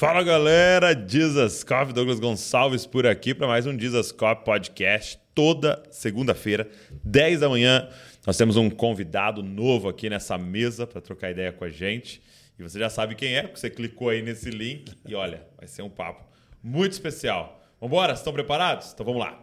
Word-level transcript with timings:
Fala 0.00 0.22
galera, 0.22 0.94
Jesus 0.94 1.62
Cop, 1.62 1.92
Douglas 1.92 2.18
Gonçalves 2.18 2.86
por 2.86 3.06
aqui 3.06 3.34
para 3.34 3.46
mais 3.46 3.66
um 3.66 3.78
Jesus 3.78 4.10
Cop 4.10 4.46
Podcast. 4.46 5.20
Toda 5.34 5.82
segunda-feira, 5.90 6.66
10 7.04 7.40
da 7.40 7.50
manhã, 7.50 7.86
nós 8.26 8.34
temos 8.34 8.56
um 8.56 8.70
convidado 8.70 9.42
novo 9.42 9.90
aqui 9.90 10.08
nessa 10.08 10.38
mesa 10.38 10.86
para 10.86 11.02
trocar 11.02 11.30
ideia 11.30 11.52
com 11.52 11.64
a 11.64 11.68
gente. 11.68 12.22
E 12.58 12.62
você 12.62 12.78
já 12.78 12.88
sabe 12.88 13.14
quem 13.14 13.36
é, 13.36 13.42
porque 13.42 13.60
você 13.60 13.68
clicou 13.68 14.08
aí 14.08 14.22
nesse 14.22 14.48
link 14.48 14.90
e 15.06 15.14
olha, 15.14 15.46
vai 15.58 15.68
ser 15.68 15.82
um 15.82 15.90
papo 15.90 16.24
muito 16.64 16.92
especial. 16.92 17.60
Vamos 17.78 17.92
embora? 17.92 18.14
Estão 18.14 18.32
preparados? 18.32 18.92
Então 18.94 19.04
vamos 19.04 19.20
lá. 19.20 19.38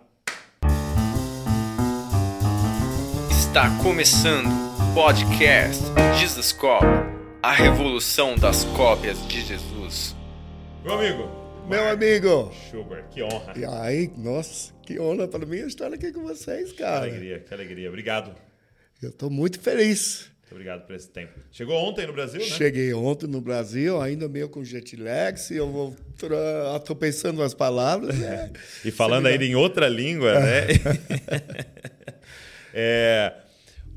Está 3.30 3.70
começando 3.84 4.48
o 4.48 4.94
podcast 4.96 5.84
Jesus 6.20 6.52
Cop, 6.52 6.84
a 7.44 7.52
revolução 7.52 8.36
das 8.36 8.64
cópias 8.76 9.24
de 9.28 9.42
Jesus. 9.42 10.17
Meu 10.88 10.94
amigo. 10.96 11.24
Meu 11.70 11.82
Mark 11.84 11.94
amigo. 12.02 12.54
Sugar, 12.72 13.04
que 13.10 13.22
honra. 13.22 13.54
E 13.58 13.66
aí, 13.66 14.10
nossa, 14.16 14.74
que 14.84 14.98
honra 14.98 15.28
para 15.28 15.46
mim 15.46 15.58
estar 15.58 15.94
aqui 15.94 16.14
com 16.14 16.22
vocês, 16.24 16.72
Que 16.72 16.78
cara. 16.78 17.02
alegria, 17.08 17.40
que 17.42 17.54
alegria. 17.54 17.90
Obrigado. 17.90 18.28
Muito 18.28 18.42
Eu 19.04 19.12
tô 19.12 19.30
muito 19.30 19.60
feliz. 19.60 20.32
obrigado 20.50 20.86
por 20.88 20.96
esse 20.96 21.10
tempo. 21.10 21.34
Chegou 21.52 21.76
ontem 21.76 22.08
no 22.08 22.14
Brasil, 22.14 22.40
né? 22.40 22.46
Cheguei 22.46 22.94
ontem 22.94 23.28
no 23.28 23.42
Brasil, 23.42 24.00
ainda 24.02 24.30
meio 24.30 24.48
com 24.48 24.64
jet 24.64 24.96
lag, 24.96 25.38
se 25.38 25.58
eu 25.58 25.70
vou 25.70 25.94
tô 26.86 26.96
pensando 26.96 27.44
as 27.44 27.54
palavras. 27.54 28.18
né? 28.18 28.50
E 28.86 28.90
falando 28.90 29.26
ainda 29.26 29.44
em 29.44 29.56
outra 29.56 29.90
língua, 29.90 30.40
né? 30.40 30.68
é, 32.74 33.34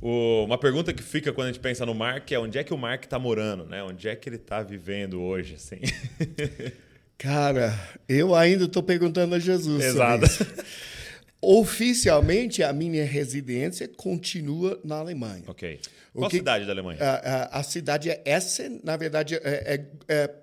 o- 0.02 0.44
uma 0.44 0.58
pergunta 0.58 0.92
que 0.92 1.04
fica 1.04 1.32
quando 1.32 1.46
a 1.50 1.52
gente 1.52 1.60
pensa 1.62 1.86
no 1.86 1.94
Mark 1.94 2.32
é 2.32 2.38
onde 2.40 2.58
é 2.58 2.64
que 2.64 2.74
o 2.74 2.78
Mark 2.78 3.04
está 3.04 3.16
morando, 3.18 3.64
né? 3.64 3.80
Onde 3.84 4.08
é 4.08 4.16
que 4.16 4.28
ele 4.28 4.36
está 4.36 4.60
vivendo 4.60 5.22
hoje, 5.22 5.54
assim? 5.54 5.78
Cara, 7.22 7.78
eu 8.08 8.34
ainda 8.34 8.66
tô 8.66 8.82
perguntando 8.82 9.34
a 9.34 9.38
Jesus. 9.38 9.84
Exato. 9.84 10.24
Oficialmente, 11.42 12.62
a 12.62 12.72
minha 12.72 13.04
residência 13.04 13.86
continua 13.88 14.80
na 14.84 14.96
Alemanha. 14.96 15.44
ok. 15.46 15.80
Qual 16.14 16.28
que- 16.30 16.38
cidade 16.38 16.66
da 16.66 16.72
Alemanha? 16.72 16.98
A, 17.00 17.14
a- 17.56 17.60
a 17.60 17.62
cidade 17.62 18.10
é 18.10 18.22
Essen, 18.26 18.80
na 18.82 18.96
verdade, 18.96 19.34
é, 19.36 19.40
é, 19.44 19.86
é 20.08 20.34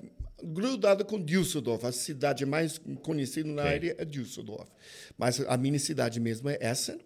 grudada 0.44 1.04
com 1.04 1.20
Düsseldorf. 1.22 1.84
A 1.86 1.92
cidade 1.92 2.46
mais 2.46 2.80
conhecida 3.04 3.50
na 3.50 3.64
Ok. 3.64 3.73
área 3.73 3.96
é 3.98 4.06
Düsseldorf. 4.06 4.70
Mas 5.18 5.42
a 5.42 5.58
minha 5.58 5.78
cidade 5.80 6.20
mesmo 6.20 6.48
é 6.50 6.58
Essen. 6.62 7.00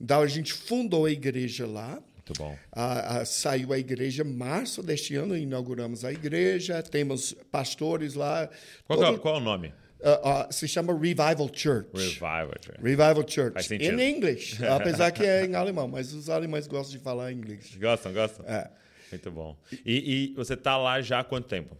Então, 0.00 0.20
a 0.22 0.26
gente 0.26 0.52
fundou 0.52 1.04
a 1.06 1.10
igreja 1.10 1.66
lá. 1.66 2.02
Muito 2.26 2.38
bom. 2.38 2.56
A- 2.72 3.18
a- 3.18 3.24
saiu 3.26 3.72
a 3.72 3.78
igreja 3.78 4.22
em 4.22 4.32
março 4.32 4.82
deste 4.82 5.14
ano, 5.14 5.36
inauguramos 5.36 6.04
a 6.06 6.12
igreja, 6.12 6.82
temos 6.82 7.34
pastores 7.50 8.14
lá. 8.14 8.48
Qual, 8.86 9.02
é- 9.02 9.06
Todo- 9.06 9.18
qual 9.20 9.34
é 9.34 9.38
o 9.38 9.40
nome? 9.40 9.74
ah, 10.02 10.46
ah, 10.48 10.52
se 10.52 10.66
chama 10.66 10.92
Revival 10.94 11.50
Church. 11.52 11.90
Revival. 11.94 12.50
Revival 12.82 13.14
Faz 13.52 13.66
Church. 13.66 13.74
Em 13.74 14.16
inglês, 14.16 14.58
apesar 14.62 15.10
que 15.10 15.22
é 15.24 15.44
em 15.44 15.54
alemão, 15.54 15.86
mas 15.86 16.14
os 16.14 16.30
alemães 16.30 16.66
gostam 16.66 16.96
de 16.96 17.04
falar 17.04 17.30
inglês. 17.30 17.76
Gostam, 17.78 18.12
gostam? 18.14 18.46
É. 18.46 18.70
Muito 19.12 19.30
bom. 19.30 19.56
E, 19.84 20.30
e 20.32 20.34
você 20.34 20.54
está 20.54 20.78
lá 20.78 21.00
já 21.02 21.20
há 21.20 21.24
quanto 21.24 21.46
tempo? 21.46 21.76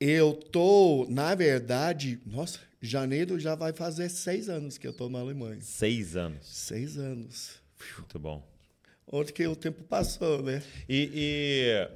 Eu 0.00 0.32
tô, 0.32 1.06
na 1.08 1.34
verdade, 1.34 2.18
nossa, 2.26 2.58
janeiro 2.82 3.38
já 3.38 3.54
vai 3.54 3.72
fazer 3.72 4.08
seis 4.08 4.48
anos 4.48 4.76
que 4.78 4.86
eu 4.86 4.92
tô 4.92 5.08
na 5.08 5.20
Alemanha. 5.20 5.60
Seis 5.60 6.16
anos. 6.16 6.40
Seis 6.46 6.98
anos. 6.98 7.60
Muito 7.98 8.18
bom. 8.18 8.49
Onde 9.12 9.32
que 9.32 9.46
o 9.46 9.56
tempo 9.56 9.82
passou, 9.84 10.42
né? 10.42 10.62
E, 10.88 11.10
e 11.14 11.88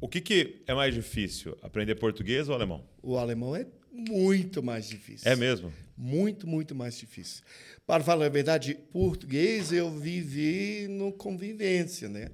o 0.00 0.08
que, 0.08 0.20
que 0.20 0.62
é 0.66 0.74
mais 0.74 0.94
difícil? 0.94 1.56
Aprender 1.62 1.94
português 1.96 2.48
ou 2.48 2.54
alemão? 2.54 2.84
O 3.02 3.16
alemão 3.16 3.56
é 3.56 3.66
muito 3.92 4.62
mais 4.62 4.88
difícil. 4.88 5.30
É 5.30 5.34
mesmo? 5.34 5.72
Muito, 5.96 6.46
muito 6.46 6.74
mais 6.74 6.96
difícil. 6.96 7.42
Para 7.86 8.02
falar 8.04 8.26
a 8.26 8.28
verdade, 8.30 8.74
português 8.92 9.72
eu 9.72 9.90
vivi 9.90 10.86
no 10.88 11.12
convivência, 11.12 12.08
né? 12.08 12.28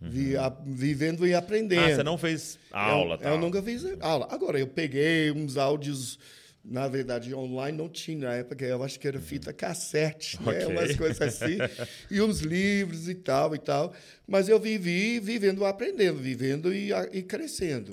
Vi- 0.00 0.36
a- 0.36 0.48
vivendo 0.64 1.26
e 1.26 1.34
aprendendo. 1.34 1.80
Ah, 1.80 1.90
você 1.96 2.02
não 2.04 2.16
fez 2.18 2.58
aula, 2.70 3.14
eu, 3.14 3.18
tá? 3.18 3.30
eu 3.30 3.38
nunca 3.38 3.62
fiz 3.62 3.84
aula. 4.00 4.28
Agora, 4.30 4.58
eu 4.58 4.66
peguei 4.66 5.30
uns 5.32 5.56
áudios, 5.56 6.18
na 6.64 6.86
verdade, 6.88 7.34
online 7.34 7.76
não 7.76 7.88
tinha 7.88 8.28
na 8.28 8.34
época, 8.34 8.64
eu 8.64 8.82
acho 8.82 8.98
que 9.00 9.08
era 9.08 9.20
fita 9.20 9.52
cassete, 9.52 10.40
né? 10.42 10.64
Ok. 10.64 10.66
umas 10.66 10.96
coisas 10.96 11.20
assim, 11.20 11.58
e 12.10 12.20
uns 12.20 12.40
livros 12.40 13.08
e 13.08 13.14
tal 13.14 13.54
e 13.54 13.58
tal. 13.58 13.94
Mas 14.26 14.48
eu 14.48 14.60
vivi 14.60 15.18
vivendo, 15.20 15.64
aprendendo, 15.64 16.18
vivendo 16.18 16.72
e, 16.72 16.90
e 17.12 17.22
crescendo. 17.22 17.92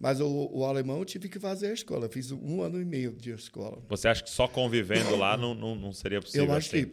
Mas 0.00 0.20
o, 0.20 0.50
o 0.52 0.64
alemão 0.64 0.98
eu 0.98 1.04
tive 1.04 1.28
que 1.28 1.40
fazer 1.40 1.68
a 1.68 1.72
escola. 1.72 2.06
Eu 2.06 2.10
fiz 2.10 2.30
um 2.30 2.62
ano 2.62 2.80
e 2.80 2.84
meio 2.84 3.12
de 3.12 3.30
escola. 3.30 3.82
Você 3.88 4.06
acha 4.06 4.22
que 4.22 4.30
só 4.30 4.46
convivendo 4.46 5.16
lá 5.16 5.36
não, 5.36 5.54
não, 5.54 5.74
não 5.74 5.92
seria 5.92 6.20
possível? 6.20 6.46
Eu 6.46 6.52
acho 6.52 6.68
assim? 6.68 6.86
que 6.86 6.92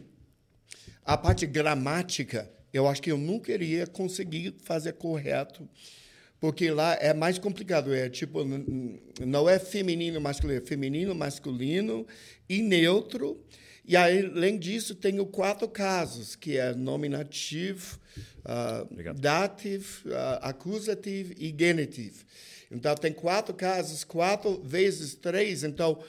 a 1.04 1.16
parte 1.16 1.46
gramática, 1.46 2.50
eu 2.72 2.88
acho 2.88 3.00
que 3.00 3.12
eu 3.12 3.16
nunca 3.16 3.52
iria 3.52 3.86
conseguir 3.86 4.56
fazer 4.64 4.94
correto, 4.94 5.68
porque 6.40 6.70
lá 6.70 6.94
é 6.94 7.14
mais 7.14 7.38
complicado. 7.38 7.94
É 7.94 8.08
tipo, 8.08 8.40
não 9.24 9.48
é 9.48 9.58
feminino, 9.58 10.20
masculino, 10.20 10.60
é 10.60 10.66
feminino, 10.66 11.14
masculino 11.14 12.06
e 12.48 12.62
neutro. 12.62 13.40
E 13.84 13.96
aí, 13.96 14.24
além 14.24 14.58
disso, 14.58 14.96
tenho 14.96 15.24
quatro 15.26 15.68
casos, 15.68 16.34
que 16.34 16.58
é 16.58 16.74
nominativo, 16.74 18.00
ah, 18.44 18.84
Obrigado. 18.90 19.20
dativo, 19.20 20.02
ah, 20.12 20.40
acusativo 20.48 21.34
e 21.38 21.54
genitivo. 21.56 22.24
Então, 22.68 22.94
tem 22.96 23.12
quatro 23.12 23.54
casos, 23.54 24.02
quatro 24.02 24.60
vezes 24.64 25.14
três. 25.14 25.62
Então, 25.62 26.02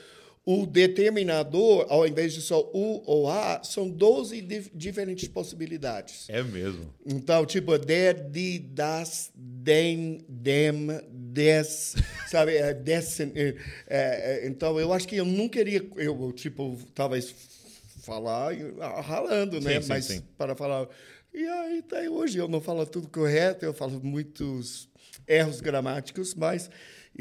o 0.49 0.65
determinador, 0.65 1.85
ao 1.89 2.07
invés 2.07 2.31
de 2.31 2.41
só 2.41 2.61
o 2.73 3.03
ou 3.05 3.29
a, 3.29 3.61
são 3.65 3.89
12 3.89 4.39
dif- 4.39 4.71
diferentes 4.73 5.27
possibilidades. 5.27 6.25
É 6.29 6.41
mesmo. 6.41 6.89
Então, 7.05 7.45
tipo, 7.45 7.77
der, 7.77 8.29
die, 8.29 8.57
das, 8.57 9.29
den, 9.35 10.19
dem, 10.29 10.87
des, 11.11 11.95
sabe? 12.31 12.55
É, 12.55 12.73
dessen, 12.73 13.33
é, 13.35 13.55
é, 13.89 14.45
é, 14.45 14.47
então, 14.47 14.79
eu 14.79 14.93
acho 14.93 15.05
que 15.05 15.17
eu 15.17 15.25
não 15.25 15.49
queria, 15.49 15.85
eu, 15.97 16.31
tipo, 16.31 16.79
talvez 16.95 17.35
falar 18.03 18.53
ah, 18.79 19.01
ralando, 19.01 19.59
né? 19.59 19.73
Sim, 19.73 19.81
sim, 19.81 19.87
Mas 19.89 20.05
sim. 20.05 20.23
para 20.37 20.55
falar. 20.55 20.87
E 21.33 21.45
aí, 21.45 21.81
tá 21.81 21.97
aí 21.97 22.07
hoje, 22.07 22.37
eu 22.37 22.47
não 22.47 22.61
falo 22.61 22.85
tudo 22.85 23.09
correto, 23.09 23.65
eu 23.65 23.73
falo 23.73 23.99
muitos 24.01 24.87
erros 25.27 25.59
gramáticos, 25.59 26.33
mas 26.33 26.69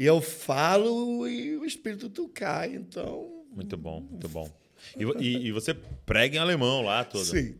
eu 0.05 0.21
falo 0.21 1.27
e 1.27 1.55
o 1.57 1.65
espírito 1.65 2.09
tu 2.09 2.27
cai, 2.29 2.75
então. 2.75 3.45
Muito 3.51 3.75
bom, 3.77 4.01
muito 4.01 4.27
bom. 4.29 4.49
E, 4.95 5.03
e- 5.23 5.47
e 5.47 5.51
você 5.51 5.73
prega 5.73 6.35
em 6.35 6.39
alemão 6.39 6.83
lá 6.83 7.03
todo? 7.03 7.25
Sim. 7.25 7.55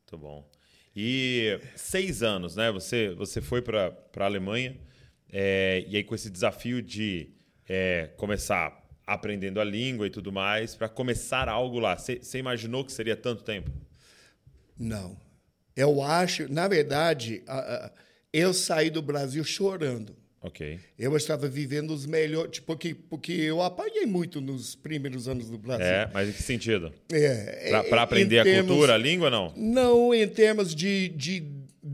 Muito 0.00 0.18
bom. 0.18 0.50
E 0.96 1.60
seis 1.76 2.22
anos, 2.22 2.56
né? 2.56 2.72
Você, 2.72 3.10
você 3.14 3.40
foi 3.42 3.60
para 3.60 3.94
a 4.16 4.24
Alemanha 4.24 4.76
é, 5.30 5.84
e 5.86 5.94
aí 5.96 6.02
com 6.02 6.14
esse 6.14 6.30
desafio 6.30 6.80
de 6.82 7.28
é, 7.68 8.08
começar 8.16 8.82
aprendendo 9.06 9.60
a 9.60 9.64
língua 9.64 10.06
e 10.06 10.10
tudo 10.10 10.32
mais, 10.32 10.74
para 10.74 10.88
começar 10.88 11.48
algo 11.50 11.78
lá. 11.78 11.96
Você 11.98 12.38
imaginou 12.38 12.82
que 12.84 12.92
seria 12.92 13.14
tanto 13.16 13.42
tempo? 13.44 13.70
Não. 14.78 15.16
Eu 15.76 16.02
acho, 16.02 16.50
na 16.52 16.66
verdade, 16.66 17.42
eu 18.32 18.52
saí 18.54 18.88
do 18.90 19.02
Brasil 19.02 19.44
chorando. 19.44 20.16
Ok. 20.42 20.80
Eu 20.98 21.16
estava 21.16 21.48
vivendo 21.48 21.92
os 21.92 22.04
melhores, 22.04 22.50
tipo, 22.52 22.66
porque, 22.66 22.94
porque 23.08 23.32
eu 23.32 23.62
apanhei 23.62 24.04
muito 24.06 24.40
nos 24.40 24.74
primeiros 24.74 25.28
anos 25.28 25.48
do 25.48 25.56
Brasil. 25.56 25.86
É, 25.86 26.10
mas 26.12 26.28
em 26.28 26.32
que 26.32 26.42
sentido? 26.42 26.92
É, 27.12 27.82
Para 27.88 28.02
aprender 28.02 28.40
a 28.40 28.42
termos- 28.42 28.66
cultura, 28.68 28.94
a 28.94 28.98
língua, 28.98 29.30
não? 29.30 29.52
Não 29.56 30.12
em 30.12 30.26
termos 30.26 30.74
de, 30.74 31.10
de 31.10 31.38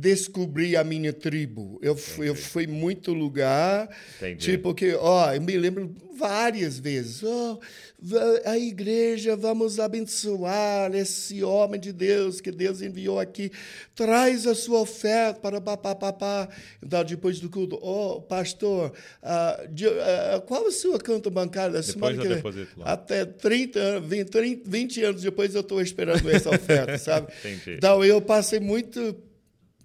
descobrir 0.00 0.76
a 0.76 0.84
minha 0.84 1.12
tribo. 1.12 1.78
Eu 1.82 1.96
fui, 1.96 2.28
eu 2.28 2.34
fui 2.34 2.66
muito 2.66 3.12
lugar, 3.12 3.88
Entendi. 4.16 4.38
tipo 4.52 4.72
que, 4.74 4.94
ó, 4.94 5.32
eu 5.34 5.40
me 5.40 5.56
lembro 5.56 5.94
várias 6.16 6.78
vezes, 6.80 7.22
ó, 7.22 7.58
va- 8.00 8.40
a 8.44 8.58
igreja, 8.58 9.36
vamos 9.36 9.78
abençoar 9.78 10.92
esse 10.94 11.42
homem 11.44 11.78
de 11.80 11.92
Deus 11.92 12.40
que 12.40 12.50
Deus 12.50 12.82
enviou 12.82 13.20
aqui, 13.20 13.50
traz 13.94 14.46
a 14.46 14.54
sua 14.54 14.80
oferta 14.80 15.38
para 15.40 15.60
papapá. 15.60 16.48
Então, 16.82 17.04
depois 17.04 17.38
do 17.38 17.48
culto, 17.48 17.78
ó, 17.80 18.20
pastor, 18.20 18.92
ah, 19.22 19.64
de- 19.70 19.86
ah, 19.86 20.42
qual 20.46 20.66
a 20.66 20.72
sua 20.72 20.98
conta 20.98 21.30
bancária 21.30 21.72
da 21.72 21.82
semana 21.82 22.22
eu 22.22 22.34
deposito 22.36 22.80
lá. 22.80 22.92
Até 22.92 23.24
30, 23.24 23.78
anos, 23.78 24.08
20, 24.08 24.28
30, 24.28 24.62
20 24.70 25.02
anos 25.04 25.22
depois 25.22 25.54
eu 25.54 25.60
estou 25.60 25.80
esperando 25.80 26.28
essa 26.30 26.50
oferta, 26.54 26.98
sabe? 26.98 27.28
Entendi. 27.44 27.76
Então 27.76 28.04
eu 28.04 28.20
passei 28.20 28.58
muito 28.60 29.14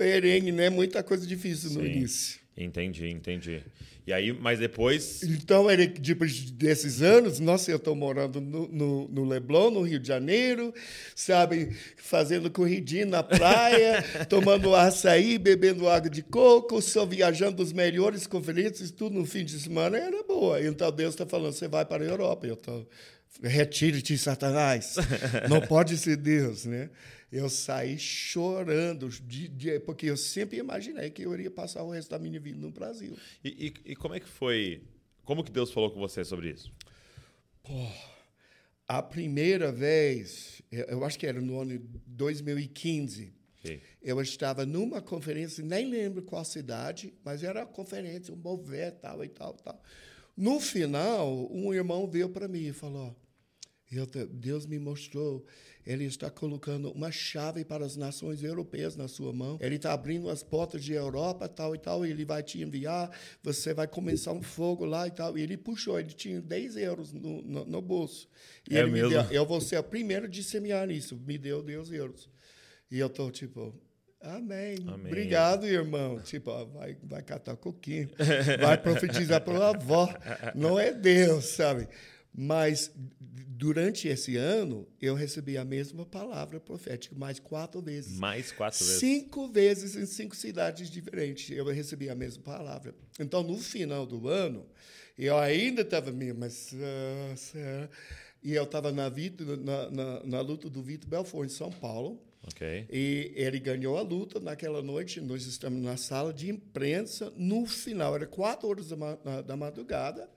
perrengue, 0.03 0.51
né? 0.51 0.69
Muita 0.69 1.01
coisa 1.01 1.25
difícil 1.25 1.71
no 1.71 1.81
Sim. 1.81 1.85
início. 1.85 2.43
Entendi, 2.55 3.07
entendi. 3.07 3.63
E 4.05 4.11
aí, 4.11 4.33
mas 4.33 4.59
depois. 4.59 5.23
Então, 5.23 5.71
ele, 5.71 5.87
depois 5.87 6.51
desses 6.51 7.01
anos, 7.01 7.39
nossa, 7.39 7.71
eu 7.71 7.77
estou 7.77 7.95
morando 7.95 8.41
no, 8.41 8.67
no, 8.67 9.07
no, 9.07 9.23
Leblon, 9.23 9.71
no 9.71 9.81
Rio 9.81 9.97
de 9.97 10.07
Janeiro, 10.07 10.73
sabe, 11.15 11.75
fazendo 11.95 12.51
corridinha 12.51 13.05
na 13.05 13.23
praia, 13.23 14.03
tomando 14.29 14.75
açaí, 14.75 15.39
bebendo 15.39 15.87
água 15.87 16.09
de 16.09 16.21
coco, 16.21 16.81
só 16.81 17.05
viajando 17.05 17.63
os 17.63 17.71
melhores 17.71 18.27
conferências, 18.27 18.91
tudo 18.91 19.17
no 19.17 19.25
fim 19.25 19.45
de 19.45 19.57
semana 19.57 19.97
era 19.97 20.21
boa. 20.23 20.61
Então, 20.61 20.91
Deus 20.91 21.13
está 21.13 21.25
falando, 21.25 21.53
você 21.53 21.69
vai 21.69 21.85
para 21.85 22.03
a 22.03 22.07
Europa. 22.07 22.45
Eu 22.45 22.55
estou, 22.55 22.87
retire-te, 23.41 24.17
Satanás. 24.17 24.95
Não 25.49 25.61
pode 25.61 25.97
ser 25.97 26.17
Deus, 26.17 26.65
né? 26.65 26.89
Eu 27.33 27.49
saí 27.49 27.97
chorando, 27.97 29.09
de, 29.09 29.47
de, 29.47 29.79
porque 29.79 30.05
eu 30.05 30.15
sempre 30.15 30.59
imaginei 30.59 31.09
que 31.09 31.23
eu 31.23 31.33
iria 31.33 31.49
passar 31.49 31.81
o 31.81 31.89
resto 31.89 32.11
da 32.11 32.19
minha 32.19 32.39
vida 32.39 32.59
no 32.59 32.69
Brasil. 32.69 33.17
E, 33.43 33.73
e, 33.85 33.91
e 33.91 33.95
como 33.95 34.13
é 34.13 34.19
que 34.19 34.29
foi? 34.29 34.83
Como 35.23 35.43
que 35.43 35.51
Deus 35.51 35.71
falou 35.71 35.89
com 35.89 35.99
você 35.99 36.23
sobre 36.23 36.51
isso? 36.51 36.71
Pô, 37.63 37.87
a 38.87 39.01
primeira 39.01 39.71
vez, 39.71 40.61
eu 40.71 41.03
acho 41.03 41.17
que 41.17 41.25
era 41.25 41.41
no 41.41 41.59
ano 41.59 41.81
2015, 42.05 43.33
Sim. 43.65 43.79
eu 43.99 44.21
estava 44.21 44.63
numa 44.63 45.01
conferência, 45.01 45.63
nem 45.63 45.89
lembro 45.89 46.21
qual 46.21 46.45
cidade, 46.45 47.15
mas 47.25 47.41
era 47.41 47.61
uma 47.61 47.65
conferência, 47.65 48.31
um 48.31 48.37
mover, 48.37 48.91
tal 48.91 49.23
e 49.23 49.29
tal, 49.29 49.53
tal. 49.53 49.81
No 50.37 50.59
final, 50.59 51.51
um 51.51 51.73
irmão 51.73 52.07
veio 52.07 52.29
para 52.29 52.47
mim 52.47 52.67
e 52.67 52.73
falou: 52.73 53.15
Deus 54.31 54.65
me 54.65 54.79
mostrou 54.79 55.45
ele 55.85 56.05
está 56.05 56.29
colocando 56.29 56.91
uma 56.91 57.11
chave 57.11 57.65
para 57.65 57.85
as 57.85 57.97
nações 57.97 58.41
europeias 58.41 58.95
na 58.95 59.07
sua 59.07 59.33
mão. 59.33 59.57
Ele 59.59 59.75
está 59.75 59.91
abrindo 59.91 60.29
as 60.29 60.41
portas 60.41 60.83
de 60.83 60.93
Europa, 60.93 61.47
tal 61.49 61.75
e 61.75 61.77
tal, 61.77 62.05
e 62.05 62.11
ele 62.11 62.23
vai 62.23 62.41
te 62.41 62.61
enviar. 62.61 63.11
Você 63.43 63.73
vai 63.73 63.85
começar 63.85 64.31
um 64.31 64.41
fogo 64.41 64.85
lá 64.85 65.07
e 65.07 65.11
tal. 65.11 65.37
E 65.37 65.41
ele 65.41 65.57
puxou, 65.57 65.99
ele 65.99 66.13
tinha 66.13 66.41
10 66.41 66.77
euros 66.77 67.11
no, 67.11 67.41
no, 67.41 67.65
no 67.65 67.81
bolso. 67.81 68.29
E 68.69 68.77
é 68.77 68.79
ele 68.79 68.91
mesmo? 68.91 69.09
me 69.09 69.23
deu, 69.23 69.31
eu 69.31 69.45
vou 69.45 69.59
ser 69.59 69.77
o 69.77 69.83
primeiro 69.83 70.27
de 70.27 70.41
semear 70.41 70.87
nisso. 70.87 71.19
Me 71.25 71.37
deu 71.37 71.61
10 71.61 71.91
euros. 71.91 72.29
E 72.89 72.97
eu 72.97 73.07
estou 73.07 73.29
tipo, 73.29 73.75
Amém. 74.21 74.77
Amém. 74.87 75.07
Obrigado, 75.07 75.67
irmão. 75.67 76.21
Tipo, 76.21 76.51
ó, 76.51 76.63
vai, 76.63 76.95
vai 77.03 77.21
catar 77.21 77.57
coquinho, 77.57 78.09
vai 78.61 78.77
profetizar 78.77 79.41
para 79.41 79.57
a 79.57 79.69
avó. 79.71 80.07
Não 80.55 80.79
é 80.79 80.93
Deus, 80.93 81.43
sabe? 81.43 81.89
Mas 82.35 82.91
durante 83.63 84.07
esse 84.07 84.35
ano, 84.35 84.87
eu 84.99 85.13
recebi 85.13 85.57
a 85.57 85.63
mesma 85.63 86.05
palavra 86.05 86.59
profética 86.59 87.15
mais 87.15 87.39
quatro 87.39 87.79
vezes. 87.79 88.17
Mais 88.17 88.51
quatro 88.51 88.83
vezes? 88.83 88.99
Cinco 88.99 89.47
vezes 89.47 89.95
em 89.95 90.05
cinco 90.05 90.35
cidades 90.35 90.89
diferentes. 90.89 91.55
Eu 91.55 91.65
recebi 91.65 92.09
a 92.09 92.15
mesma 92.15 92.43
palavra. 92.43 92.95
Então, 93.19 93.43
no 93.43 93.57
final 93.57 94.05
do 94.05 94.27
ano, 94.27 94.65
eu 95.17 95.37
ainda 95.37 95.81
estava 95.81 96.11
meio, 96.11 96.35
mas. 96.35 96.73
Uh, 96.73 97.89
e 98.43 98.53
eu 98.53 98.63
estava 98.63 98.91
na, 98.91 99.09
na, 99.09 99.89
na, 99.89 100.23
na, 100.25 100.41
luta 100.41 100.69
do 100.69 100.81
Vitor 100.81 101.09
Belfort, 101.09 101.45
em 101.45 101.53
São 101.53 101.71
Paulo. 101.71 102.19
Okay. 102.47 102.85
E 102.91 103.31
ele 103.35 103.57
ganhou 103.57 103.97
a 103.97 104.01
luta 104.01 104.39
naquela 104.39 104.81
noite. 104.81 105.21
Nós 105.21 105.45
estamos 105.45 105.81
na 105.81 105.95
sala 105.95 106.33
de 106.33 106.49
imprensa. 106.49 107.31
No 107.37 107.65
final, 107.65 108.15
era 108.15 108.25
quatro 108.25 108.67
horas 108.67 108.89
da, 108.89 109.41
da 109.41 109.55
madrugada. 109.55 110.29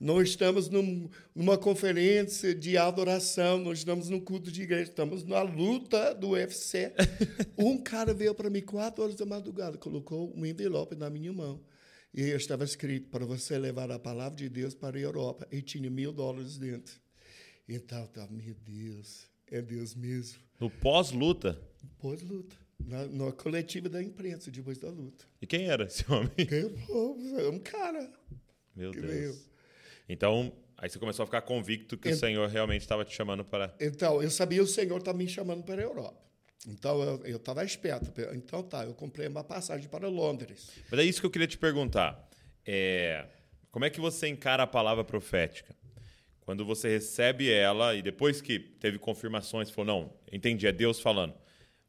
Nós 0.00 0.30
estamos 0.30 0.70
num, 0.70 1.10
numa 1.34 1.58
conferência 1.58 2.54
de 2.54 2.78
adoração, 2.78 3.58
nós 3.58 3.80
estamos 3.80 4.08
num 4.08 4.18
culto 4.18 4.50
de 4.50 4.62
igreja, 4.62 4.84
estamos 4.84 5.24
na 5.24 5.42
luta 5.42 6.14
do 6.14 6.30
UFC. 6.30 6.90
um 7.58 7.76
cara 7.76 8.14
veio 8.14 8.34
para 8.34 8.48
mim 8.48 8.62
quatro 8.62 9.04
horas 9.04 9.14
da 9.14 9.26
madrugada, 9.26 9.76
colocou 9.76 10.34
um 10.34 10.46
envelope 10.46 10.96
na 10.96 11.10
minha 11.10 11.30
mão. 11.30 11.60
E 12.14 12.22
estava 12.22 12.64
escrito 12.64 13.10
para 13.10 13.26
você 13.26 13.58
levar 13.58 13.90
a 13.90 13.98
palavra 13.98 14.36
de 14.36 14.48
Deus 14.48 14.74
para 14.74 14.96
a 14.96 15.00
Europa. 15.00 15.46
E 15.52 15.60
tinha 15.60 15.90
mil 15.90 16.12
dólares 16.12 16.56
dentro. 16.56 16.98
Então, 17.68 18.06
tá, 18.06 18.26
meu 18.30 18.54
Deus, 18.54 19.28
é 19.48 19.60
Deus 19.60 19.94
mesmo. 19.94 20.38
No 20.58 20.70
pós-luta? 20.70 21.60
Pós-luta. 21.98 22.56
Na, 22.80 23.06
na 23.06 23.32
coletiva 23.32 23.90
da 23.90 24.02
imprensa, 24.02 24.50
depois 24.50 24.78
da 24.78 24.88
luta. 24.88 25.26
E 25.42 25.46
quem 25.46 25.66
era 25.66 25.84
esse 25.84 26.10
homem? 26.10 26.30
É 27.38 27.48
um 27.48 27.58
cara. 27.58 28.10
Meu 28.74 28.92
Deus. 28.92 29.06
Veio. 29.06 29.49
Então, 30.10 30.52
aí 30.76 30.90
você 30.90 30.98
começou 30.98 31.22
a 31.22 31.26
ficar 31.26 31.42
convicto 31.42 31.96
que 31.96 32.08
o 32.08 32.16
Senhor 32.16 32.48
realmente 32.48 32.80
estava 32.80 33.04
te 33.04 33.14
chamando 33.14 33.44
para. 33.44 33.72
Então, 33.80 34.20
eu 34.20 34.28
sabia 34.28 34.58
que 34.58 34.64
o 34.64 34.66
Senhor 34.66 34.98
estava 34.98 35.16
me 35.16 35.28
chamando 35.28 35.62
para 35.62 35.80
a 35.80 35.84
Europa. 35.84 36.20
Então, 36.66 37.20
eu 37.24 37.36
estava 37.36 37.64
esperto. 37.64 38.12
Então, 38.34 38.60
tá, 38.62 38.84
eu 38.84 38.92
comprei 38.92 39.28
uma 39.28 39.44
passagem 39.44 39.88
para 39.88 40.08
Londres. 40.08 40.68
Mas 40.90 41.00
é 41.00 41.04
isso 41.04 41.20
que 41.20 41.26
eu 41.26 41.30
queria 41.30 41.46
te 41.46 41.56
perguntar. 41.56 42.28
É, 42.66 43.24
como 43.70 43.84
é 43.84 43.90
que 43.90 44.00
você 44.00 44.26
encara 44.26 44.64
a 44.64 44.66
palavra 44.66 45.04
profética? 45.04 45.76
Quando 46.40 46.64
você 46.64 46.88
recebe 46.88 47.48
ela 47.48 47.94
e 47.94 48.02
depois 48.02 48.40
que 48.40 48.58
teve 48.58 48.98
confirmações, 48.98 49.70
falou, 49.70 49.86
não, 49.86 50.12
entendi, 50.32 50.66
é 50.66 50.72
Deus 50.72 50.98
falando. 50.98 51.34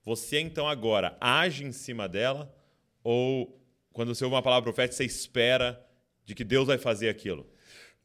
Você, 0.03 0.39
então, 0.39 0.69
agora 0.69 1.17
age 1.19 1.65
em 1.65 1.71
cima 1.71 2.07
dela? 2.07 2.55
Ou 3.03 3.59
quando 3.91 4.13
você 4.13 4.23
ouve 4.23 4.35
uma 4.35 4.43
palavra 4.43 4.71
profética, 4.71 4.95
você 4.95 5.05
espera 5.05 5.83
de 6.23 6.35
que 6.35 6.43
Deus 6.43 6.67
vai 6.67 6.77
fazer 6.77 7.09
aquilo? 7.09 7.50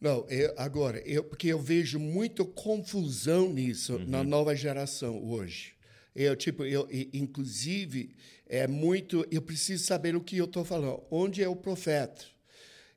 Não, 0.01 0.27
eu, 0.29 0.53
agora, 0.57 0.99
eu, 1.07 1.25
porque 1.25 1.49
eu 1.49 1.59
vejo 1.59 1.99
muita 1.99 2.45
confusão 2.45 3.53
nisso 3.53 3.95
uhum. 3.95 4.07
na 4.07 4.23
nova 4.23 4.55
geração 4.55 5.23
hoje. 5.25 5.75
Eu, 6.15 6.37
tipo, 6.37 6.65
eu, 6.65 6.89
inclusive, 7.13 8.15
é 8.47 8.67
muito. 8.67 9.27
Eu 9.31 9.43
preciso 9.43 9.85
saber 9.85 10.17
o 10.17 10.21
que 10.21 10.37
eu 10.39 10.47
estou 10.47 10.65
falando. 10.65 11.03
Onde 11.11 11.43
é 11.43 11.49
o 11.49 11.57
profeta? 11.57 12.25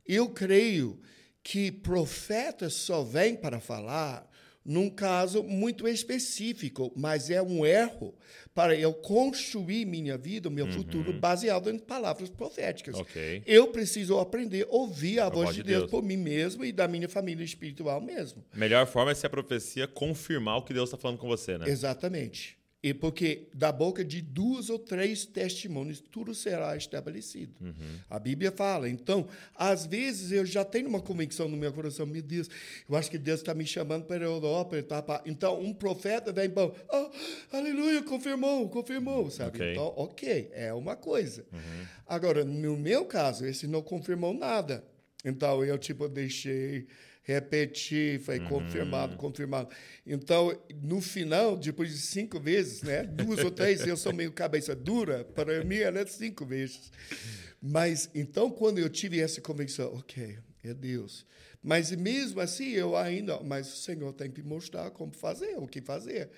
Eu 0.05 0.29
creio 0.29 0.99
que 1.43 1.71
profeta 1.71 2.69
só 2.69 3.03
vem 3.03 3.35
para 3.35 3.59
falar 3.59 4.28
num 4.69 4.87
caso 4.87 5.41
muito 5.41 5.87
específico, 5.87 6.93
mas 6.95 7.31
é 7.31 7.41
um 7.41 7.65
erro 7.65 8.13
para 8.53 8.75
eu 8.75 8.93
construir 8.93 9.83
minha 9.83 10.15
vida, 10.15 10.47
meu 10.47 10.67
uhum. 10.67 10.71
futuro, 10.71 11.11
baseado 11.11 11.71
em 11.71 11.79
palavras 11.79 12.29
proféticas. 12.29 12.93
Okay. 12.93 13.41
Eu 13.47 13.69
preciso 13.69 14.19
aprender 14.19 14.67
a 14.69 14.75
ouvir 14.75 15.21
a, 15.21 15.25
a 15.25 15.29
voz 15.29 15.55
de 15.55 15.63
Deus, 15.63 15.79
Deus 15.79 15.91
por 15.91 16.03
mim 16.03 16.17
mesmo 16.17 16.63
e 16.63 16.71
da 16.71 16.87
minha 16.87 17.09
família 17.09 17.43
espiritual 17.43 17.99
mesmo. 17.99 18.45
Melhor 18.53 18.85
forma 18.85 19.09
é 19.09 19.15
se 19.15 19.25
a 19.25 19.29
profecia 19.29 19.87
confirmar 19.87 20.57
o 20.57 20.61
que 20.61 20.71
Deus 20.71 20.89
está 20.89 20.99
falando 20.99 21.17
com 21.17 21.27
você, 21.27 21.57
né? 21.57 21.67
Exatamente. 21.67 22.58
E 22.81 22.93
porque 22.93 23.49
da 23.53 23.73
boca 23.73 24.05
de 24.05 24.21
duas 24.21 24.69
ou 24.69 24.79
três 24.79 25.25
testemunhos 25.25 25.99
tudo 25.99 26.33
será 26.33 26.77
estabelecido. 26.77 27.53
Uhum. 27.59 27.99
A 28.09 28.17
Bíblia 28.17 28.53
fala. 28.53 28.87
Então, 28.87 29.27
às 29.53 29.85
vezes 29.85 30.31
eu 30.31 30.45
já 30.45 30.63
tenho 30.63 30.87
uma 30.87 31.01
convicção 31.01 31.49
no 31.49 31.57
meu 31.57 31.73
coração, 31.73 32.05
meu 32.05 32.21
Deus, 32.21 32.49
eu 32.87 32.95
acho 32.95 33.11
que 33.11 33.17
Deus 33.17 33.41
está 33.41 33.53
me 33.53 33.65
chamando 33.65 34.05
para 34.05 34.23
a 34.23 34.29
Europa. 34.29 34.81
Tá, 34.81 35.21
então, 35.25 35.59
um 35.59 35.73
profeta 35.73 36.31
vem, 36.31 36.47
bom, 36.47 36.73
oh, 36.89 37.09
aleluia, 37.51 38.01
confirmou, 38.01 38.69
confirmou, 38.69 39.29
sabe? 39.29 39.57
Okay. 39.57 39.71
Então, 39.73 39.93
ok, 39.97 40.49
é 40.53 40.73
uma 40.73 40.95
coisa. 40.95 41.45
Uhum. 41.51 41.85
Agora, 42.07 42.45
no 42.45 42.77
meu 42.77 43.03
caso, 43.05 43.45
esse 43.45 43.67
não 43.67 43.81
confirmou 43.81 44.33
nada. 44.33 44.85
Então, 45.25 45.65
eu, 45.65 45.77
tipo, 45.77 46.07
deixei 46.07 46.87
repetir, 47.29 48.19
foi 48.19 48.39
uhum. 48.39 48.47
confirmado, 48.47 49.15
confirmado. 49.15 49.69
Então, 50.05 50.57
no 50.81 50.99
final, 50.99 51.55
depois 51.55 51.91
de 51.91 51.97
cinco 51.97 52.39
vezes, 52.39 52.81
né, 52.81 53.03
duas 53.03 53.43
ou 53.43 53.51
três, 53.51 53.85
eu 53.85 53.95
sou 53.95 54.11
meio 54.11 54.31
cabeça 54.31 54.75
dura, 54.75 55.23
para 55.23 55.63
mim 55.63 55.77
era 55.77 56.05
cinco 56.07 56.45
vezes. 56.45 56.91
Mas, 57.61 58.09
então, 58.15 58.49
quando 58.49 58.79
eu 58.79 58.89
tive 58.89 59.19
essa 59.19 59.39
convicção, 59.41 59.93
ok, 59.93 60.39
é 60.63 60.73
Deus. 60.73 61.25
Mas 61.61 61.91
mesmo 61.91 62.39
assim, 62.41 62.69
eu 62.69 62.95
ainda, 62.95 63.39
mas 63.41 63.71
o 63.71 63.77
Senhor 63.77 64.11
tem 64.13 64.31
que 64.31 64.41
mostrar 64.41 64.89
como 64.91 65.13
fazer, 65.13 65.55
o 65.57 65.67
que 65.67 65.81
fazer. 65.81 66.29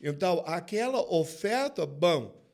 Então, 0.00 0.44
aquela 0.46 1.00
oferta, 1.12 1.84
bom, 1.84 2.45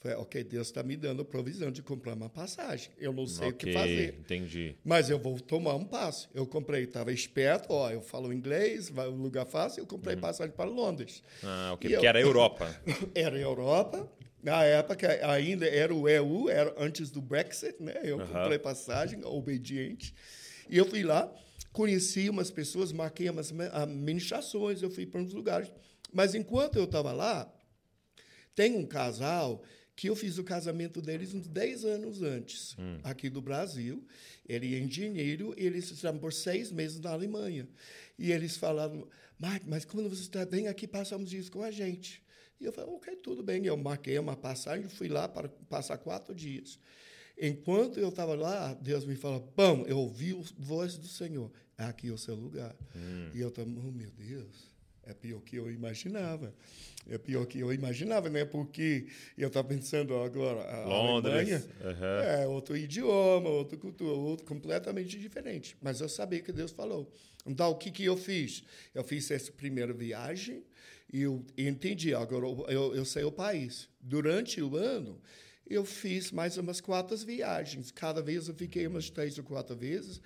foi, 0.00 0.14
ok, 0.14 0.42
Deus 0.42 0.68
está 0.68 0.82
me 0.82 0.96
dando 0.96 1.20
a 1.20 1.24
provisão 1.26 1.70
de 1.70 1.82
comprar 1.82 2.14
uma 2.14 2.30
passagem. 2.30 2.90
Eu 2.98 3.12
não 3.12 3.26
sei 3.26 3.48
okay, 3.48 3.70
o 3.70 3.74
que 3.74 3.78
fazer. 3.78 4.14
Entendi. 4.18 4.74
Mas 4.82 5.10
eu 5.10 5.18
vou 5.18 5.38
tomar 5.38 5.74
um 5.74 5.84
passo. 5.84 6.30
Eu 6.34 6.46
comprei, 6.46 6.84
estava 6.84 7.12
esperto, 7.12 7.74
ó, 7.74 7.90
eu 7.90 8.00
falo 8.00 8.32
inglês, 8.32 8.88
vai 8.88 9.08
um 9.08 9.20
lugar 9.20 9.44
fácil, 9.44 9.82
eu 9.82 9.86
comprei 9.86 10.14
uhum. 10.14 10.22
passagem 10.22 10.54
para 10.56 10.64
Londres. 10.64 11.22
Ah, 11.42 11.72
ok, 11.74 11.86
e 11.86 11.92
porque 11.92 12.06
eu... 12.06 12.08
era 12.08 12.18
Europa. 12.18 12.80
era 13.14 13.38
Europa. 13.38 14.10
Na 14.42 14.64
época 14.64 15.06
ainda 15.30 15.66
era 15.66 15.94
o 15.94 16.08
EU, 16.08 16.48
era 16.48 16.74
antes 16.78 17.10
do 17.10 17.20
Brexit, 17.20 17.76
né? 17.78 18.00
Eu 18.02 18.16
uhum. 18.16 18.26
comprei 18.26 18.58
passagem, 18.58 19.22
obediente. 19.22 20.14
E 20.70 20.78
eu 20.78 20.86
fui 20.86 21.02
lá, 21.02 21.30
conheci 21.74 22.30
umas 22.30 22.50
pessoas, 22.50 22.90
marquei 22.90 23.28
umas 23.28 23.52
administrações, 23.74 24.80
eu 24.80 24.90
fui 24.90 25.04
para 25.04 25.20
uns 25.20 25.34
lugares. 25.34 25.70
Mas 26.10 26.34
enquanto 26.34 26.76
eu 26.76 26.84
estava 26.84 27.12
lá, 27.12 27.52
tem 28.54 28.76
um 28.76 28.86
casal 28.86 29.62
que 30.00 30.08
eu 30.08 30.16
fiz 30.16 30.38
o 30.38 30.44
casamento 30.44 31.02
deles 31.02 31.34
uns 31.34 31.46
10 31.46 31.84
anos 31.84 32.22
antes, 32.22 32.74
hum. 32.78 33.00
aqui 33.04 33.28
do 33.28 33.42
Brasil. 33.42 34.02
Ele 34.48 34.74
é 34.74 34.78
engenheiro 34.78 35.54
e 35.58 35.66
eles 35.66 35.90
estavam 35.90 36.18
por 36.18 36.32
seis 36.32 36.72
meses 36.72 36.98
na 37.00 37.10
Alemanha. 37.10 37.68
E 38.18 38.32
eles 38.32 38.56
falaram, 38.56 39.06
Mark, 39.38 39.62
mas 39.66 39.84
quando 39.84 40.08
você 40.08 40.22
está 40.22 40.46
bem 40.46 40.68
aqui, 40.68 40.86
passamos 40.86 41.28
dias 41.28 41.50
com 41.50 41.62
a 41.62 41.70
gente. 41.70 42.22
E 42.58 42.64
eu 42.64 42.72
falei, 42.72 42.94
ok, 42.94 43.14
tudo 43.16 43.42
bem. 43.42 43.66
Eu 43.66 43.76
marquei 43.76 44.18
uma 44.18 44.34
passagem, 44.34 44.88
fui 44.88 45.06
lá 45.06 45.28
para 45.28 45.50
passar 45.68 45.98
quatro 45.98 46.34
dias. 46.34 46.78
Enquanto 47.38 48.00
eu 48.00 48.08
estava 48.08 48.34
lá, 48.34 48.72
Deus 48.72 49.04
me 49.04 49.16
falou, 49.16 49.42
pão, 49.54 49.84
eu 49.86 49.98
ouvi 49.98 50.32
a 50.32 50.42
voz 50.58 50.96
do 50.96 51.08
Senhor. 51.08 51.52
Aqui 51.76 52.08
é 52.08 52.10
o 52.10 52.16
seu 52.16 52.34
lugar. 52.34 52.74
Hum. 52.96 53.32
E 53.34 53.40
eu 53.40 53.48
estava, 53.48 53.68
oh 53.68 53.92
meu 53.92 54.10
Deus, 54.12 54.69
é 55.04 55.14
pior 55.14 55.40
que 55.40 55.56
eu 55.56 55.70
imaginava. 55.70 56.54
É 57.08 57.16
pior 57.16 57.46
que 57.46 57.58
eu 57.58 57.72
imaginava, 57.72 58.28
né? 58.28 58.44
Porque 58.44 59.06
eu 59.36 59.48
estava 59.48 59.66
pensando 59.66 60.14
agora, 60.18 60.62
a 60.62 60.86
Londres, 60.86 61.34
Alemanha 61.34 61.64
aham. 61.82 62.22
é 62.22 62.46
outro 62.46 62.76
idioma, 62.76 63.48
outra 63.48 63.78
cultura, 63.78 64.12
outro 64.12 64.44
completamente 64.46 65.18
diferente. 65.18 65.76
Mas 65.80 66.00
eu 66.00 66.08
sabia 66.08 66.40
que 66.40 66.52
Deus 66.52 66.70
falou. 66.70 67.10
Então, 67.46 67.70
o 67.70 67.74
que, 67.74 67.90
que 67.90 68.04
eu 68.04 68.16
fiz? 68.16 68.62
Eu 68.94 69.02
fiz 69.02 69.30
essa 69.30 69.50
primeira 69.50 69.92
viagem 69.92 70.62
e 71.12 71.22
eu 71.22 71.44
entendi. 71.56 72.14
Agora, 72.14 72.46
eu, 72.70 72.94
eu 72.94 73.04
sei 73.04 73.24
o 73.24 73.32
país. 73.32 73.88
Durante 74.00 74.60
o 74.60 74.76
ano, 74.76 75.20
eu 75.66 75.84
fiz 75.84 76.30
mais 76.30 76.58
umas 76.58 76.80
quatro 76.80 77.16
viagens. 77.16 77.90
Cada 77.90 78.20
vez 78.20 78.48
eu 78.48 78.54
fiquei 78.54 78.86
umas 78.86 79.08
três 79.08 79.38
ou 79.38 79.44
quatro 79.44 79.74
vezes. 79.74 80.20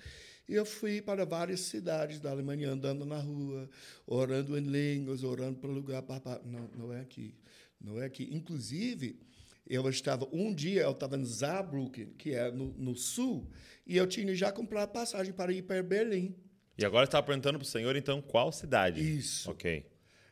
E 0.47 0.53
eu 0.53 0.65
fui 0.65 1.01
para 1.01 1.25
várias 1.25 1.61
cidades 1.61 2.19
da 2.19 2.31
Alemanha, 2.31 2.69
andando 2.69 3.05
na 3.05 3.17
rua, 3.19 3.69
orando 4.05 4.57
em 4.57 4.61
línguas, 4.61 5.23
orando 5.23 5.59
para 5.59 5.69
lugar. 5.69 6.01
Papá. 6.03 6.39
Não, 6.45 6.69
não 6.77 6.93
é 6.93 7.01
aqui. 7.01 7.33
Não 7.81 8.01
é 8.01 8.05
aqui. 8.05 8.29
Inclusive, 8.31 9.19
eu 9.67 9.87
estava 9.89 10.27
um 10.31 10.53
dia 10.53 10.83
eu 10.83 10.91
estava 10.91 11.17
em 11.17 11.25
Saarbrücken, 11.25 12.13
que 12.17 12.33
é 12.33 12.51
no, 12.51 12.67
no 12.77 12.95
sul, 12.95 13.49
e 13.85 13.97
eu 13.97 14.05
tinha 14.05 14.33
já 14.35 14.51
comprado 14.51 14.91
passagem 14.91 15.33
para 15.33 15.51
ir 15.51 15.63
para 15.63 15.81
Berlim. 15.81 16.35
E 16.77 16.85
agora 16.85 17.05
estava 17.05 17.25
perguntando 17.25 17.57
para 17.57 17.65
o 17.65 17.67
senhor, 17.67 17.95
então, 17.95 18.21
qual 18.21 18.51
cidade? 18.51 19.01
Isso. 19.01 19.49
Ok. 19.49 19.85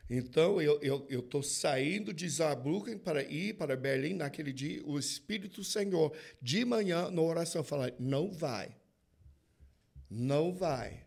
Então 0.08 0.60
eu 0.60 0.78
eu 0.82 1.06
eu 1.08 1.20
estou 1.20 1.42
saindo 1.42 2.12
de 2.12 2.30
Saarbrücken 2.30 2.98
para 2.98 3.22
ir 3.22 3.54
para 3.54 3.74
Berlim 3.74 4.14
naquele 4.14 4.52
dia. 4.52 4.82
O 4.84 4.98
Espírito 4.98 5.64
Senhor 5.64 6.14
de 6.40 6.64
manhã 6.64 7.10
na 7.10 7.22
oração 7.22 7.64
fala 7.64 7.90
não 7.98 8.30
vai, 8.30 8.68
não 10.14 10.52
vai. 10.52 11.02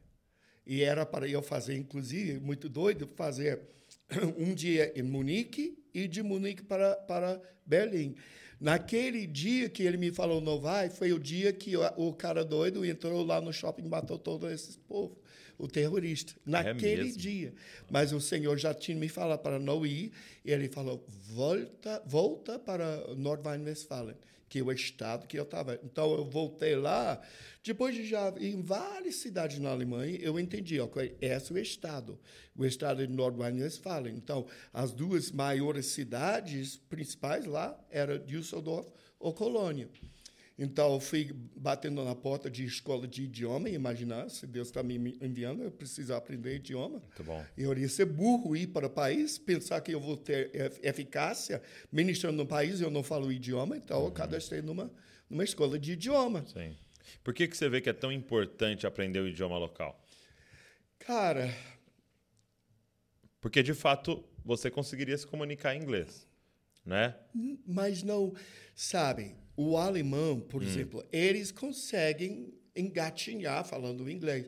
E 0.66 0.84
era 0.84 1.06
para 1.06 1.28
eu 1.28 1.42
fazer, 1.42 1.78
inclusive, 1.78 2.40
muito 2.40 2.68
doido, 2.68 3.10
fazer 3.16 3.62
um 4.38 4.54
dia 4.54 4.92
em 5.00 5.04
Munique 5.04 5.82
e 5.94 6.08
de 6.08 6.22
Munique 6.22 6.64
para, 6.64 6.96
para 6.96 7.42
Berlim. 7.66 8.16
Naquele 8.60 9.26
dia 9.26 9.70
que 9.70 9.84
ele 9.84 9.98
me 9.98 10.12
falou 10.12 10.42
não 10.42 10.60
vai, 10.60 10.90
foi 10.90 11.14
o 11.14 11.20
dia 11.20 11.54
que 11.54 11.78
o, 11.78 11.82
o 11.96 12.14
cara 12.14 12.44
doido 12.44 12.84
entrou 12.84 13.24
lá 13.24 13.40
no 13.40 13.54
shopping 13.54 13.86
e 13.86 13.90
matou 13.90 14.18
todos 14.18 14.52
esses 14.52 14.76
povos, 14.76 15.18
o 15.58 15.68
terrorista. 15.68 16.34
Naquele 16.46 17.04
mesmo? 17.04 17.20
dia. 17.20 17.54
Mas 17.90 18.12
o 18.12 18.20
Senhor 18.20 18.58
já 18.58 18.74
tinha 18.74 18.98
me 18.98 19.08
falado 19.08 19.40
para 19.40 19.60
não 19.60 19.86
ir, 19.86 20.12
e 20.44 20.52
ele 20.52 20.68
falou: 20.68 21.06
volta, 21.08 22.02
volta 22.06 22.58
para 22.58 23.16
Nordrhein-Westfalen, 23.16 24.16
que 24.50 24.60
é 24.60 24.64
o 24.64 24.72
estado 24.72 25.28
que 25.28 25.38
eu 25.38 25.44
estava. 25.44 25.80
Então 25.84 26.14
eu 26.14 26.26
voltei 26.26 26.76
lá, 26.76 27.22
depois 27.64 27.96
de 27.96 28.06
já 28.06 28.34
em 28.40 28.62
várias 28.62 29.16
cidades 29.16 29.60
na 29.60 29.70
Alemanha, 29.70 30.18
eu 30.22 30.40
entendi, 30.40 30.80
ok, 30.80 31.18
esse 31.20 31.52
é 31.52 31.56
o 31.56 31.58
estado, 31.58 32.20
o 32.56 32.66
estado 32.66 33.06
de 33.06 33.14
Nordrhein-Westfalen. 33.14 34.16
Então, 34.16 34.46
as 34.74 34.92
duas 34.92 35.32
maiores 35.32 35.88
cidades 35.88 36.78
principais 36.78 37.46
lá 37.46 37.78
eram 37.90 38.18
Düsseldorf 38.18 38.90
ou 39.20 39.34
Colônia. 39.34 39.90
Então, 40.60 40.94
eu 40.94 41.00
fui 41.00 41.32
batendo 41.56 42.04
na 42.04 42.16
porta 42.16 42.50
de 42.50 42.66
escola 42.66 43.08
de 43.08 43.24
idioma, 43.26 43.70
e 43.70 43.76
imaginar, 43.76 44.28
se 44.30 44.48
Deus 44.48 44.70
está 44.70 44.82
me 44.82 44.96
enviando, 45.22 45.62
eu 45.64 45.70
preciso 45.72 46.14
aprender 46.16 46.56
idioma. 46.56 46.98
Muito 47.00 47.24
bom. 47.24 47.46
Eu 47.56 47.72
iria 47.74 47.88
ser 47.88 48.06
burro 48.06 48.56
ir 48.56 48.68
para 48.68 48.88
o 48.88 48.90
país, 48.90 49.38
pensar 49.38 49.82
que 49.82 49.92
eu 49.92 50.00
vou 50.00 50.18
ter 50.18 50.50
ef- 50.56 50.80
eficácia 50.82 51.62
ministrando 51.92 52.38
no 52.38 52.46
país 52.48 52.80
e 52.80 52.84
eu 52.84 52.90
não 52.90 53.04
falo 53.04 53.32
idioma, 53.32 53.78
então 53.78 54.04
eu 54.04 54.12
cadastrei 54.12 54.62
numa, 54.64 54.92
numa 55.30 55.44
escola 55.44 55.78
de 55.78 55.92
idioma. 55.94 56.44
Sim. 56.48 56.76
Por 57.24 57.34
que, 57.36 57.48
que 57.48 57.56
você 57.56 57.70
vê 57.70 57.80
que 57.80 57.90
é 57.90 57.94
tão 57.94 58.12
importante 58.12 58.88
aprender 58.88 59.20
o 59.20 59.28
idioma 59.28 59.58
local? 59.60 60.04
Cara, 61.00 61.54
Porque, 63.40 63.62
de 63.62 63.74
fato, 63.74 64.24
você 64.44 64.70
conseguiria 64.72 65.18
se 65.18 65.26
comunicar 65.28 65.76
em 65.76 65.82
inglês, 65.82 66.28
né? 66.86 67.16
mas 67.66 68.02
não, 68.04 68.34
sabe, 68.76 69.36
o 69.58 69.76
alemão, 69.76 70.40
por 70.40 70.62
exemplo, 70.64 71.04
eles 71.12 71.52
conseguem 71.52 72.54
engatinhar 72.76 73.66
falando 73.66 74.10
inglês, 74.10 74.46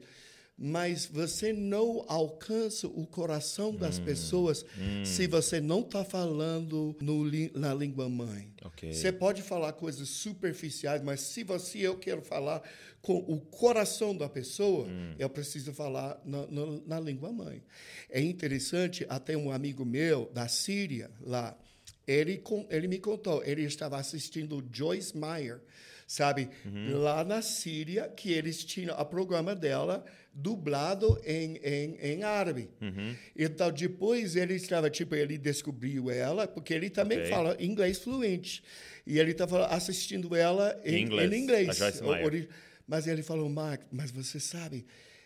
mas 0.61 1.05
você 1.05 1.53
não 1.53 2.03
alcança 2.07 2.85
o 2.85 3.07
coração 3.07 3.73
das 3.73 3.97
pessoas 3.97 4.65
se 5.05 5.25
você 5.25 5.59
não 5.61 5.79
está 5.79 6.03
falando 6.03 6.95
no 7.01 7.23
na 7.57 7.73
língua 7.73 8.09
mãe. 8.09 8.53
Ok. 8.65 8.91
Você 8.93 9.11
pode 9.11 9.41
falar 9.41 9.71
coisas 9.73 10.09
superficiais, 10.09 11.01
mas 11.01 11.21
se 11.21 11.43
você 11.45 11.79
eu 11.79 11.97
quero 11.97 12.21
falar 12.21 12.61
com 13.01 13.15
o 13.17 13.39
coração 13.39 14.15
da 14.15 14.27
pessoa, 14.27 14.85
eu 15.17 15.29
preciso 15.29 15.73
falar 15.73 16.21
na, 16.25 16.45
na- 16.47 16.79
na 16.85 16.99
língua 16.99 17.31
mãe. 17.31 17.63
É 18.09 18.19
interessante, 18.21 19.05
até 19.09 19.37
um 19.37 19.49
amigo 19.51 19.85
meu 19.85 20.29
da 20.33 20.49
Síria 20.49 21.09
lá, 21.21 21.57
ele, 22.11 22.41
ele 22.69 22.87
me 22.87 22.97
contou, 22.99 23.43
ele 23.43 23.63
estava 23.63 23.97
assistindo 23.97 24.65
Joyce 24.71 25.15
Meyer, 25.15 25.59
sabe, 26.07 26.49
lá 26.87 27.23
na 27.23 27.41
Síria, 27.41 28.09
que 28.09 28.31
eles 28.31 28.63
tinham 28.65 28.99
o 28.99 29.05
programa 29.05 29.55
dela 29.55 30.03
dublado 30.33 31.19
em, 31.23 31.57
em, 31.57 31.97
em 32.01 32.23
árabe. 32.23 32.69
Então, 33.37 33.71
depois 33.71 34.35
ele 34.35 34.55
estava, 34.55 34.89
tipo, 34.89 35.13
ele 35.13 35.37
descobriu 35.37 36.09
ela, 36.09 36.47
porque 36.47 36.73
ele 36.73 36.89
também 36.89 37.19
Ok. 37.19 37.29
fala 37.29 37.55
inglês 37.59 37.99
fluente. 37.99 38.63
E 39.05 39.19
ele 39.19 39.31
estava 39.31 39.67
assistindo 39.67 40.35
ela 40.35 40.79
em, 40.83 40.95
Em 40.95 41.01
inglês, 41.03 41.31
em 41.31 41.43
inglês. 41.43 41.67
Mas 42.87 43.05
ele 43.05 43.21
falou, 43.21 43.47
Mark, 43.49 43.83
mas 43.91 44.09
você 44.09 44.39
sabe, 44.39 44.83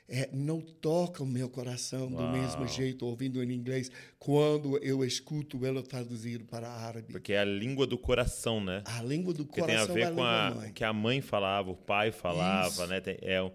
é, 0.08 0.30
não 0.34 0.60
toca 0.62 1.24
o 1.24 1.26
meu 1.26 1.50
coração 1.50 2.12
do 2.12 2.24
mesmo 2.28 2.68
jeito, 2.68 3.06
ouvindo 3.06 3.42
em 3.44 3.52
inglês, 3.52 3.90
quando 4.20 4.78
eu 4.80 5.04
escuto 5.04 5.66
ela 5.66 5.82
traduzido 5.82 6.44
para 6.46 6.70
árabe. 6.70 7.12
Porque 7.12 7.34
é 7.34 7.40
a 7.40 7.46
língua 7.46 7.88
do 7.88 7.98
coração, 7.98 8.64
né? 8.64 8.84
A 8.86 9.02
língua 9.02 9.34
do 9.34 9.46
Porque 9.46 9.62
tem 9.62 9.76
a 9.76 9.88
coração 9.88 9.96
é 9.98 10.00
ver 10.00 10.06
a 10.06 10.12
com 10.12 10.24
a, 10.24 10.70
que 10.74 10.84
a 10.84 10.94
mãe 10.94 11.22
falava, 11.22 11.72
o 11.72 11.76
pai 11.76 12.12
falava, 12.12 12.68
Isso. 12.70 12.88
né? 12.88 13.00
Tem- 13.02 13.18
é, 13.22 13.42
um- 13.42 13.52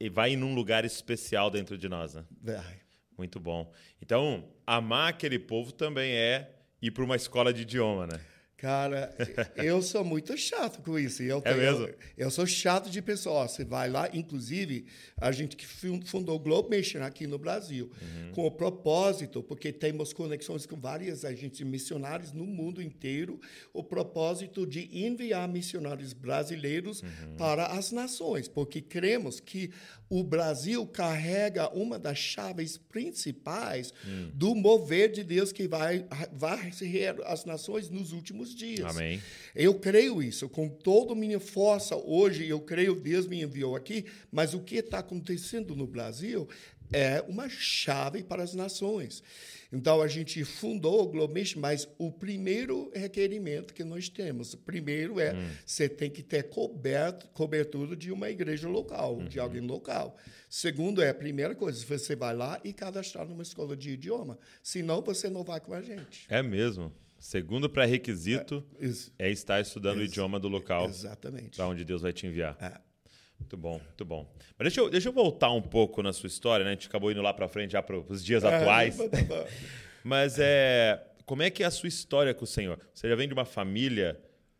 e- 0.00 0.08
vai 0.08 0.34
num 0.34 0.54
lugar 0.54 0.84
especial 0.84 1.50
dentro 1.50 1.76
de 1.76 1.88
nós, 1.88 2.14
né? 2.14 2.24
Vai. 2.42 2.80
Muito 3.18 3.38
bom. 3.38 3.70
Então, 4.00 4.48
amar 4.66 5.10
aquele 5.10 5.38
povo 5.38 5.72
também 5.72 6.12
é 6.12 6.50
ir 6.80 6.90
para 6.90 7.04
uma 7.04 7.16
escola 7.16 7.52
de 7.52 7.62
idioma, 7.62 8.06
né? 8.06 8.18
Cara, 8.60 9.14
eu 9.56 9.80
sou 9.80 10.04
muito 10.04 10.36
chato 10.36 10.82
com 10.82 10.98
isso. 10.98 11.22
Eu, 11.22 11.40
É 11.46 11.54
mesmo? 11.54 11.86
Eu, 11.86 11.94
eu 12.18 12.30
sou 12.30 12.46
chato 12.46 12.90
de 12.90 13.00
pessoa. 13.00 13.48
Você 13.48 13.64
vai 13.64 13.88
lá, 13.88 14.10
inclusive, 14.12 14.84
a 15.16 15.32
gente 15.32 15.56
que 15.56 15.66
fun- 15.66 16.02
fundou 16.04 16.36
o 16.36 16.38
Globe 16.38 16.68
Mission 16.76 17.02
aqui 17.02 17.26
no 17.26 17.38
Brasil, 17.38 17.90
Uhum. 18.02 18.32
com 18.32 18.46
o 18.46 18.50
propósito, 18.50 19.42
porque 19.42 19.72
temos 19.72 20.12
conexões 20.12 20.66
com 20.66 20.76
várias 20.78 21.24
agências 21.24 21.66
missionárias 21.66 22.32
no 22.34 22.44
mundo 22.44 22.82
inteiro, 22.82 23.40
o 23.72 23.82
propósito 23.82 24.66
de 24.66 24.90
enviar 25.06 25.48
missionários 25.48 26.12
brasileiros 26.12 27.02
Uhum. 27.02 27.36
para 27.38 27.66
as 27.68 27.92
nações, 27.92 28.46
porque 28.46 28.82
cremos 28.82 29.40
que 29.40 29.70
o 30.10 30.22
Brasil 30.22 30.84
carrega 30.86 31.70
uma 31.74 31.98
das 31.98 32.18
chaves 32.18 32.76
principais 32.76 33.94
Hum. 34.06 34.30
do 34.34 34.54
mover 34.54 35.10
de 35.12 35.22
Deus 35.24 35.50
que 35.52 35.66
vai 35.68 36.04
varrer 36.32 37.16
as 37.24 37.44
nações 37.44 37.88
nos 37.88 38.12
últimos 38.12 38.49
dias. 38.54 38.96
Amém. 38.96 39.20
Eu 39.54 39.74
creio 39.74 40.22
isso, 40.22 40.48
com 40.48 40.68
toda 40.68 41.12
a 41.12 41.16
minha 41.16 41.40
força 41.40 41.96
hoje, 41.96 42.46
eu 42.46 42.60
creio 42.60 42.94
Deus 42.94 43.26
me 43.26 43.42
enviou 43.42 43.74
aqui, 43.74 44.04
mas 44.30 44.54
o 44.54 44.60
que 44.60 44.76
está 44.76 44.98
acontecendo 44.98 45.74
no 45.74 45.86
Brasil 45.86 46.48
é 46.92 47.22
uma 47.28 47.48
chave 47.48 48.22
para 48.22 48.42
as 48.42 48.54
nações. 48.54 49.22
Então, 49.72 50.02
a 50.02 50.08
gente 50.08 50.44
fundou 50.44 51.02
o 51.02 51.06
Globo 51.06 51.32
Mission, 51.32 51.60
mas 51.60 51.88
o 51.96 52.10
primeiro 52.10 52.90
requerimento 52.92 53.72
que 53.72 53.84
nós 53.84 54.08
temos, 54.08 54.54
primeiro 54.54 55.20
é, 55.20 55.32
você 55.64 55.88
tem 55.88 56.10
que 56.10 56.22
ter 56.22 56.48
coberto, 56.48 57.28
cobertura 57.28 57.94
de 57.94 58.10
uma 58.10 58.28
igreja 58.28 58.68
local, 58.68 59.22
de 59.22 59.38
alguém 59.38 59.60
local. 59.60 60.16
Segundo 60.48 61.00
é, 61.00 61.10
a 61.10 61.14
primeira 61.14 61.54
coisa, 61.54 61.84
você 61.86 62.16
vai 62.16 62.34
lá 62.34 62.60
e 62.64 62.72
cadastrar 62.72 63.26
numa 63.28 63.42
escola 63.42 63.76
de 63.76 63.90
idioma, 63.90 64.36
senão 64.60 65.00
você 65.00 65.30
não 65.30 65.44
vai 65.44 65.60
com 65.60 65.72
a 65.72 65.80
gente. 65.80 66.26
É 66.28 66.42
mesmo. 66.42 66.92
Segundo 67.20 67.68
pré-requisito 67.68 68.66
Isso. 68.80 69.12
é 69.18 69.30
estar 69.30 69.60
estudando 69.60 69.98
o 69.98 70.00
Ex- 70.00 70.10
idioma 70.10 70.40
do 70.40 70.48
local 70.48 70.86
Exatamente. 70.88 71.54
para 71.56 71.66
onde 71.68 71.84
Deus 71.84 72.00
vai 72.00 72.14
te 72.14 72.26
enviar. 72.26 72.56
É. 72.60 72.80
Muito 73.38 73.56
bom, 73.56 73.78
muito 73.78 74.04
bom. 74.04 74.34
Mas 74.58 74.66
deixa 74.66 74.80
eu, 74.80 74.90
deixa 74.90 75.08
eu 75.08 75.12
voltar 75.12 75.50
um 75.52 75.62
pouco 75.62 76.02
na 76.02 76.12
sua 76.12 76.26
história, 76.26 76.64
né? 76.64 76.70
A 76.70 76.74
gente 76.74 76.88
acabou 76.88 77.10
indo 77.12 77.20
lá 77.22 77.32
para 77.32 77.46
frente 77.46 77.72
já 77.72 77.82
para 77.82 77.98
os 77.98 78.24
dias 78.24 78.42
atuais. 78.44 78.96
Mas 80.02 80.38
é, 80.38 81.02
como 81.26 81.42
é 81.42 81.50
que 81.50 81.62
é 81.62 81.66
a 81.66 81.70
sua 81.70 81.88
história 81.88 82.32
com 82.34 82.44
o 82.44 82.46
Senhor? 82.46 82.78
Você 82.94 83.08
já 83.08 83.14
vem 83.14 83.28
de 83.28 83.34
uma 83.34 83.44
família 83.44 84.18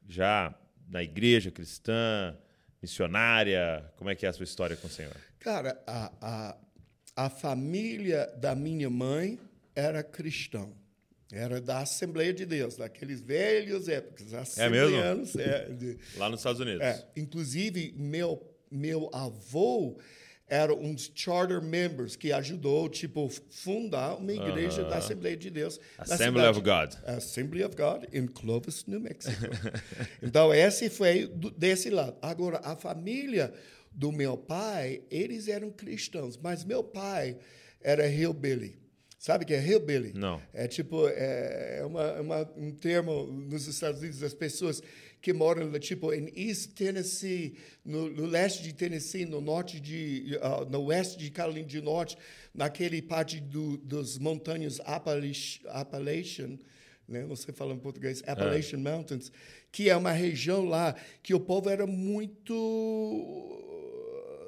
já 0.08 0.54
na 0.88 1.02
igreja 1.02 1.50
cristã, 1.50 2.36
missionária? 2.82 3.90
Como 3.96 4.10
é 4.10 4.14
que 4.14 4.26
é 4.26 4.28
a 4.28 4.32
sua 4.32 4.44
história 4.44 4.76
com 4.76 4.86
o 4.86 4.90
Senhor? 4.90 5.14
Cara, 5.38 5.82
a, 5.86 6.12
a, 6.20 7.24
a 7.26 7.30
família 7.30 8.26
da 8.38 8.54
minha 8.54 8.90
mãe 8.90 9.38
era 9.74 10.02
cristã. 10.02 10.68
Era 11.32 11.60
da 11.60 11.78
Assembleia 11.80 12.32
de 12.32 12.44
Deus, 12.44 12.76
daqueles 12.76 13.20
velhos 13.20 13.88
épocas. 13.88 14.58
É 14.58 14.68
mesmo? 14.68 14.96
É, 14.96 15.96
Lá 16.16 16.28
nos 16.28 16.40
Estados 16.40 16.60
Unidos. 16.60 16.80
é, 16.82 17.06
inclusive, 17.16 17.94
meu, 17.96 18.42
meu 18.70 19.08
avô 19.12 19.96
era 20.48 20.74
um 20.74 20.92
dos 20.92 21.12
charter 21.14 21.62
members 21.62 22.16
que 22.16 22.32
ajudou, 22.32 22.88
tipo, 22.88 23.28
fundar 23.48 24.16
uma 24.16 24.32
igreja 24.32 24.82
da 24.82 24.96
Assembleia 24.96 25.36
de 25.36 25.48
Deus. 25.48 25.78
Assembly 25.96 26.42
of 26.42 26.58
cidade- 26.58 26.96
God. 26.96 27.08
Assembly 27.16 27.64
of 27.64 27.76
God 27.76 28.04
em 28.12 28.26
Clovis, 28.26 28.84
New 28.86 28.98
Mexico. 28.98 29.36
então, 30.20 30.52
esse 30.52 30.90
foi 30.90 31.28
desse 31.56 31.88
lado. 31.88 32.16
Agora, 32.20 32.60
a 32.64 32.74
família 32.74 33.54
do 33.92 34.10
meu 34.10 34.36
pai, 34.36 35.02
eles 35.08 35.46
eram 35.46 35.70
cristãos, 35.70 36.36
mas 36.36 36.64
meu 36.64 36.82
pai 36.82 37.38
era 37.80 38.08
hillbilly. 38.08 38.79
Sabe 39.20 39.44
o 39.44 39.46
que 39.46 39.52
é 39.52 39.62
hillbilly? 39.62 40.14
Não. 40.14 40.40
É 40.54 40.66
tipo, 40.66 41.06
é 41.06 41.82
uma, 41.84 42.02
é 42.04 42.20
uma- 42.22 42.50
um 42.56 42.70
termo 42.72 43.26
nos 43.26 43.66
Estados 43.66 44.00
Unidos 44.00 44.20
das 44.20 44.32
pessoas 44.32 44.82
que 45.20 45.30
moram, 45.34 45.70
tipo, 45.78 46.10
em 46.14 46.32
East 46.34 46.70
Tennessee, 46.72 47.54
no, 47.84 48.08
no 48.08 48.24
leste 48.24 48.62
de 48.62 48.72
Tennessee, 48.72 49.26
no 49.26 49.42
norte 49.42 49.78
de, 49.78 50.38
ah, 50.40 50.64
no 50.64 50.84
oeste 50.86 51.18
de 51.18 51.30
Carolina 51.30 51.68
do 51.68 51.82
Norte, 51.82 52.16
naquele 52.54 53.02
parte 53.02 53.38
do, 53.40 53.76
dos 53.76 54.16
montanhas 54.16 54.80
Appalachian, 54.86 55.68
Appalachian 55.68 56.58
né? 57.06 57.24
Você 57.26 57.52
fala 57.52 57.74
em 57.74 57.78
português, 57.78 58.22
Appalachian 58.26 58.78
Mountains, 58.78 59.30
que 59.70 59.90
é 59.90 59.96
uma 59.96 60.12
região 60.12 60.64
lá 60.64 60.94
que 61.22 61.34
o 61.34 61.40
povo 61.40 61.68
era 61.68 61.84
muito 61.86 62.54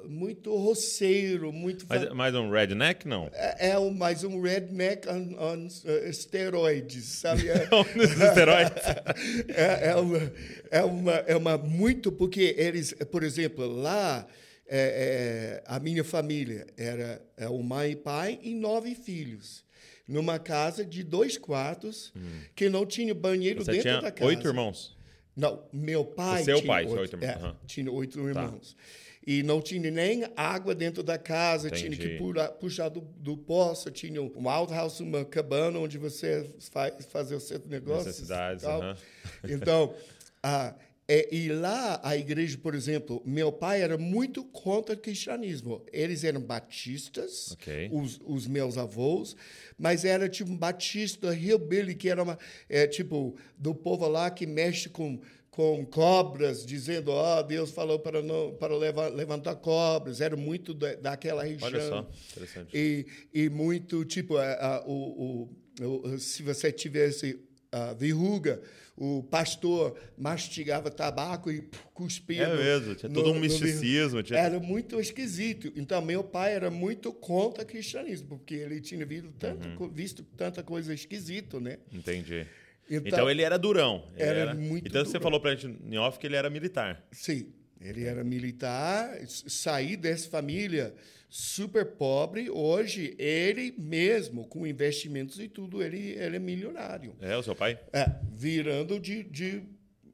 muito 0.07 0.55
roceiro, 0.55 1.51
muito 1.51 1.85
Mas, 1.87 2.09
mas 2.13 2.35
um 2.35 2.49
redneck, 2.49 3.07
não. 3.07 3.29
é, 3.33 3.69
é 3.71 3.79
um, 3.79 3.91
mais 3.91 4.23
um 4.23 4.41
redneck 4.41 5.07
on, 5.07 5.35
on 5.39 5.67
uh, 5.67 6.09
esteroides, 6.09 7.05
sabe? 7.05 7.49
É, 7.49 7.67
esteroides. 8.27 8.83
é, 9.55 9.89
é 9.89 9.95
uma, 9.95 10.33
é, 10.71 10.83
uma, 10.83 11.11
é 11.13 11.35
uma 11.35 11.57
muito 11.57 12.11
porque 12.11 12.55
eles, 12.57 12.93
por 13.11 13.23
exemplo, 13.23 13.65
lá 13.65 14.27
é, 14.67 15.61
é, 15.61 15.63
a 15.65 15.79
minha 15.79 16.03
família 16.03 16.65
era 16.77 17.21
é 17.37 17.47
o 17.47 17.61
mãe 17.61 17.91
e 17.91 17.95
pai 17.95 18.39
e 18.41 18.53
nove 18.55 18.95
filhos 18.95 19.63
numa 20.07 20.39
casa 20.39 20.83
de 20.85 21.03
dois 21.03 21.37
quartos 21.37 22.13
que 22.55 22.69
não 22.69 22.85
tinha 22.85 23.13
banheiro 23.13 23.61
Hum. 23.61 23.65
Você 23.65 23.71
dentro 23.71 23.89
tinha 23.89 24.01
da 24.01 24.11
casa. 24.11 24.27
oito 24.29 24.47
irmãos. 24.47 24.97
Não, 25.35 25.63
meu 25.73 26.05
pai 26.05 26.43
seu 26.43 26.57
tinha 26.57 26.67
pai, 26.67 26.85
oito, 26.85 26.99
oito 26.99 27.15
irmãos, 27.15 27.29
é, 27.29 27.35
aham. 27.35 27.55
tinha 27.65 27.91
oito 27.91 28.27
irmãos. 28.27 28.75
E 29.25 29.41
não 29.43 29.61
tinha 29.61 29.89
nem 29.89 30.23
água 30.35 30.75
dentro 30.75 31.01
da 31.01 31.17
casa, 31.17 31.69
tinha 31.69 31.87
Entendi. 31.89 32.09
que 32.09 32.17
pura- 32.17 32.49
puxar 32.49 32.89
do, 32.89 32.99
do 33.01 33.37
poço, 33.37 33.89
tinha 33.89 34.21
um 34.21 34.49
outhouse, 34.49 35.01
uma 35.01 35.23
cabana 35.23 35.79
onde 35.79 35.97
você 35.97 36.49
faz 36.71 37.05
fazer 37.05 37.35
os 37.35 37.43
seus 37.43 37.65
negócios. 37.65 38.07
Necessidades, 38.07 38.63
e 38.63 38.65
tal. 38.67 38.81
aham. 38.81 38.97
Então, 39.49 39.93
ah, 40.41 40.75
é, 41.07 41.33
e 41.35 41.49
lá 41.49 41.99
a 42.03 42.15
igreja, 42.17 42.57
por 42.57 42.73
exemplo, 42.75 43.21
meu 43.25 43.51
pai 43.51 43.81
era 43.81 43.97
muito 43.97 44.43
contra 44.43 44.95
o 44.95 44.97
cristianismo. 44.97 45.85
Eles 45.91 46.23
eram 46.23 46.41
batistas, 46.41 47.51
Ok. 47.51 47.89
os, 47.91 48.19
os 48.25 48.47
meus 48.47 48.77
avós, 48.77 49.35
mas 49.77 50.05
era 50.05 50.27
tipo 50.29 50.51
um 50.51 50.57
batista 50.57 51.33
hillbilly, 51.35 51.95
que 51.95 52.09
era 52.09 52.23
uma, 52.23 52.37
é, 52.69 52.87
tipo 52.87 53.35
do 53.57 53.73
povo 53.75 54.07
lá 54.07 54.29
que 54.31 54.45
mexe 54.45 54.89
com 54.89 55.19
com 55.55 55.85
cobras, 55.85 56.65
dizendo, 56.65 57.11
ó, 57.11 57.43
Deus 57.43 57.69
falou 57.69 57.99
para 57.99 58.23
não 58.23 58.55
para 58.55 58.75
leva- 58.75 59.07
levantar 59.09 59.55
cobras, 59.57 60.19
era 60.19 60.35
muito 60.35 60.73
da, 60.73 60.95
daquela 60.95 61.43
região. 61.43 61.67
Olha 61.67 61.79
só, 61.89 62.09
interessante. 62.31 62.75
E, 62.75 63.05
e 63.31 63.49
muito, 63.49 64.03
tipo, 64.03 64.35
a, 64.35 64.51
a- 64.51 64.83
o, 64.87 65.47
o, 65.79 66.17
se 66.17 66.41
você 66.41 66.71
tivesse 66.71 67.39
a 67.71 67.93
verruga, 67.93 68.59
o 68.97 69.21
pastor 69.21 69.95
mastigava 70.17 70.89
tabaco 70.89 71.51
e 71.51 71.69
cuspia. 71.93 72.43
É 72.43 72.47
no- 72.47 72.55
mesmo, 72.55 72.95
tinha 72.95 73.09
no- 73.09 73.15
todo 73.15 73.29
um 73.29 73.35
no 73.35 73.39
misticismo, 73.39 74.09
verru- 74.17 74.23
tinha- 74.23 74.39
Era 74.39 74.59
muito 74.59 74.99
esquisito. 74.99 75.71
Então, 75.75 76.01
meu 76.01 76.23
pai 76.23 76.55
era 76.55 76.71
muito 76.71 77.13
contra 77.13 77.63
o 77.63 77.65
cristianismo, 77.67 78.27
porque 78.27 78.55
ele 78.55 78.81
tinha 78.81 79.05
visto 79.05 79.31
tanta, 79.37 79.67
Uhum. 79.67 79.87
visto 79.89 80.23
tanta 80.35 80.63
coisa 80.63 80.95
esquisita, 80.95 81.59
né? 81.59 81.77
Entendi. 81.91 82.47
Então- 82.89 83.07
Então, 83.07 83.29
ele 83.29 83.41
era 83.41 83.57
durão. 83.57 84.07
Ele 84.15 84.23
Era 84.23 84.53
muito 84.53 84.87
Então 84.87 85.03
você 85.03 85.11
durão. 85.13 85.21
falou 85.23 85.39
pra 85.39 85.55
gente 85.55 85.77
em 85.89 85.97
off 85.97 86.19
que 86.19 86.27
ele 86.27 86.35
era 86.35 86.49
militar. 86.49 87.05
Sim, 87.11 87.51
ele 87.79 88.03
era 88.03 88.23
militar, 88.23 89.17
saí 89.27 89.95
dessa 89.95 90.29
família 90.29 90.93
super 91.29 91.85
pobre. 91.85 92.49
Hoje, 92.49 93.15
ele 93.17 93.73
mesmo, 93.77 94.45
com 94.47 94.67
investimentos 94.67 95.39
e 95.39 95.47
tudo, 95.47 95.81
ele, 95.81 96.11
ele 96.11 96.35
é 96.35 96.39
milionário. 96.39 97.15
É, 97.21 97.35
o 97.37 97.41
seu 97.43 97.55
pai? 97.55 97.79
É, 97.91 98.05
virando 98.31 98.99
de, 98.99 99.23
de, 99.23 99.63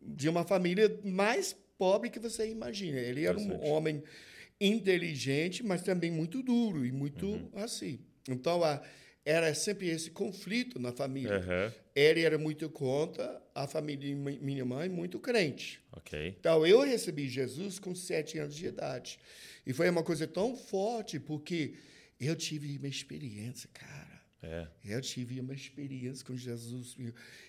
de 0.02 0.30
uma 0.30 0.44
família 0.46 0.98
mais 1.04 1.56
pobre 1.78 2.10
que 2.10 2.20
você 2.20 2.50
imagina. 2.50 3.00
Ele 3.00 3.26
era 3.26 3.38
um 3.38 3.68
homem 3.68 4.02
inteligente, 4.60 5.64
mas 5.64 5.82
também 5.82 6.12
muito 6.12 6.42
duro 6.44 6.86
e 6.86 6.92
muito 6.92 7.26
Uhum. 7.28 7.50
assim. 7.56 8.00
Então, 8.30 8.64
a, 8.64 8.82
era 9.30 9.54
sempre 9.54 9.88
esse 9.90 10.10
conflito 10.10 10.80
na 10.80 10.92
família. 10.92 11.38
Aham. 11.38 11.74
Ele 11.96 12.22
era 12.22 12.38
muito 12.38 12.68
contra, 12.68 13.40
a 13.54 13.68
família 13.68 14.08
de 14.08 14.16
minha 14.16 14.66
mãe 14.66 14.90
muito 14.90 15.20
crente. 15.20 15.80
Então, 16.40 16.66
eu 16.66 16.82
recebi 16.82 17.30
Jesus 17.30 17.78
com 17.78 17.94
sete 17.94 18.40
anos 18.40 18.56
de 18.56 18.66
idade. 18.66 19.20
E 19.68 19.72
foi 19.72 19.88
uma 19.88 20.02
coisa 20.02 20.26
tão 20.26 20.56
forte, 20.56 21.20
porque 21.20 21.76
eu 22.20 22.36
tive 22.36 22.76
uma 22.78 22.88
experiência, 22.88 23.70
cara. 23.72 24.20
É. 24.42 24.68
Eu 24.84 25.02
tive 25.02 25.40
uma 25.40 25.54
experiência 25.54 26.26
com 26.26 26.36
Jesus. 26.36 26.96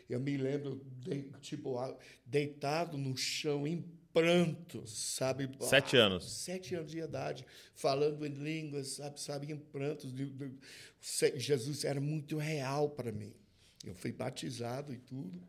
Eu, 0.08 0.20
me 0.20 0.36
lembro, 0.36 0.84
de, 0.98 1.22
tipo, 1.40 1.78
deitado 2.26 2.98
no 2.98 3.16
chão 3.16 3.66
em 3.66 3.82
prantos, 4.12 4.90
sabe? 4.90 5.48
Sete 5.60 5.96
anos. 5.96 6.30
Sete 6.30 6.74
anos 6.74 6.90
de 6.90 6.98
idade, 6.98 7.46
falando 7.74 8.26
em 8.26 8.34
línguas, 8.34 8.88
sabe? 8.88 9.20
sabe 9.20 9.52
em 9.52 9.56
prantos. 9.56 10.12
Jesus 11.36 11.84
era 11.84 12.00
muito 12.00 12.36
real 12.36 12.90
para 12.90 13.12
mim. 13.12 13.32
Eu 13.84 13.94
fui 13.94 14.12
batizado 14.12 14.92
e 14.92 14.98
tudo. 14.98 15.40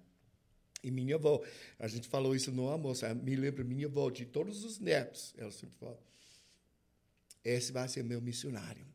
E 0.83 0.89
minha 0.89 1.15
avó, 1.15 1.43
a 1.77 1.87
gente 1.87 2.07
falou 2.07 2.35
isso 2.35 2.51
no 2.51 2.67
almoço, 2.67 3.05
me 3.15 3.35
lembro 3.35 3.63
minha 3.63 3.85
avó, 3.85 4.09
de 4.09 4.25
todos 4.25 4.63
os 4.63 4.79
netos, 4.79 5.31
ela 5.37 5.51
sempre 5.51 5.75
fala, 5.79 5.99
esse 7.43 7.71
vai 7.71 7.87
ser 7.87 8.03
meu 8.03 8.19
missionário. 8.19 8.85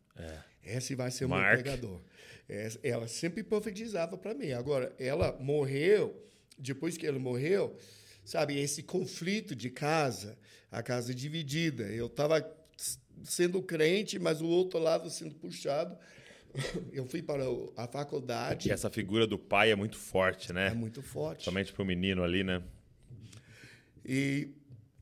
Esse 0.65 0.97
vai 0.97 1.11
ser 1.13 1.27
o 1.27 1.29
meu 1.29 1.39
É. 1.39 1.53
Pregador. 1.53 2.01
Ela 2.83 3.07
sempre 3.07 3.43
profetizava 3.45 4.19
para 4.19 4.35
mim. 4.35 4.51
Agora, 4.51 4.95
ela 4.99 5.33
morreu, 5.39 6.21
depois 6.59 6.97
que 6.97 7.07
ela 7.07 7.19
morreu, 7.19 7.77
sabe, 8.27 8.59
esse 8.59 8.83
conflito 8.83 9.55
de 9.57 9.71
casa, 9.71 10.37
a 10.71 10.83
casa 10.83 11.15
dividida. 11.15 11.85
Eu 11.85 12.07
estava 12.09 12.47
sendo 13.25 13.63
crente, 13.63 14.19
mas 14.19 14.43
o 14.43 14.47
outro 14.47 14.79
lado 14.79 15.09
sendo 15.09 15.35
puxado. 15.37 15.97
Eu 16.93 17.07
fui 17.07 17.23
para 17.23 17.51
o- 17.51 17.73
a 17.77 17.87
faculdade. 17.87 18.69
E 18.69 18.73
essa 18.73 18.91
figura 18.91 19.27
do 19.27 19.39
pai 19.39 19.71
é 19.71 19.77
muito 19.77 19.97
forte, 19.97 20.53
né? 20.53 20.69
É 20.69 20.75
muito 20.75 21.03
forte. 21.03 21.45
Somente 21.45 21.73
pro 21.73 21.85
menino 21.85 22.23
ali, 22.23 22.43
né? 22.45 22.63
E 24.05 24.49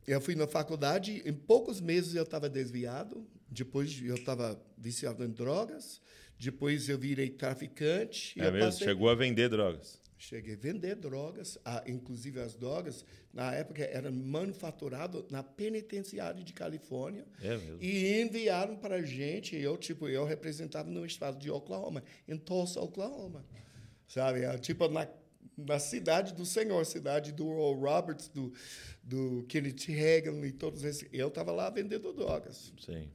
eu 0.06 0.20
fui 0.20 0.34
na 0.34 0.46
faculdade, 0.46 1.22
em 1.24 1.32
poucos 1.32 1.80
meses 1.80 2.14
eu 2.14 2.22
estava 2.24 2.48
desviado, 2.48 3.26
depois 3.48 4.00
eu 4.02 4.14
estava 4.16 4.60
viciado 4.76 5.24
em 5.24 5.30
drogas, 5.30 6.00
depois 6.38 6.88
eu 6.88 6.98
virei 6.98 7.30
traficante. 7.30 8.38
É 8.40 8.50
mesmo? 8.50 8.58
passei- 8.66 8.86
Chegou 8.88 9.08
a 9.08 9.14
vender 9.14 9.48
drogas. 9.48 10.00
Cheguei 10.16 10.54
a 10.54 10.56
vender 10.56 10.94
drogas, 10.94 11.58
inclusive 11.86 12.40
as 12.40 12.54
drogas, 12.54 13.04
na 13.32 13.52
época, 13.52 13.82
eram 13.82 14.12
manufaturadas 14.12 15.24
na 15.30 15.42
penitenciária 15.42 16.42
de 16.42 16.52
Califórnia 16.52 17.26
É 17.42 17.56
mesmo? 17.56 17.82
e 17.82 18.20
enviaram 18.22 18.76
para 18.76 18.96
a 18.96 19.02
gente. 19.02 19.56
Eu, 19.56 19.76
tipo, 19.76 20.08
eu 20.08 20.24
representava 20.24 20.88
no 20.88 21.04
estado 21.04 21.38
de 21.38 21.50
Oklahoma, 21.50 22.02
em 22.28 22.38
Tulsa, 22.38 22.80
Oklahoma. 22.80 23.44
Sabe? 24.06 24.44
Ah, 24.44 24.56
Tipo, 24.56 24.88
na, 24.88 25.08
na 25.58 25.78
cidade 25.80 26.32
do 26.32 26.46
Senhor, 26.46 26.86
cidade 26.86 27.32
do 27.32 27.44
Earl 27.50 27.74
Roberts, 27.80 28.28
do, 28.28 28.52
do 29.02 29.44
Kenneth 29.48 29.86
Reagan 29.88 30.46
e 30.46 30.52
todos 30.52 30.84
esses. 30.84 31.08
Eu 31.12 31.28
estava 31.28 31.50
lá 31.50 31.68
vendendo 31.70 32.12
drogas. 32.12 32.72
Sim. 32.80 33.08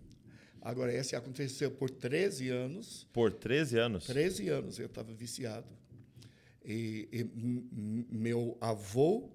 Agora, 0.61 0.93
esse 0.93 1.15
aconteceu 1.15 1.71
por 1.71 1.89
13 1.89 2.49
anos. 2.49 3.07
Por 3.13 3.31
13 3.31 3.77
anos. 3.79 4.05
13 4.05 4.49
anos 4.49 4.77
eu 4.79 4.87
estava 4.87 5.13
viciado. 5.13 5.78
E, 6.63 7.07
e 7.11 7.23
meu 8.11 8.57
avô, 8.61 9.29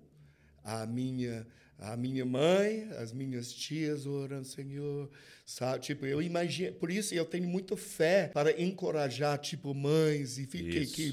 a 0.63 0.87
minha, 0.87 1.47
a 1.79 1.97
minha 1.97 2.25
mãe, 2.25 2.85
as 2.99 3.13
minhas 3.13 3.53
tias 3.53 4.07
orando, 4.07 4.47
Senhor, 4.47 5.11
sabe? 5.45 5.83
Tipo, 5.85 6.07
eu 6.07 6.23
imagino, 6.23 6.73
por 6.75 6.91
isso 6.91 7.15
eu 7.15 7.25
tenho 7.25 7.49
muita 7.49 7.77
fé 7.77 8.29
para 8.33 8.59
encorajar, 8.61 9.39
tipo, 9.39 9.75
mães 9.75 10.39
e 10.39 10.47
filhos 10.47 10.91
que, 10.91 11.13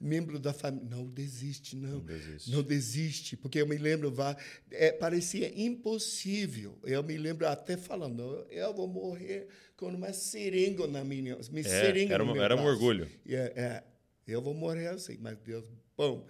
membro 0.00 0.38
da 0.38 0.52
família. 0.52 0.88
Não 0.90 1.06
desiste, 1.06 1.76
não. 1.76 1.92
Não 1.92 2.00
desiste. 2.00 2.50
Não 2.50 2.62
desiste, 2.62 3.36
porque 3.36 3.60
eu 3.60 3.66
me 3.66 3.76
lembro, 3.78 4.10
vá, 4.10 4.36
é, 4.70 4.92
parecia 4.92 5.50
impossível. 5.60 6.78
Eu 6.84 7.02
me 7.02 7.16
lembro 7.16 7.46
até 7.46 7.76
falando, 7.76 8.46
eu 8.50 8.74
vou 8.74 8.88
morrer 8.88 9.46
com 9.76 9.86
uma 9.88 10.12
seringa 10.12 10.86
na 10.86 11.04
minha, 11.04 11.36
uma 11.36 11.62
seringa 11.62 12.14
era 12.14 12.22
uma- 12.24 12.36
era 12.42 12.54
um 12.54 12.58
braço. 12.58 12.70
orgulho. 12.72 13.08
É, 13.26 13.52
é. 13.56 13.84
Eu 14.26 14.40
vou 14.40 14.54
morrer 14.54 14.88
assim, 14.88 15.18
mas 15.20 15.38
Deus, 15.38 15.64
bom. 15.96 16.26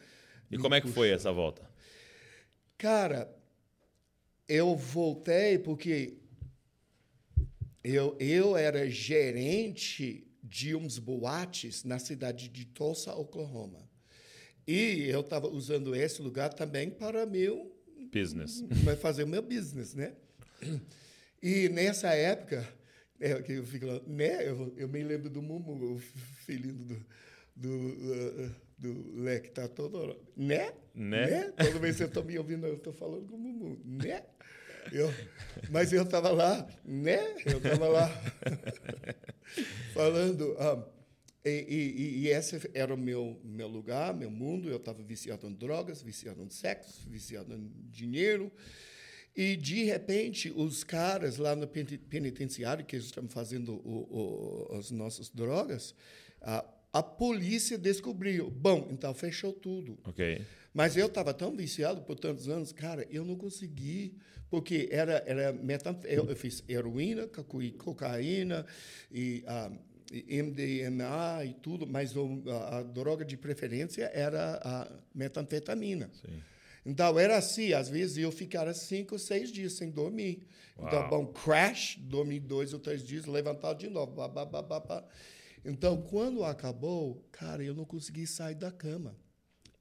E 0.50 0.58
como 0.58 0.74
é 0.74 0.80
que 0.80 0.88
foi 0.88 1.10
essa 1.10 1.32
volta? 1.32 1.68
Cara, 2.76 3.34
eu 4.48 4.76
voltei 4.76 5.58
porque 5.58 6.18
eu, 7.82 8.16
eu 8.18 8.56
era 8.56 8.88
gerente 8.90 10.26
de 10.42 10.74
uns 10.74 10.98
boates 10.98 11.84
na 11.84 11.98
cidade 11.98 12.48
de 12.48 12.64
Tulsa, 12.66 13.14
Oklahoma. 13.14 13.88
E 14.66 15.06
eu 15.08 15.20
estava 15.20 15.48
usando 15.48 15.94
esse 15.94 16.22
lugar 16.22 16.52
também 16.52 16.90
para 16.90 17.26
meu 17.26 17.74
Business. 18.12 18.62
vai 18.84 18.96
fazer 18.96 19.24
o 19.24 19.28
meu 19.28 19.42
business, 19.42 19.94
né? 19.94 20.14
E 21.42 21.68
nessa 21.68 22.14
época, 22.14 22.66
é, 23.18 23.42
que 23.42 23.52
eu 23.54 23.64
fico 23.64 23.86
né? 24.06 24.48
Eu, 24.48 24.72
eu 24.76 24.88
me 24.88 25.02
lembro 25.02 25.28
do 25.28 25.42
Mumu, 25.42 25.94
o 25.94 25.98
filhinho 26.46 26.74
do, 26.74 27.06
do, 27.54 27.68
uh, 27.70 28.54
do 28.78 29.22
Lé, 29.22 29.40
que 29.40 29.50
tá 29.50 29.68
todo 29.68 29.98
hora, 29.98 30.16
né? 30.36 30.72
Né? 30.94 31.50
Toda 31.52 31.78
vez 31.78 31.96
que 31.96 32.02
eu 32.04 32.08
estou 32.08 32.24
me 32.24 32.38
ouvindo, 32.38 32.66
eu 32.66 32.74
estou 32.76 32.92
falando 32.92 33.26
com 33.28 33.36
o 33.36 33.38
Mumu, 33.38 33.80
né? 33.84 34.24
Eu, 34.92 35.10
mas 35.70 35.92
eu 35.92 36.02
estava 36.02 36.30
lá, 36.30 36.68
né? 36.84 37.34
Eu 37.46 37.58
estava 37.58 37.88
lá 37.88 38.08
falando. 39.92 40.54
ah, 40.58 40.86
e, 41.44 41.50
e, 41.68 42.18
e 42.20 42.28
esse 42.28 42.70
era 42.72 42.94
o 42.94 42.96
meu, 42.96 43.38
meu 43.44 43.68
lugar, 43.68 44.14
meu 44.14 44.30
mundo. 44.30 44.68
Eu 44.68 44.76
estava 44.76 45.02
viciado 45.02 45.46
em 45.46 45.52
drogas, 45.52 46.02
viciado 46.02 46.42
em 46.42 46.50
sexo, 46.50 47.08
viciado 47.08 47.54
em 47.54 47.70
dinheiro. 47.90 48.50
E, 49.36 49.56
de 49.56 49.84
repente, 49.84 50.52
os 50.54 50.84
caras 50.84 51.38
lá 51.38 51.56
no 51.56 51.66
peni- 51.66 51.98
penitenciário, 51.98 52.84
que 52.84 52.96
estão 52.96 53.28
fazendo 53.28 53.74
o, 53.74 54.68
o, 54.70 54.76
as 54.78 54.90
nossas 54.90 55.28
drogas, 55.28 55.94
a, 56.40 56.64
a 56.94 57.02
polícia 57.02 57.76
descobriu. 57.76 58.48
Bom, 58.50 58.86
então 58.88 59.12
fechou 59.12 59.52
tudo. 59.52 59.98
Ok. 60.04 60.40
Mas 60.72 60.96
eu 60.96 61.06
estava 61.06 61.34
tão 61.34 61.54
viciado 61.56 62.02
por 62.02 62.16
tantos 62.16 62.48
anos, 62.48 62.72
cara, 62.72 63.04
eu 63.10 63.24
não 63.24 63.34
consegui, 63.34 64.16
porque 64.48 64.88
era, 64.92 65.22
era 65.26 65.52
metanf... 65.52 66.04
eu, 66.04 66.24
eu 66.30 66.36
fiz 66.36 66.62
heroína, 66.68 67.26
coca- 67.26 67.72
cocaína 67.78 68.64
e 69.10 69.42
ah, 69.46 69.72
e 70.12 70.40
MDMA 70.40 71.44
e 71.44 71.54
tudo, 71.54 71.84
mas 71.84 72.14
o, 72.14 72.42
a, 72.46 72.78
a 72.78 72.82
droga 72.84 73.24
de 73.24 73.36
preferência 73.36 74.08
era 74.14 74.60
a 74.62 74.88
metanfetamina. 75.12 76.08
Sim. 76.12 76.40
Então 76.86 77.18
era 77.18 77.36
assim, 77.38 77.72
às 77.72 77.88
vezes 77.88 78.18
eu 78.18 78.30
ficava 78.30 78.72
cinco, 78.72 79.18
seis 79.18 79.50
dias 79.50 79.72
sem 79.72 79.90
dormir. 79.90 80.46
Então, 80.78 81.00
Uau. 81.00 81.10
bom, 81.10 81.26
crash, 81.26 81.96
dormir 82.00 82.40
dois 82.40 82.72
ou 82.72 82.78
três 82.78 83.02
dias, 83.02 83.24
levantar 83.26 83.72
de 83.74 83.88
novo. 83.88 84.12
Bá, 84.12 84.28
bá, 84.28 84.44
bá, 84.44 84.62
bá, 84.62 84.78
bá. 84.80 85.04
Então, 85.64 86.00
quando 86.02 86.44
acabou, 86.44 87.26
cara, 87.32 87.64
eu 87.64 87.74
não 87.74 87.84
consegui 87.84 88.26
sair 88.26 88.54
da 88.54 88.70
cama. 88.70 89.16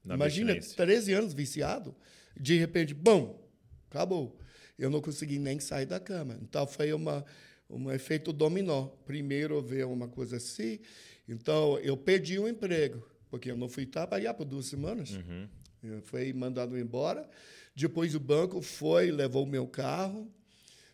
Na 0.04 0.14
Imagina, 0.14 0.52
abstinência. 0.52 0.76
13 0.76 1.12
anos 1.12 1.34
viciado, 1.34 1.94
de 2.38 2.58
repente, 2.58 2.94
bom, 2.94 3.46
acabou. 3.90 4.38
Eu 4.78 4.90
não 4.90 5.00
consegui 5.00 5.38
nem 5.38 5.60
sair 5.60 5.86
da 5.86 6.00
cama. 6.00 6.38
Então, 6.42 6.66
foi 6.66 6.92
uma, 6.92 7.24
um 7.68 7.90
efeito 7.90 8.32
dominó. 8.32 8.86
Primeiro 9.04 9.60
veio 9.62 9.90
uma 9.90 10.08
coisa 10.08 10.36
assim, 10.36 10.80
então 11.28 11.78
eu 11.78 11.96
perdi 11.96 12.38
o 12.38 12.48
emprego, 12.48 13.06
porque 13.30 13.50
eu 13.50 13.56
não 13.56 13.68
fui 13.68 13.86
trabalhar 13.86 14.34
por 14.34 14.44
duas 14.44 14.66
semanas. 14.66 15.10
Uhum. 15.10 15.48
Eu 15.82 16.02
fui 16.02 16.32
mandado 16.32 16.78
embora. 16.78 17.28
Depois 17.74 18.14
o 18.14 18.20
banco 18.20 18.62
foi, 18.62 19.10
levou 19.10 19.44
o 19.44 19.46
meu 19.46 19.66
carro. 19.66 20.32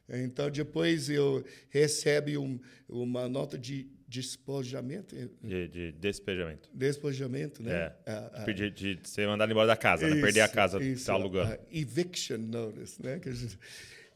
Então, 0.09 0.51
depois 0.51 1.09
eu 1.09 1.45
recebe 1.69 2.37
um, 2.37 2.59
uma 2.89 3.29
nota 3.29 3.57
de 3.57 3.89
despojamento. 4.11 5.15
De, 5.43 5.69
de 5.69 5.93
despejamento. 5.93 6.69
Despojamento, 6.75 7.63
né? 7.63 7.73
É. 7.73 7.93
Ah, 8.07 8.31
ah, 8.35 8.43
Pedir 8.45 8.71
de 8.73 8.99
ser 9.09 9.27
mandado 9.29 9.51
embora 9.51 9.69
da 9.69 9.77
casa, 9.77 10.09
né? 10.09 10.21
Perder 10.21 10.41
a 10.41 10.45
isso, 10.47 10.55
casa 10.55 10.79
que 10.79 10.85
isso, 10.85 10.95
está 11.01 11.13
alugando. 11.13 11.53
a 11.53 11.59
eviction 11.73 12.39
notice, 12.39 13.01
né? 13.03 13.21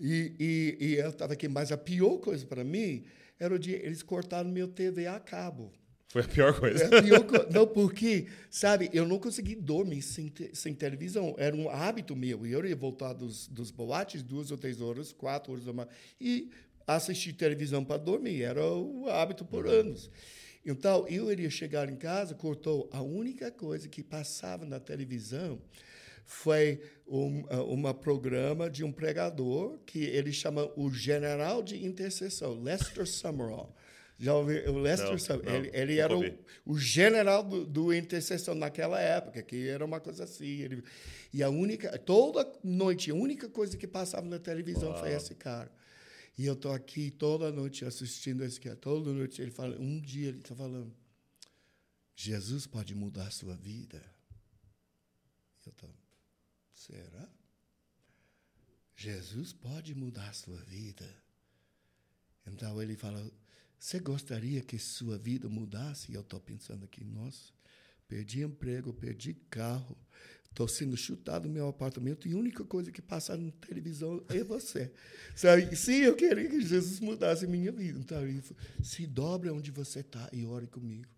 E, 0.01 0.33
e, 0.41 0.77
e 0.87 0.95
eu 0.97 1.09
estava 1.11 1.35
aqui, 1.35 1.47
mas 1.49 1.71
a 1.71 1.77
pior 1.79 2.19
coisa 2.19 2.45
para 2.45 2.65
mim 2.65 3.05
era 3.39 3.55
o 3.55 3.59
dia 3.59 3.77
eles 3.77 4.03
cortaram 4.03 4.51
meu 4.51 4.67
TV 4.67 5.07
a 5.07 5.21
cabo. 5.21 5.73
Foi 6.09 6.23
a 6.23 6.29
pior 6.29 6.59
coisa. 6.59 6.85
É 6.85 6.99
a 6.99 7.03
pior 7.03 7.25
co- 7.25 7.47
não, 7.53 7.67
porque, 7.67 8.27
sabe, 8.51 8.89
eu 8.93 9.07
não 9.07 9.19
consegui 9.19 9.55
dormir 9.57 10.03
sem, 10.03 10.29
te- 10.29 10.51
sem 10.55 10.73
televisão. 10.75 11.35
Era 11.39 11.55
um 11.57 11.69
hábito 11.69 12.15
meu. 12.15 12.47
E 12.47 12.53
eu 12.53 12.65
ia 12.65 12.77
voltar 12.77 13.13
dos, 13.13 13.49
dos 13.49 13.71
boates 13.73 14.23
duas 14.23 14.51
ou 14.53 14.57
três 14.59 14.81
horas, 14.81 15.13
quatro 15.13 15.53
horas 15.53 15.65
da 15.65 15.73
manhã, 15.73 15.89
e 16.21 16.51
assistir 16.87 17.33
televisão 17.33 17.85
para 17.85 17.99
dormir. 17.99 18.43
Era 18.43 18.65
o 18.65 19.09
hábito 19.09 19.45
por 19.45 19.67
anos. 19.67 20.11
Então, 20.65 21.07
eu 21.09 21.31
iria 21.31 21.51
chegar 21.51 21.91
em 21.91 21.97
casa, 21.97 22.35
cortou. 22.35 22.89
A 22.93 23.03
única 23.03 23.51
coisa 23.51 23.89
que 23.89 24.03
passava 24.03 24.65
na 24.65 24.81
televisão 24.81 25.61
foi 26.25 26.81
um 27.07 27.43
uh, 27.43 27.65
uma 27.71 27.93
programa 27.93 28.71
de 28.71 28.83
um 28.83 28.91
pregador 28.91 29.79
que 29.85 29.99
ele 30.05 30.33
chama 30.33 30.71
o 30.75 30.91
General 30.91 31.63
de 31.63 31.85
Intercessão, 31.85 32.63
Lester 32.63 33.07
Summerall. 33.07 33.75
Já 34.19 34.35
ouviu? 34.35 34.73
O 34.73 34.79
Lester 34.79 35.11
Não, 35.11 35.19
Summerall. 35.19 35.53
não, 35.53 35.57
ele, 35.59 35.71
ele 35.75 35.99
era 35.99 36.17
o, 36.17 36.25
o 36.65 36.79
general 36.79 37.43
do, 37.43 37.67
do 37.67 37.93
intercessão 37.93 38.55
naquela 38.55 39.01
época, 39.01 39.43
que 39.43 39.69
era 39.69 39.85
uma 39.85 40.01
coisa 40.01 40.25
assim. 40.25 40.63
Ele, 40.63 40.83
e 41.33 41.43
a 41.43 41.51
única, 41.51 41.99
toda 41.99 42.51
noite, 42.63 43.11
a 43.11 43.15
única 43.15 43.49
coisa 43.49 43.77
que 43.77 43.87
passava 43.87 44.27
na 44.27 44.39
televisão 44.39 44.97
foi 44.97 45.13
esse 45.13 45.35
cara. 45.35 45.71
E 46.37 46.47
eu 46.47 46.55
estou 46.55 46.73
aqui 46.73 47.11
toda 47.11 47.53
noite 47.53 47.85
assistindo 47.85 48.43
esse 48.45 48.61
cara. 48.61 48.77
Toda 48.77 49.13
noite 49.13 49.41
ele 49.41 49.51
fala, 49.51 49.79
um 49.79 50.01
dia 50.01 50.29
ele 50.29 50.39
está 50.39 50.55
falando, 50.55 50.93
Jesus 52.17 52.67
pode 52.67 52.95
mudar 52.95 53.29
a 53.29 53.31
sua 53.31 53.57
vida. 53.57 54.03
Eu 55.65 55.71
estou, 55.71 55.95
será? 56.75 57.29
Jesus 58.97 59.53
pode 59.53 59.95
mudar 59.95 60.29
a 60.29 60.33
sua 60.33 60.59
vida. 60.65 61.09
Então 62.47 62.81
ele 62.83 62.97
fala, 62.97 63.31
você 63.79 63.99
gostaria 63.99 64.63
que 64.63 64.79
sua 64.79 65.19
vida 65.19 65.49
mudasse? 65.49 66.11
E 66.11 66.15
eu 66.15 66.21
estou 66.21 66.41
pensando 66.41 66.85
aqui, 66.85 67.05
nossa, 67.05 67.53
perdi 68.09 68.43
emprego, 68.43 68.93
perdi 68.93 69.35
carro, 69.51 69.97
estou 70.55 70.69
sendo 70.69 70.97
chutado 70.97 71.49
no 71.49 71.53
meu 71.53 71.67
apartamento 71.67 72.29
e 72.29 72.33
a 72.33 72.37
única 72.37 72.65
coisa 72.65 72.93
que 72.93 73.03
passa 73.03 73.37
na 73.37 73.51
televisão 73.53 74.25
é 74.29 74.45
você. 74.45 74.93
Sabe? 75.35 75.75
Sim, 75.75 76.03
eu 76.03 76.15
queria 76.15 76.49
que 76.49 76.61
Jesus 76.63 77.01
mudasse 77.01 77.45
minha 77.47 77.73
vida. 77.73 77.99
Então 77.99 78.23
ele 78.23 78.41
falou, 78.41 78.63
se 78.83 79.05
dobra 79.05 79.53
onde 79.53 79.73
você 79.73 79.99
está 80.01 80.31
e 80.33 80.47
ore 80.47 80.69
comigo. 80.69 81.09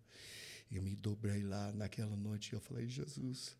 Eu 0.71 0.81
me 0.81 0.95
dobrei 0.95 1.43
lá 1.43 1.71
naquela 1.71 2.15
noite 2.15 2.49
e 2.51 2.55
eu 2.55 2.59
falei, 2.59 2.87
Jesus, 2.89 3.55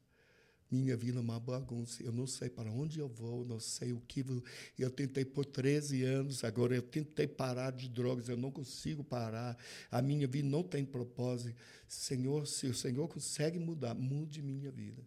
minha 0.70 0.98
vida 0.98 1.20
é 1.20 1.22
uma 1.22 1.40
bagunça. 1.40 2.02
Eu 2.02 2.12
não 2.12 2.26
sei 2.26 2.50
para 2.50 2.72
onde 2.72 3.00
eu 3.00 3.08
vou, 3.08 3.46
não 3.46 3.60
sei 3.60 3.94
o 3.94 4.02
que. 4.08 4.24
vou- 4.24 4.44
Eu 4.80 4.90
tentei 4.90 5.24
por 5.24 5.46
13 5.46 6.04
anos, 6.04 6.44
agora 6.44 6.76
eu 6.76 6.82
tentei 6.82 7.28
parar 7.28 7.72
de 7.72 7.88
drogas, 7.88 8.28
eu 8.30 8.36
não 8.36 8.50
consigo 8.52 9.04
parar. 9.04 9.56
A 9.92 10.02
minha 10.02 10.28
vida 10.28 10.48
não 10.50 10.64
tem 10.64 10.84
propósito. 10.84 11.56
Senhor, 11.88 12.48
se 12.48 12.66
o 12.66 12.74
Senhor 12.74 13.08
consegue 13.08 13.60
mudar, 13.60 13.94
mude 13.94 14.42
minha 14.42 14.72
vida. 14.72 15.02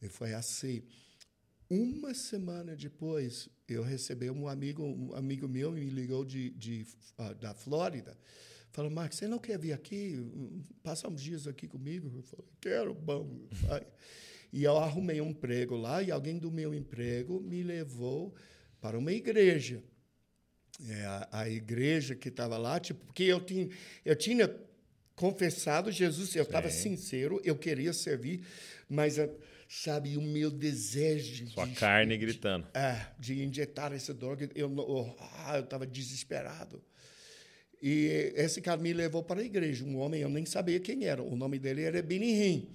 E 0.00 0.08
foi 0.08 0.34
assim. 0.34 0.82
Uma 1.68 2.14
semana 2.14 2.74
depois, 2.74 3.48
eu 3.68 3.82
recebi 3.82 4.30
um 4.30 4.48
amigo, 4.48 4.82
um 4.82 5.14
amigo 5.14 5.46
meu 5.46 5.70
me 5.70 5.84
ligou 5.84 6.24
de, 6.24 6.50
de 6.50 6.86
ah, 7.18 7.34
da 7.34 7.52
Flórida. 7.54 8.16
Falou, 8.70 8.90
Marcos, 8.90 9.18
você 9.18 9.26
não 9.26 9.38
quer 9.38 9.58
vir 9.58 9.72
aqui, 9.72 10.16
passar 10.82 11.08
uns 11.08 11.20
dias 11.20 11.46
aqui 11.46 11.66
comigo? 11.66 12.10
Eu 12.14 12.22
falei, 12.22 12.46
quero, 12.60 12.94
bom. 12.94 13.48
E 14.52 14.64
eu 14.64 14.78
arrumei 14.78 15.20
um 15.20 15.28
emprego 15.28 15.76
lá 15.76 16.02
e 16.02 16.10
alguém 16.10 16.38
do 16.38 16.50
meu 16.50 16.72
emprego 16.72 17.40
me 17.40 17.62
levou 17.62 18.34
para 18.80 18.98
uma 18.98 19.12
igreja. 19.12 19.82
É, 20.88 21.04
a, 21.04 21.28
a 21.32 21.50
igreja 21.50 22.14
que 22.14 22.28
estava 22.28 22.56
lá, 22.56 22.78
tipo, 22.78 23.04
porque 23.04 23.24
eu 23.24 23.40
tinha, 23.40 23.68
eu 24.04 24.14
tinha 24.14 24.48
confessado 25.16 25.90
Jesus, 25.90 26.34
eu 26.36 26.44
estava 26.44 26.70
sincero, 26.70 27.40
eu 27.44 27.56
queria 27.56 27.92
servir, 27.92 28.46
mas, 28.88 29.18
sabe, 29.68 30.16
o 30.16 30.22
meu 30.22 30.50
desejo 30.50 31.46
Sua 31.48 31.66
de, 31.66 31.74
carne 31.74 32.16
gritando. 32.16 32.66
é, 32.74 33.06
de 33.18 33.42
injetar 33.44 33.92
essa 33.92 34.14
droga, 34.14 34.48
eu 34.54 34.68
eu 34.74 35.16
ah, 35.20 35.58
estava 35.60 35.86
desesperado. 35.86 36.82
E 37.80 38.32
esse 38.34 38.60
cara 38.60 38.80
me 38.80 38.92
levou 38.92 39.22
para 39.22 39.40
a 39.40 39.44
igreja, 39.44 39.84
um 39.84 39.98
homem, 39.98 40.22
eu 40.22 40.28
nem 40.28 40.44
sabia 40.44 40.80
quem 40.80 41.04
era, 41.04 41.22
o 41.22 41.36
nome 41.36 41.58
dele 41.58 41.82
era 41.82 42.02
Benihim. 42.02 42.68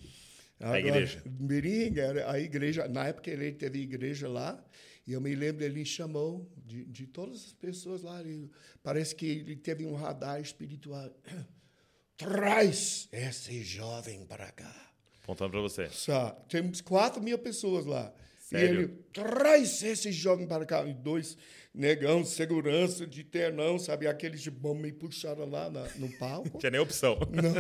A 0.60 0.80
igreja. 0.80 1.22
Benihim 1.26 1.98
era 1.98 2.32
a 2.32 2.40
igreja, 2.40 2.88
na 2.88 3.08
época 3.08 3.30
ele 3.30 3.52
teve 3.52 3.80
igreja 3.80 4.30
lá, 4.30 4.64
e 5.06 5.12
eu 5.12 5.20
me 5.20 5.36
lembro, 5.36 5.66
ele 5.66 5.84
chamou 5.84 6.50
de, 6.66 6.86
de 6.86 7.06
todas 7.08 7.44
as 7.44 7.54
pessoas 7.54 8.02
lá, 8.02 8.22
ele- 8.22 8.50
parece 8.82 9.14
que 9.14 9.26
ele 9.26 9.56
teve 9.58 9.86
um 9.86 9.96
radar 9.96 10.40
espiritual. 10.40 11.14
Traz 12.16 13.10
esse 13.12 13.64
jovem 13.64 14.26
para 14.26 14.50
cá. 14.52 14.93
Apontando 15.24 15.52
pra 15.52 15.62
você. 15.62 15.88
Só, 15.90 16.32
temos 16.50 16.82
quatro 16.82 17.22
mil 17.22 17.38
pessoas 17.40 17.86
lá. 17.86 18.14
Sério? 18.40 18.66
E 18.82 18.84
ele 18.84 18.88
traz 19.14 19.82
esse 19.82 20.12
jovem 20.12 20.46
para 20.46 20.66
cá. 20.66 20.86
E 20.86 20.94
dois 20.94 21.38
negão, 21.74 22.24
segurança 22.26 23.08
de 23.08 23.24
ternão, 23.24 23.80
sabe? 23.80 24.06
Aqueles 24.06 24.42
de 24.42 24.52
bom 24.52 24.76
me 24.76 24.92
puxaram 24.92 25.50
lá 25.50 25.70
na- 25.70 25.88
no 25.96 26.10
palco. 26.18 26.50
Não 26.54 26.60
tinha 26.60 26.70
nem 26.72 26.82
opção. 26.82 27.18
Não. 27.32 27.54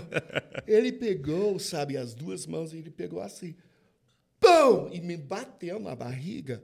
Ele 0.67 0.91
pegou, 0.91 1.57
sabe, 1.57 1.95
as 1.97 2.13
duas 2.13 2.45
mãos 2.45 2.73
e 2.73 2.77
ele 2.77 2.91
pegou 2.91 3.21
assim. 3.21 3.55
Pum! 4.39 4.89
E 4.91 4.99
me 4.99 5.15
bateu 5.17 5.79
na 5.79 5.95
barriga. 5.95 6.61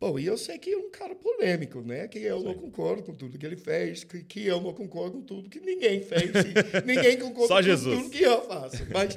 Bom, 0.00 0.18
e 0.18 0.26
eu 0.26 0.36
sei 0.36 0.58
que 0.58 0.70
é 0.72 0.76
um 0.76 0.90
cara 0.90 1.14
polêmico, 1.14 1.80
né? 1.82 2.08
Que 2.08 2.18
eu 2.20 2.42
não 2.42 2.54
concordo 2.54 3.02
com 3.04 3.14
tudo 3.14 3.38
que 3.38 3.46
ele 3.46 3.56
fez, 3.56 4.02
que, 4.02 4.24
que 4.24 4.44
eu 4.46 4.60
não 4.60 4.72
concordo 4.72 5.18
com 5.18 5.22
tudo 5.22 5.48
que 5.50 5.60
ninguém 5.60 6.02
fez. 6.02 6.32
ninguém 6.84 7.18
concorda 7.18 7.46
Só 7.48 7.56
com 7.56 7.62
Jesus. 7.62 7.96
tudo 7.98 8.10
que 8.10 8.22
eu 8.24 8.42
faço. 8.42 8.84
Mas 8.92 9.16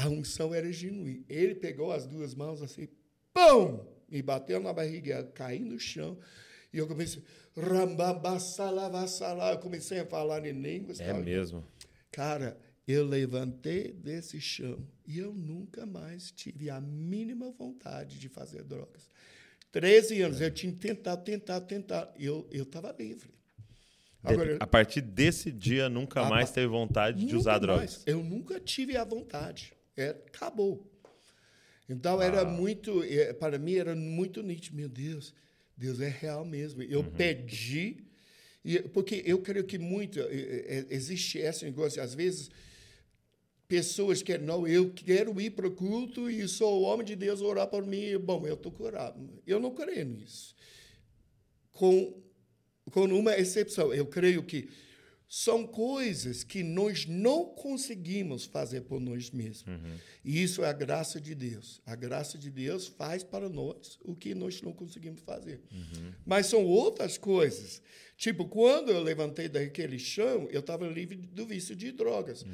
a 0.00 0.08
unção 0.08 0.54
era 0.54 0.72
genuína. 0.72 1.24
Ele 1.28 1.54
pegou 1.54 1.92
as 1.92 2.06
duas 2.06 2.34
mãos 2.34 2.62
assim, 2.62 2.88
pum! 3.34 3.84
Me 4.08 4.22
bateu 4.22 4.58
na 4.58 4.72
barriga, 4.72 5.24
caí 5.34 5.60
no 5.60 5.78
chão. 5.78 6.18
E 6.72 6.78
eu 6.78 6.86
comecei, 6.86 7.22
rambambassalavassalá. 7.56 9.52
Eu 9.52 9.58
comecei 9.58 10.00
a 10.00 10.06
falar 10.06 10.46
em 10.46 10.52
línguas. 10.52 10.98
É 11.00 11.12
tal. 11.12 11.20
mesmo. 11.20 11.64
Cara, 12.10 12.58
eu 12.88 13.04
levantei 13.04 13.92
desse 13.92 14.40
chão 14.40 14.78
e 15.06 15.18
eu 15.18 15.34
nunca 15.34 15.84
mais 15.84 16.32
tive 16.32 16.70
a 16.70 16.80
mínima 16.80 17.52
vontade 17.52 18.18
de 18.18 18.28
fazer 18.28 18.64
drogas. 18.64 19.10
13 19.70 20.22
anos, 20.22 20.40
eu 20.40 20.50
tinha 20.50 20.72
tentado, 20.72 21.22
tentado, 21.22 21.66
tentado. 21.66 22.10
Eu 22.18 22.48
estava 22.50 22.90
livre. 22.98 23.30
Agora, 24.22 24.56
a 24.58 24.66
partir 24.66 25.02
desse 25.02 25.52
dia, 25.52 25.88
nunca 25.88 26.24
mais 26.24 26.50
teve 26.50 26.66
vontade 26.66 27.24
de 27.24 27.36
usar 27.36 27.52
mais. 27.52 27.62
drogas. 27.62 28.02
Eu 28.06 28.24
nunca 28.24 28.58
tive 28.58 28.96
a 28.96 29.04
vontade. 29.04 29.72
É, 29.96 30.10
acabou. 30.10 30.86
Então 31.88 32.22
era 32.22 32.44
muito, 32.44 33.02
é, 33.02 33.32
para 33.32 33.58
mim 33.58 33.74
era 33.74 33.94
muito 33.96 34.42
nítido. 34.42 34.76
Meu 34.76 34.88
Deus, 34.88 35.34
Deus 35.76 36.00
é 36.00 36.08
real 36.08 36.44
mesmo. 36.44 36.82
Eu 36.82 37.02
pedi, 37.02 38.04
e- 38.64 38.80
porque 38.80 39.22
eu 39.26 39.40
creio 39.42 39.64
que 39.64 39.78
muito 39.78 40.20
é, 40.20 40.24
é, 40.24 40.86
existe 40.90 41.38
esse 41.38 41.64
negócio. 41.64 42.00
Às 42.02 42.14
vezes 42.14 42.48
pessoas 43.66 44.22
que 44.22 44.36
não, 44.38 44.66
eu 44.66 44.90
quero 44.92 45.40
ir 45.40 45.50
para 45.50 45.66
o 45.66 45.70
culto 45.70 46.30
e 46.30 46.46
sou 46.48 46.80
o 46.80 46.82
homem 46.82 47.04
de 47.06 47.16
Deus 47.16 47.40
orar 47.40 47.66
por 47.68 47.84
mim. 47.86 48.16
Bom, 48.18 48.46
eu 48.46 48.54
estou 48.54 48.70
curado. 48.70 49.40
Eu 49.46 49.58
não 49.60 49.74
creio 49.74 50.06
nisso. 50.06 50.54
Com 51.72 52.20
com 52.90 53.04
uma 53.04 53.36
exceção. 53.36 53.94
Eu 53.94 54.06
creio 54.06 54.42
que 54.42 54.68
são 55.32 55.64
coisas 55.64 56.42
que 56.42 56.60
nós 56.60 57.06
não 57.06 57.44
conseguimos 57.44 58.46
fazer 58.46 58.80
por 58.80 59.00
nós 59.00 59.30
mesmos. 59.30 59.64
E 60.24 60.42
isso 60.42 60.64
é 60.64 60.68
a 60.68 60.72
graça 60.72 61.20
de 61.20 61.36
Deus. 61.36 61.80
A 61.86 61.94
graça 61.94 62.36
de 62.36 62.50
Deus 62.50 62.88
faz 62.88 63.22
para 63.22 63.48
nós 63.48 63.96
o 64.04 64.16
que 64.16 64.34
nós 64.34 64.60
não 64.60 64.72
conseguimos 64.72 65.20
fazer. 65.20 65.60
Mas 66.26 66.46
são 66.46 66.64
outras 66.66 67.16
coisas. 67.16 67.80
Tipo, 68.16 68.44
quando 68.48 68.90
eu 68.90 69.00
levantei 69.00 69.48
daquele 69.48 70.00
chão, 70.00 70.48
eu 70.50 70.58
estava 70.58 70.84
livre 70.88 71.16
do 71.16 71.46
vício 71.46 71.76
de 71.76 71.92
drogas. 71.92 72.44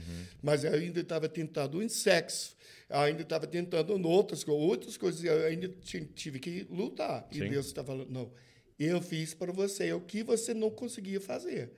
Mas 0.43 0.63
eu 0.63 0.75
ainda 0.75 1.01
estava 1.01 1.31
tentado 1.31 1.83
em 1.83 1.89
sexo. 1.89 2.55
Eu 2.91 2.99
ainda 2.99 3.23
estava 3.23 3.47
tentando 3.47 4.07
outras, 4.07 4.47
outras 4.47 4.99
coisas. 4.99 5.25
Eu 5.25 5.47
ainda 5.47 5.67
ti- 5.81 6.11
tive 6.15 6.39
que 6.39 6.67
lutar. 6.69 7.27
E 7.33 7.39
Sim. 7.39 7.49
Deus 7.49 7.67
está 7.67 7.83
falando, 7.83 8.11
não, 8.11 8.31
eu 8.79 9.01
fiz 9.01 9.33
para 9.33 9.51
você 9.51 9.91
o 9.95 10.01
que 10.03 10.23
você 10.23 10.53
não 10.53 10.71
conseguia 10.71 11.23
fazer. 11.23 11.73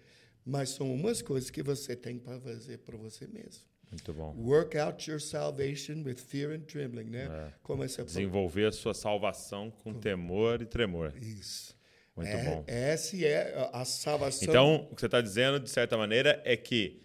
Mas 0.49 0.71
são 0.71 0.91
umas 0.95 1.21
coisas 1.21 1.51
que 1.51 1.63
você 1.63 1.95
tem 1.95 2.19
para 2.19 2.41
fazer 2.41 2.79
para 2.79 2.97
você 2.97 3.27
mesmo. 3.27 3.63
Muito 3.91 4.15
bom. 4.15 4.35
Work 4.39 4.79
out 4.79 5.11
your 5.11 5.21
salvation 5.21 6.03
with 6.05 6.17
fear 6.17 6.53
and 6.55 6.61
trembling, 6.61 7.11
né? 7.11 7.25
É. 7.31 7.53
Como 7.63 7.85
essa 7.85 8.03
Desenvolver 8.03 8.65
a 8.67 8.73
sua 8.73 8.95
salvação 8.95 9.71
com 9.71 9.93
temor 9.93 10.63
e 10.63 10.67
tremor. 10.67 11.13
Isso. 11.21 11.77
Muito 12.17 12.31
É- 12.31 12.45
bom. 12.45 12.65
Essa 12.67 13.17
é 13.19 13.69
a- 13.73 13.85
salvação. 13.85 14.49
Então, 14.49 14.89
o 14.91 14.95
que 14.95 15.01
você 15.03 15.07
está 15.07 15.21
dizendo, 15.21 15.61
de 15.61 15.69
certa 15.69 15.99
maneira, 15.99 16.41
é 16.47 16.57
que 16.57 17.03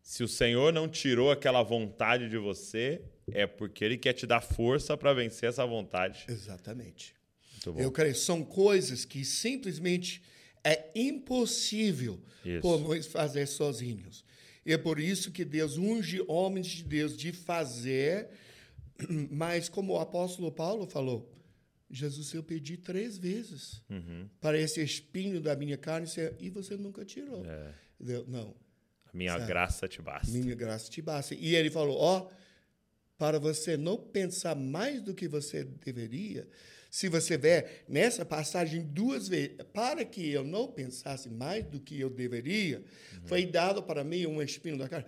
se 0.00 0.22
o 0.22 0.28
Senhor 0.28 0.72
não 0.72 0.88
tirou 0.88 1.32
aquela 1.32 1.62
vontade 1.64 2.28
de 2.28 2.38
você, 2.38 3.02
é 3.32 3.44
porque 3.44 3.84
Ele 3.84 3.98
quer 3.98 4.12
te 4.12 4.24
dar 4.24 4.40
força 4.40 4.96
para 4.96 5.12
vencer 5.12 5.48
essa 5.48 5.66
vontade. 5.66 6.26
Exatamente. 6.28 7.12
Muito 7.52 7.72
bom. 7.72 7.80
Eu 7.80 7.90
creio 7.90 8.14
são 8.14 8.44
coisas 8.44 9.04
que 9.04 9.24
simplesmente 9.24 10.22
é 10.64 10.90
impossível 10.94 12.18
Isso. 12.44 12.60
por 12.62 12.80
nós 12.80 13.06
fazer 13.06 13.46
sozinhos. 13.46 14.24
E 14.66 14.72
é 14.72 14.78
por 14.78 14.98
isso 14.98 15.30
que 15.30 15.44
Deus 15.44 15.76
unge 15.76 16.24
homens 16.26 16.66
de 16.68 16.82
Deus 16.84 17.16
de 17.16 17.32
fazer, 17.32 18.28
mas 19.30 19.68
como 19.68 19.92
o 19.92 19.98
apóstolo 20.00 20.50
Paulo 20.50 20.86
falou, 20.86 21.30
Jesus, 21.90 22.32
eu 22.32 22.42
pedi 22.42 22.76
três 22.78 23.18
vezes 23.18 23.82
Uhum. 23.90 24.28
para 24.40 24.58
esse 24.58 24.82
espinho 24.82 25.40
da 25.40 25.54
minha 25.54 25.76
carne 25.76 26.08
e 26.40 26.48
você 26.50 26.76
nunca 26.76 27.04
tirou. 27.04 27.44
É. 27.44 27.72
Não, 28.26 28.54
A 29.12 29.16
minha 29.16 29.32
Sabe? 29.34 29.46
graça 29.46 29.86
te 29.86 30.00
basta. 30.02 30.32
minha 30.32 30.54
graça 30.54 30.90
te 30.90 31.00
basta. 31.02 31.34
E 31.34 31.54
ele 31.54 31.70
falou: 31.70 31.96
Ó, 31.98 32.28
para 33.16 33.38
você 33.38 33.76
não 33.76 33.96
pensar 33.96 34.56
mais 34.56 35.00
do 35.02 35.14
que 35.14 35.28
você 35.28 35.62
deveria, 35.62 36.48
se 36.94 37.08
você 37.08 37.36
ver 37.36 37.82
nessa 37.88 38.24
passagem 38.24 38.80
duas 38.80 39.26
vezes, 39.26 39.56
para 39.72 40.04
que 40.04 40.30
eu 40.30 40.44
não 40.44 40.68
pensasse 40.68 41.28
mais 41.28 41.64
do 41.64 41.80
que 41.80 41.98
eu 41.98 42.08
deveria, 42.08 42.84
foi 43.24 43.44
dado 43.44 43.82
para 43.82 44.04
mim 44.04 44.24
um 44.26 44.40
espinho 44.40 44.78
da 44.78 44.88
carne. 44.88 45.04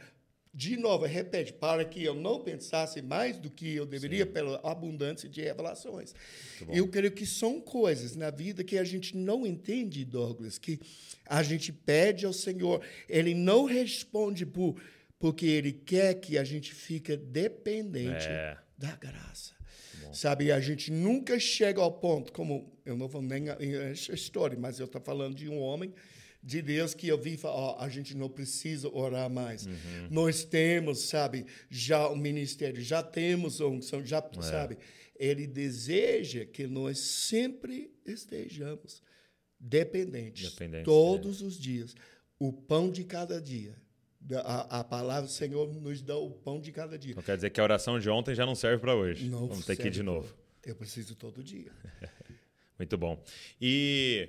De 0.52 0.76
novo, 0.76 1.04
repete, 1.04 1.52
para 1.52 1.84
que 1.84 2.02
eu 2.02 2.12
não 2.12 2.42
pensasse 2.42 3.00
mais 3.00 3.38
do 3.38 3.48
que 3.48 3.76
eu 3.76 3.86
deveria 3.86 4.26
pela 4.26 4.58
abundância 4.68 5.28
de 5.28 5.40
revelações. 5.42 6.12
Eu 6.68 6.88
creio 6.88 7.12
que 7.12 7.24
são 7.24 7.60
coisas 7.60 8.16
na 8.16 8.30
vida 8.30 8.64
que 8.64 8.78
a 8.78 8.84
gente 8.84 9.16
não 9.16 9.46
entende, 9.46 10.04
Douglas, 10.04 10.58
que 10.58 10.80
a 11.24 11.40
gente 11.44 11.72
pede 11.72 12.26
ao 12.26 12.32
Senhor, 12.32 12.82
Ele 13.08 13.32
não 13.32 13.64
responde 13.64 14.44
por, 14.44 14.74
porque 15.20 15.46
Ele 15.46 15.70
quer 15.70 16.14
que 16.14 16.36
a 16.36 16.42
gente 16.42 16.74
fique 16.74 17.16
dependente 17.16 18.26
É. 18.26 18.58
da 18.76 18.96
graça. 18.96 19.55
Sabe, 20.14 20.50
a 20.52 20.60
gente 20.60 20.90
nunca 20.90 21.38
chega 21.38 21.80
ao 21.80 21.92
ponto, 21.92 22.32
como 22.32 22.72
eu 22.84 22.96
não 22.96 23.08
vou 23.08 23.22
nem 23.22 23.48
a- 23.48 23.56
essa 23.90 24.12
história, 24.14 24.58
mas 24.58 24.78
eu 24.78 24.86
estou 24.86 25.00
falando 25.00 25.34
de 25.34 25.48
um 25.48 25.58
homem 25.58 25.92
de 26.42 26.62
Deus 26.62 26.94
que 26.94 27.08
eu 27.08 27.18
vi 27.18 27.38
ó, 27.42 27.76
a 27.80 27.88
gente 27.88 28.16
não 28.16 28.28
precisa 28.28 28.88
orar 28.88 29.28
mais. 29.28 29.66
Nós 30.10 30.44
temos, 30.44 31.00
sabe, 31.08 31.44
já 31.68 32.08
o 32.08 32.16
ministério, 32.16 32.80
já 32.80 33.02
temos 33.02 33.60
a 33.60 33.66
unção, 33.66 34.04
já, 34.04 34.22
sabe. 34.42 34.78
Ele 35.18 35.46
deseja 35.46 36.44
que 36.44 36.66
nós 36.66 36.98
sempre 36.98 37.90
estejamos 38.04 39.02
dependentes, 39.58 40.50
Dependentes 40.50 40.84
todos 40.84 41.40
os 41.42 41.58
dias. 41.58 41.94
O 42.38 42.52
pão 42.52 42.90
de 42.90 43.02
cada 43.04 43.40
dia. 43.40 43.74
A, 44.34 44.80
a 44.80 44.84
palavra 44.84 45.22
do 45.22 45.32
Senhor 45.32 45.72
nos 45.72 46.02
dá 46.02 46.16
o 46.16 46.30
pão 46.30 46.60
de 46.60 46.72
cada 46.72 46.98
dia. 46.98 47.12
Então 47.12 47.22
quer 47.22 47.36
dizer 47.36 47.50
que 47.50 47.60
a 47.60 47.62
oração 47.62 47.98
de 47.98 48.08
ontem 48.10 48.34
já 48.34 48.44
não 48.44 48.54
serve 48.54 48.78
para 48.78 48.94
hoje. 48.94 49.28
Não 49.28 49.46
Vamos 49.46 49.64
ter 49.64 49.76
que 49.76 49.86
ir 49.86 49.90
de 49.90 50.02
novo. 50.02 50.34
Eu 50.64 50.74
preciso 50.74 51.14
todo 51.14 51.42
dia. 51.44 51.70
Muito 52.78 52.98
bom. 52.98 53.22
E, 53.60 54.28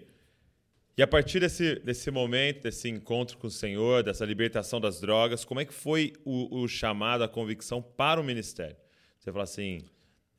e 0.96 1.02
a 1.02 1.08
partir 1.08 1.40
desse, 1.40 1.76
desse 1.80 2.12
momento, 2.12 2.64
desse 2.64 2.88
encontro 2.88 3.38
com 3.38 3.48
o 3.48 3.52
Senhor, 3.52 4.04
dessa 4.04 4.24
libertação 4.24 4.80
das 4.80 5.02
drogas, 5.02 5.44
como 5.44 5.60
é 5.60 5.66
que 5.66 5.74
foi 5.74 6.14
o, 6.24 6.62
o 6.62 6.68
chamado, 6.68 7.24
a 7.24 7.28
convicção 7.28 7.82
para 7.82 8.22
o 8.22 8.24
ministério? 8.24 8.78
Você 9.20 9.32
fala 9.32 9.44
assim, 9.44 9.82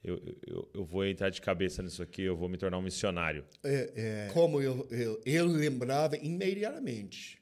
eu, 0.03 0.21
eu, 0.47 0.71
eu 0.73 0.85
vou 0.85 1.05
entrar 1.05 1.31
de 1.31 1.41
cabeça 1.41 1.83
nisso 1.83 2.03
aqui, 2.03 2.23
eu 2.23 2.37
vou 2.37 2.49
me 2.49 2.57
tornar 2.57 2.79
um 2.79 2.83
missionário. 2.83 3.45
É, 3.65 4.31
Como 4.33 4.63
eu, 4.63 4.87
eu, 4.91 5.21
eu 5.27 5.47
lembrava 5.47 6.17
imediatamente. 6.17 7.38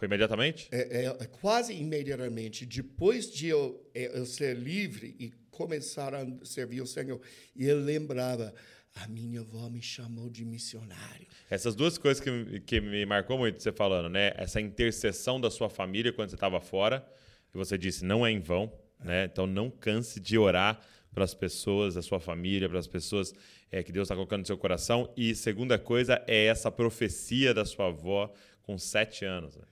Foi 0.00 0.06
imediatamente? 0.08 0.66
É, 0.72 1.04
é, 1.04 1.26
quase 1.26 1.74
imediatamente, 1.74 2.64
depois 2.64 3.30
de 3.30 3.48
eu, 3.48 3.86
é, 3.94 4.18
eu 4.18 4.24
ser 4.24 4.56
livre 4.56 5.14
e 5.20 5.30
começar 5.50 6.14
a 6.14 6.26
servir 6.42 6.80
o 6.80 6.86
Senhor, 6.86 7.20
eu 7.54 7.78
lembrava, 7.78 8.54
a 8.94 9.06
minha 9.06 9.40
avó 9.40 9.68
me 9.68 9.82
chamou 9.82 10.30
de 10.30 10.42
missionário. 10.44 11.26
Essas 11.50 11.74
duas 11.74 11.98
coisas 11.98 12.18
que, 12.18 12.30
me- 12.30 12.60
que 12.60 12.80
me 12.80 13.04
marcou 13.04 13.36
muito 13.36 13.62
você 13.62 13.70
falando, 13.72 14.08
né? 14.08 14.32
Essa 14.36 14.58
intercessão 14.58 15.38
da 15.38 15.50
sua 15.50 15.68
família 15.68 16.14
quando 16.14 16.30
você 16.30 16.34
estava 16.36 16.62
fora, 16.62 17.06
que 17.52 17.58
você 17.58 17.76
disse 17.76 18.02
não 18.02 18.26
é 18.26 18.30
em 18.32 18.40
vão, 18.40 18.72
né? 19.04 19.26
Então 19.26 19.46
não 19.46 19.70
canse 19.70 20.18
de 20.18 20.38
orar 20.38 20.80
para 21.12 21.24
as 21.24 21.34
pessoas 21.34 21.94
da 21.94 22.00
sua 22.00 22.20
família, 22.20 22.70
para 22.70 22.78
as 22.78 22.86
pessoas 22.86 23.34
é, 23.70 23.82
que 23.82 23.92
Deus 23.92 24.06
está 24.06 24.14
colocando 24.14 24.40
no 24.40 24.46
seu 24.46 24.56
coração. 24.56 25.12
E 25.14 25.34
segunda 25.34 25.78
coisa 25.78 26.24
é 26.26 26.46
essa 26.46 26.70
profecia 26.70 27.52
da 27.52 27.66
sua 27.66 27.88
avó 27.88 28.32
com 28.62 28.78
sete 28.78 29.26
anos. 29.26 29.56
né? 29.56 29.64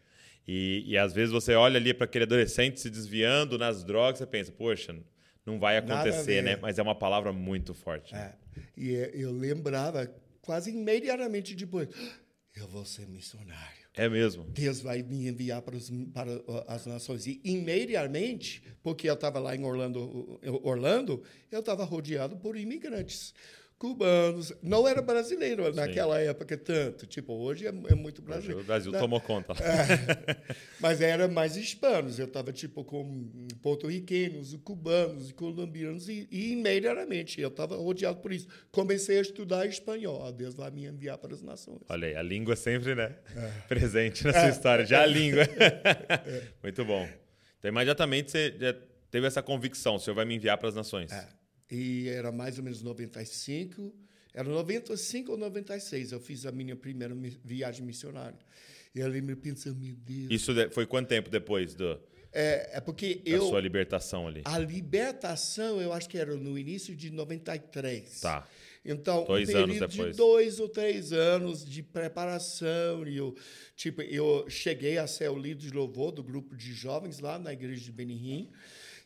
E, 0.50 0.82
e 0.87 0.96
às 0.96 1.12
vezes 1.12 1.30
você 1.30 1.52
olha 1.54 1.76
ali 1.76 1.92
para 1.92 2.06
aquele 2.06 2.24
adolescente 2.24 2.80
se 2.80 2.88
desviando 2.88 3.58
nas 3.58 3.84
drogas, 3.84 4.18
você 4.18 4.26
pensa, 4.26 4.50
poxa, 4.50 4.96
não 5.44 5.58
vai 5.58 5.76
acontecer, 5.76 6.42
né? 6.42 6.56
Mas 6.56 6.78
é 6.78 6.82
uma 6.82 6.94
palavra 6.94 7.34
muito 7.34 7.74
forte. 7.74 8.14
né? 8.14 8.34
É, 8.56 8.61
e 8.74 8.94
é, 8.94 9.11
eu 9.12 9.30
lembrava 9.30 10.11
quase 10.40 10.70
imediatamente 10.70 11.54
depois, 11.54 11.88
eu 12.56 12.66
vou 12.66 12.87
ser 12.87 13.06
missionário. 13.06 13.78
É 13.94 14.08
mesmo. 14.08 14.44
Deus 14.44 14.80
vai 14.80 15.02
me 15.02 15.26
enviar 15.28 15.61
para, 15.61 15.76
os, 15.76 15.90
para 16.14 16.30
as 16.66 16.87
nações. 16.87 17.26
E 17.26 17.40
imediatamente, 17.44 18.62
porque 18.82 19.11
eu 19.11 19.14
estava 19.14 19.38
lá 19.40 19.54
em 19.54 19.64
Orlando, 19.64 20.40
Orlando 20.62 21.22
eu 21.50 21.61
estava 21.61 21.84
rodeado 21.84 22.37
por 22.37 22.56
imigrantes. 22.56 23.34
Cubanos. 23.78 24.52
Não 24.62 24.86
era 24.86 25.00
brasileiro 25.00 25.72
naquela 25.72 26.20
época 26.20 26.56
tanto. 26.56 27.06
Tipo, 27.06 27.34
hoje 27.34 27.66
é, 27.66 27.68
é 27.68 27.94
muito 27.94 28.20
brasileiro. 28.20 28.60
O 28.60 28.64
Brasil 28.64 28.92
Na, 28.92 28.98
tomou 28.98 29.20
conta. 29.20 29.54
É, 29.68 30.36
mas 30.80 31.00
era 31.00 31.28
mais 31.28 31.56
hispanos. 31.56 32.18
Eu 32.18 32.26
estava 32.26 32.52
tipo 32.52 32.82
com 32.84 33.28
porto-riquenos, 33.62 34.54
cubanos, 34.64 35.30
colombianos 35.32 36.08
e, 36.08 36.26
e 36.30 36.52
imediatamente 36.52 37.40
eu 37.40 37.48
estava 37.48 37.76
rodeado 37.76 38.18
por 38.20 38.32
isso. 38.32 38.48
Comecei 38.72 39.18
a 39.18 39.20
estudar 39.20 39.66
espanhol. 39.66 40.30
Deus 40.32 40.54
vai 40.54 40.70
me 40.70 40.86
enviar 40.86 41.18
para 41.18 41.34
as 41.34 41.42
nações. 41.42 41.80
Olha 41.88 42.08
aí, 42.08 42.16
a 42.16 42.22
língua 42.22 42.56
sempre, 42.56 42.94
né? 42.94 43.14
É. 43.36 43.50
Presente 43.68 44.24
na 44.24 44.32
sua 44.32 44.48
história. 44.48 44.84
Já 44.84 45.02
a 45.02 45.06
língua. 45.06 45.44
muito 46.62 46.84
bom. 46.84 47.08
Então, 47.58 47.70
imediatamente 47.70 48.30
você 48.30 48.76
teve 49.10 49.26
essa 49.26 49.42
convicção, 49.42 49.96
o 49.96 49.98
Senhor 49.98 50.14
vai 50.14 50.24
me 50.24 50.34
enviar 50.34 50.58
para 50.58 50.68
as 50.68 50.74
nações. 50.74 51.12
É. 51.12 51.38
E 51.70 52.09
era 52.09 52.33
mais 52.33 52.59
ou 52.59 52.64
menos 52.64 52.83
95, 52.83 53.92
era 54.33 54.48
95 54.48 55.33
ou 55.33 55.38
96, 55.38 56.12
eu 56.12 56.20
fiz 56.20 56.46
a 56.46 56.52
minha 56.52 56.76
primeira 56.76 57.14
viagem 57.44 57.85
missionária. 57.85 58.38
E 58.94 59.00
eu 59.00 59.09
lembro 59.09 59.37
pensando, 59.37 59.76
meu 59.78 59.94
Deus... 59.94 60.28
Isso 60.31 60.52
foi 60.70 60.87
quanto 60.87 61.09
tempo 61.09 61.28
depois 61.28 61.74
do... 61.74 62.00
É, 62.33 62.76
é 62.76 62.81
porque 62.81 63.16
da 63.16 63.31
eu... 63.31 63.48
sua 63.48 63.61
libertação 63.61 64.26
ali. 64.26 64.42
A 64.44 64.59
libertação, 64.59 65.81
eu 65.81 65.92
acho 65.92 66.09
que 66.09 66.18
era 66.18 66.37
no 66.37 66.59
início 66.59 66.94
de 66.94 67.11
93. 67.11 68.20
Tá. 68.20 68.46
Então, 68.85 69.24
dois 69.24 69.48
um 69.48 69.57
anos 69.59 69.78
depois. 69.78 70.11
de 70.11 70.16
dois 70.16 70.61
ou 70.61 70.68
três 70.68 71.12
anos 71.12 71.64
de 71.64 71.83
preparação. 71.83 73.07
E 73.07 73.16
eu, 73.16 73.35
tipo, 73.76 74.02
eu 74.02 74.48
cheguei 74.48 74.98
a 74.98 75.07
ser 75.07 75.31
o 75.31 75.38
líder 75.38 75.68
de 75.68 75.70
louvor 75.70 76.12
do 76.12 76.22
grupo 76.22 76.57
de 76.57 76.72
jovens 76.72 77.18
lá 77.18 77.38
na 77.38 77.52
igreja 77.52 77.85
de 77.85 77.92
Benihim 77.92 78.50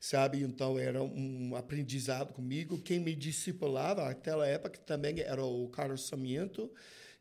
sabe? 0.03 0.43
Então 0.43 0.77
era 0.77 1.01
um 1.01 1.55
aprendizado 1.55 2.33
comigo. 2.33 2.77
Quem 2.83 2.99
me 2.99 3.15
discipulava 3.15 4.05
naquela 4.05 4.45
época 4.45 4.77
também 4.81 5.21
era 5.21 5.45
o 5.45 5.69
Carlos 5.69 6.09
Samiento, 6.09 6.69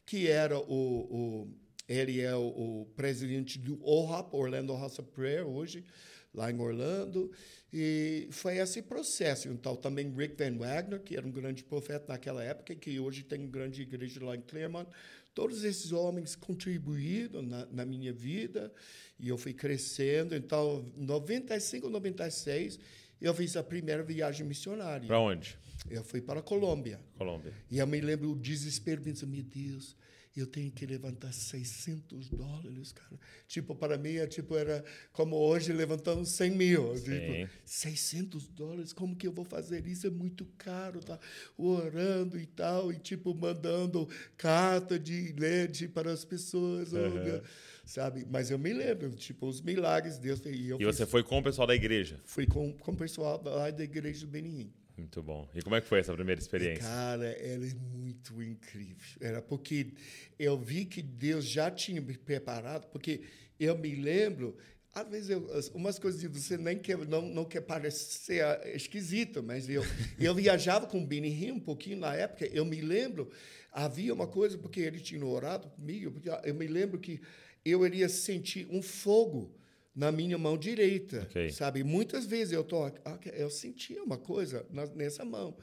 que 0.04 0.28
era 0.28 0.58
o, 0.58 0.66
o 0.66 1.48
ele 1.88 2.22
é 2.22 2.36
o, 2.36 2.42
o, 2.42 2.86
presidente 2.96 3.60
do 3.60 3.80
OHAP, 3.86 4.34
Orlando 4.34 4.74
House 4.74 4.98
of 4.98 5.12
Prayer, 5.12 5.46
hoje, 5.46 5.86
lá 6.34 6.50
em 6.50 6.60
Orlando. 6.60 7.32
E 7.72 8.28
foi 8.32 8.58
esse 8.58 8.82
processo. 8.82 9.50
Então, 9.50 9.76
também 9.76 10.12
Rick 10.12 10.36
Van 10.36 10.58
Wagner, 10.58 11.02
que 11.02 11.16
era 11.16 11.28
um 11.28 11.32
grande 11.32 11.64
profeta 11.64 12.06
naquela 12.08 12.44
época, 12.44 12.74
que 12.74 13.00
hoje 13.00 13.24
tem 13.24 13.42
uma 13.42 13.48
grande 13.48 13.84
igreja 13.84 14.24
lá 14.24 14.36
em 14.36 14.42
Claremont. 14.42 14.90
Todos 15.34 15.64
esses 15.64 15.92
homens 15.92 16.36
contribuíram 16.36 17.42
na, 17.42 17.66
na 17.68 17.86
minha 17.86 18.12
vida 18.12 18.72
e 19.20 19.30
eu 19.30 19.38
fui 19.38 19.54
crescendo. 19.54 20.36
Então, 20.36 20.86
95, 20.98 21.90
96, 21.90 22.80
eu 23.22 23.34
fiz 23.34 23.56
a 23.56 23.64
primeira 23.64 24.04
viagem 24.04 24.46
missionária. 24.46 25.08
Para 25.08 25.20
onde? 25.20 25.58
Eu 25.90 26.04
fui 26.04 26.22
para 26.22 26.40
a 26.42 26.44
Colômbia. 26.44 27.00
Colômbia. 27.18 27.54
E 27.70 27.78
eu 27.78 27.88
me 27.88 28.02
lembro 28.02 28.32
o 28.32 28.36
desespero, 28.36 29.02
pensando, 29.02 29.32
meu 29.32 29.44
Deus, 29.44 29.96
eu 30.40 30.48
tenho 30.48 30.72
que 30.72 30.86
levantar 30.86 31.34
600 31.34 32.30
dólares, 32.30 32.94
cara. 32.94 33.20
Tipo, 33.48 33.76
para 33.76 33.98
mim, 33.98 34.16
é, 34.16 34.26
tipo, 34.26 34.56
era 34.56 34.84
como 35.12 35.36
hoje 35.36 35.74
levantando 35.74 36.26
100 36.26 36.52
mil. 36.52 36.94
Tipo, 36.96 37.50
600 37.66 38.48
dólares, 38.48 38.94
como 38.94 39.16
que 39.16 39.28
eu 39.28 39.34
vou 39.34 39.44
fazer 39.44 39.86
isso? 39.86 40.08
É 40.08 40.10
muito 40.10 40.46
caro, 40.58 41.02
tá? 41.02 41.20
Orando 41.58 42.40
e 42.40 42.46
tal, 42.46 42.94
e 42.94 43.00
tipo, 43.00 43.36
mandando 43.36 44.08
carta 44.38 44.98
de 44.98 45.34
LED 45.34 45.90
para 45.90 46.12
as 46.14 46.24
pessoas. 46.24 46.94
Uhum. 46.94 47.42
sabe? 47.86 48.26
Mas 48.30 48.50
eu 48.50 48.58
me 48.58 48.72
lembro, 48.72 49.10
tipo, 49.12 49.48
os 49.48 49.62
milagres 49.62 50.16
de 50.16 50.22
Deus. 50.22 50.42
E, 50.46 50.72
e 50.80 50.86
você 50.86 51.06
foi 51.06 51.24
com 51.24 51.40
o 51.40 51.44
pessoal 51.44 51.68
da 51.68 51.76
igreja? 51.76 52.22
Fui 52.24 52.48
com, 52.48 52.72
com 52.78 52.92
o 52.92 52.96
pessoal 52.96 53.42
lá 53.44 53.70
da 53.70 53.84
igreja 53.84 54.26
do 54.26 54.32
Benin. 54.32 54.72
Muito 55.02 55.24
bom. 55.24 55.50
E 55.56 55.64
como 55.64 55.76
é 55.76 55.82
que 55.82 55.88
foi 55.88 56.00
essa 56.00 56.14
primeira 56.14 56.40
experiência? 56.40 56.84
Cara, 56.84 57.26
ela 57.26 57.66
é 57.66 57.74
muito 57.74 58.42
incrível. 58.42 59.18
Era 59.20 59.42
porque 59.42 59.94
eu 60.38 60.58
vi 60.60 60.86
que 60.86 61.02
Deus 61.02 61.46
já 61.46 61.72
tinha 61.72 62.00
me 62.00 62.16
preparado, 62.16 62.88
porque 62.92 63.22
eu 63.60 63.76
me 63.76 63.96
lembro, 63.96 64.56
às 64.94 65.10
vezes, 65.10 65.30
eu, 65.32 65.50
umas 65.74 65.98
coisas 65.98 66.22
você 66.24 66.56
nem 66.56 66.78
quer, 66.78 67.00
não, 67.00 67.24
não 67.24 67.46
quer 67.46 67.62
parecer 67.62 68.44
esquisito, 68.76 69.42
mas 69.42 69.68
eu, 69.68 69.82
eu 70.20 70.36
viajava 70.36 70.86
com 70.86 71.02
o 71.02 71.06
Benny 71.06 71.52
um 71.52 71.60
pouquinho 71.60 71.98
na 71.98 72.14
época, 72.14 72.46
eu 72.46 72.64
me 72.64 72.80
lembro, 72.80 73.32
havia 73.72 74.14
uma 74.14 74.28
coisa, 74.28 74.56
porque 74.56 74.82
ele 74.82 75.00
tinha 75.00 75.26
orado 75.26 75.68
comigo, 75.70 76.12
porque 76.12 76.30
eu 76.30 76.54
me 76.54 76.68
lembro 76.68 77.00
que 77.00 77.20
eu 77.66 77.84
iria 77.84 78.08
sentir 78.08 78.68
um 78.70 78.84
fogo 78.84 79.52
na 79.96 80.12
minha 80.12 80.38
mão 80.38 80.58
direita, 80.58 81.24
okay. 81.30 81.50
sabe? 81.50 81.84
Muitas 81.84 82.26
vezes 82.26 82.54
eu 82.54 82.64
tô, 82.64 82.90
eu 83.34 83.50
sentia 83.50 84.02
uma 84.04 84.18
coisa 84.18 84.66
nessa 84.96 85.26
mão. 85.26 85.58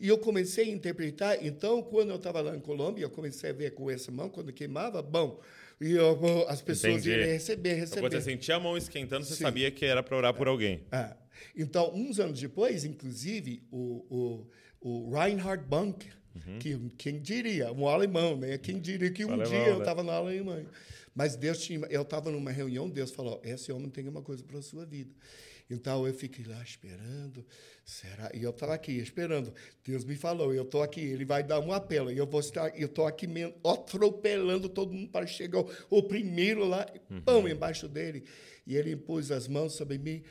E 0.00 0.08
eu 0.08 0.18
comecei 0.18 0.64
a 0.64 0.72
interpretar, 0.72 1.44
então, 1.44 1.82
quando 1.82 2.10
eu 2.10 2.16
estava 2.16 2.40
lá 2.40 2.56
em 2.56 2.60
Colômbia, 2.60 3.04
eu 3.04 3.10
comecei 3.10 3.50
a 3.50 3.52
ver 3.52 3.72
com 3.74 3.90
essa 3.90 4.10
mão, 4.10 4.28
quando 4.28 4.52
queimava, 4.52 5.00
bom, 5.00 5.40
e 5.80 5.92
eu, 5.92 6.48
as 6.48 6.60
pessoas 6.62 6.94
Entendi. 6.94 7.10
iriam 7.10 7.28
receber, 7.28 7.74
receber. 7.74 7.86
Então, 7.86 8.02
quando 8.02 8.12
você 8.12 8.20
sentia 8.20 8.56
a 8.56 8.60
mão 8.60 8.76
esquentando, 8.76 9.24
você 9.24 9.34
Sim. 9.34 9.42
sabia 9.42 9.70
que 9.70 9.84
era 9.84 10.02
para 10.02 10.16
orar 10.16 10.34
por 10.34 10.48
alguém. 10.48 10.82
É. 10.90 11.14
Então, 11.56 11.92
uns 11.94 12.18
anos 12.18 12.40
depois, 12.40 12.84
inclusive, 12.84 13.62
o, 13.70 14.46
o, 14.80 15.08
o 15.08 15.10
Reinhard 15.10 15.64
Bunker, 15.64 16.12
uhum. 16.34 16.58
que 16.58 16.78
quem 16.96 17.20
diria, 17.20 17.72
um 17.72 17.86
alemão, 17.86 18.36
né? 18.36 18.58
Quem 18.58 18.80
diria 18.80 19.10
que 19.10 19.24
um 19.24 19.32
alemão, 19.32 19.50
dia 19.50 19.58
né? 19.58 19.70
eu 19.70 19.78
estava 19.78 20.02
na 20.02 20.14
Alemanha. 20.14 20.66
Mas 21.14 21.36
Deus 21.36 21.58
tinha. 21.58 21.86
Eu 21.88 22.02
estava 22.02 22.30
numa 22.30 22.50
reunião, 22.50 22.90
Deus 22.90 23.10
falou: 23.10 23.40
esse 23.44 23.70
homem 23.70 23.88
tem 23.88 24.08
uma 24.08 24.22
coisa 24.22 24.42
para 24.42 24.58
a 24.58 24.62
sua 24.62 24.84
vida. 24.84 25.14
Então 25.70 26.06
eu 26.06 26.12
fiquei 26.12 26.44
lá 26.44 26.62
esperando. 26.62 27.46
Será? 27.84 28.30
E 28.34 28.42
eu 28.42 28.50
estava 28.50 28.74
aqui 28.74 28.92
esperando. 28.92 29.54
Deus 29.84 30.04
me 30.04 30.16
falou: 30.16 30.52
eu 30.52 30.64
estou 30.64 30.82
aqui. 30.82 31.00
Ele 31.00 31.24
vai 31.24 31.42
dar 31.42 31.60
um 31.60 31.72
apelo. 31.72 32.10
E 32.10 32.18
eu 32.18 32.26
vou 32.26 32.40
estar. 32.40 32.76
Eu 32.78 32.86
estou 32.86 33.06
aqui 33.06 33.26
atropelando 33.64 34.68
todo 34.68 34.92
mundo 34.92 35.10
para 35.10 35.26
chegar 35.26 35.64
o 35.88 36.02
primeiro 36.02 36.64
lá, 36.64 36.86
uhum. 37.10 37.20
pão 37.22 37.48
embaixo 37.48 37.88
dele. 37.88 38.24
E 38.66 38.76
ele 38.76 38.92
impôs 38.92 39.30
as 39.30 39.46
mãos 39.46 39.74
sobre 39.74 39.98
mim 39.98 40.22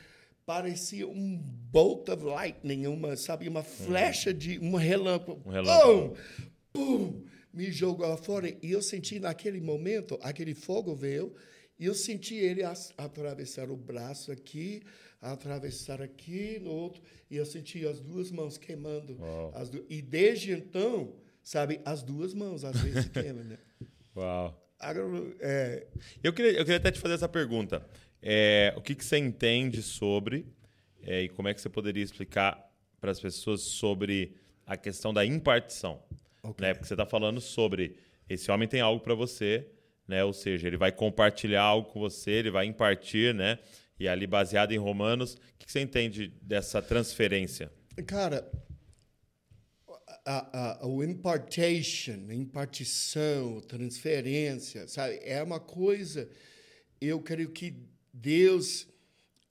parecia 0.46 1.08
um 1.08 1.38
bolt 1.38 2.08
of 2.10 2.22
lightning, 2.22 2.86
uma, 2.86 3.16
sabe, 3.16 3.48
uma 3.48 3.62
flecha 3.62 4.32
de 4.32 4.58
um 4.58 4.74
relâmpago. 4.74 5.40
Um 5.44 5.50
relâmpago. 5.50 6.16
Pum! 6.70 7.12
Pum! 7.12 7.24
Me 7.54 7.70
jogou 7.70 8.16
fora. 8.16 8.54
E 8.62 8.72
eu 8.72 8.82
senti 8.82 9.20
naquele 9.20 9.60
momento, 9.60 10.18
aquele 10.22 10.54
fogo 10.54 10.94
veio, 10.94 11.34
e 11.78 11.86
eu 11.86 11.94
senti 11.94 12.34
ele 12.34 12.62
atravessar 12.98 13.70
o 13.70 13.76
braço 13.76 14.30
aqui, 14.30 14.82
atravessar 15.20 16.02
aqui 16.02 16.58
no 16.60 16.70
outro, 16.70 17.02
e 17.30 17.36
eu 17.36 17.46
senti 17.46 17.86
as 17.86 18.00
duas 18.00 18.30
mãos 18.30 18.58
queimando. 18.58 19.16
Du 19.70 19.86
e 19.88 20.02
desde 20.02 20.52
então, 20.52 21.14
sabe, 21.42 21.80
as 21.84 22.02
duas 22.02 22.34
mãos 22.34 22.64
às 22.64 22.80
vezes 22.80 23.08
queimam, 23.08 23.44
né? 23.44 23.58
Uau. 24.16 24.60
Agora, 24.78 25.34
é... 25.40 25.86
eu, 26.22 26.32
queria, 26.32 26.52
eu 26.52 26.64
queria 26.64 26.76
até 26.76 26.90
te 26.90 27.00
fazer 27.00 27.14
essa 27.14 27.28
pergunta. 27.28 27.86
É, 28.20 28.72
o 28.76 28.80
que, 28.80 28.94
que 28.94 29.04
você 29.04 29.18
entende 29.18 29.82
sobre, 29.82 30.46
é, 31.02 31.22
e 31.22 31.28
como 31.28 31.48
é 31.48 31.54
que 31.54 31.60
você 31.60 31.68
poderia 31.68 32.02
explicar 32.02 32.70
para 33.00 33.10
as 33.10 33.20
pessoas 33.20 33.60
sobre 33.60 34.34
a 34.66 34.76
questão 34.76 35.12
da 35.12 35.24
impartição? 35.24 36.02
Okay. 36.44 36.66
Né? 36.66 36.74
Porque 36.74 36.86
você 36.86 36.94
está 36.94 37.06
falando 37.06 37.40
sobre 37.40 37.96
esse 38.28 38.50
homem 38.50 38.68
tem 38.68 38.80
algo 38.80 39.02
para 39.02 39.14
você, 39.14 39.66
né? 40.06 40.24
Ou 40.24 40.32
seja, 40.32 40.66
ele 40.66 40.76
vai 40.76 40.92
compartilhar 40.92 41.62
algo 41.62 41.90
com 41.90 42.00
você, 42.00 42.30
ele 42.30 42.50
vai 42.50 42.66
impartir, 42.66 43.34
né? 43.34 43.58
E 43.98 44.08
ali 44.08 44.26
baseado 44.26 44.72
em 44.72 44.78
Romanos, 44.78 45.34
o 45.34 45.38
que 45.58 45.70
você 45.70 45.80
entende 45.80 46.28
dessa 46.42 46.82
transferência? 46.82 47.70
Cara, 48.06 48.50
a, 50.24 50.82
a, 50.82 50.86
o 50.86 51.02
impartation, 51.02 52.30
impartição, 52.30 53.60
transferência, 53.60 54.88
sabe? 54.88 55.20
É 55.22 55.42
uma 55.42 55.60
coisa. 55.60 56.28
Eu 57.00 57.20
creio 57.20 57.50
que 57.50 57.74
Deus 58.12 58.88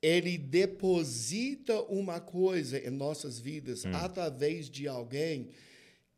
ele 0.02 0.38
deposita 0.38 1.82
uma 1.84 2.20
coisa 2.20 2.78
em 2.78 2.90
nossas 2.90 3.40
vidas 3.40 3.86
hum. 3.86 3.92
através 3.94 4.70
de 4.70 4.86
alguém 4.86 5.50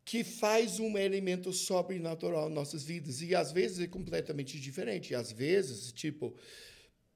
que 0.06 0.22
faz 0.22 0.78
um 0.78 0.96
elemento 0.96 1.52
sobrenatural 1.52 2.48
em 2.48 2.54
nossas 2.54 2.84
vidas. 2.84 3.20
E 3.20 3.34
às 3.34 3.50
vezes 3.50 3.80
é 3.80 3.88
completamente 3.88 4.58
diferente. 4.60 5.16
Às 5.16 5.32
vezes, 5.32 5.90
tipo, 5.90 6.32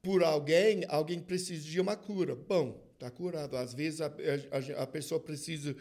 por 0.03 0.25
alguém, 0.25 0.85
alguém 0.89 1.21
precisa 1.21 1.63
de 1.63 1.81
uma 1.81 1.97
cura. 1.97 2.35
Bom, 2.35 2.85
está 2.95 3.09
curado. 3.09 3.57
Às 3.57 3.73
vezes 3.73 4.01
a, 4.01 4.07
a, 4.07 4.83
a, 4.83 4.87
pessoa 4.89 5.21
precisa 5.21 5.77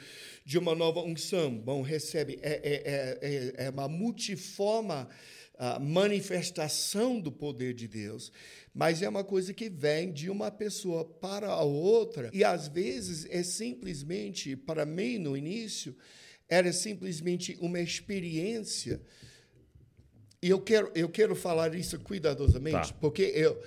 de 0.45 0.59
uma 0.59 0.75
nova 0.75 1.01
unção. 1.01 1.57
Bom, 1.57 1.81
recebe. 1.81 2.37
É, 2.43 2.61
é, 2.63 3.55
é, 3.57 3.65
é 3.65 3.69
uma 3.71 3.87
multiforma 3.87 5.09
uh, 5.55 5.79
manifestação 5.81 7.19
do 7.19 7.31
poder 7.31 7.73
de 7.73 7.87
Deus, 7.87 8.31
mas 8.71 9.01
é 9.01 9.09
uma 9.09 9.23
coisa 9.23 9.51
que 9.51 9.67
vem 9.67 10.11
de 10.13 10.29
uma 10.29 10.51
pessoa 10.51 11.03
para 11.03 11.47
a 11.47 11.63
outra. 11.63 12.29
E 12.31 12.43
às 12.43 12.67
vezes 12.67 13.25
é 13.31 13.41
simplesmente, 13.41 14.55
para 14.55 14.85
mim, 14.85 15.17
no 15.17 15.35
início, 15.35 15.95
era 16.49 16.73
simplesmente 16.73 17.57
uma 17.61 17.79
experiência. 17.79 18.99
E 20.41 20.49
eu 20.49 20.59
quero, 20.59 20.91
eu 20.95 21.07
quero 21.07 21.35
falar 21.35 21.75
isso 21.75 21.99
cuidadosamente, 21.99 22.91
tá. 22.91 22.97
porque 22.99 23.21
eu, 23.21 23.61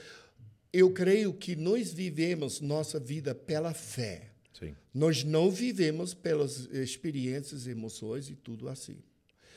eu 0.73 0.91
creio 0.91 1.33
que 1.33 1.55
nós 1.55 1.93
vivemos 1.93 2.61
nossa 2.61 2.99
vida 2.99 3.35
pela 3.35 3.73
fé. 3.73 4.31
Sim. 4.53 4.75
Nós 4.93 5.23
não 5.23 5.51
vivemos 5.51 6.13
pelas 6.13 6.67
experiências, 6.73 7.67
emoções 7.67 8.29
e 8.29 8.35
tudo 8.35 8.69
assim. 8.69 8.97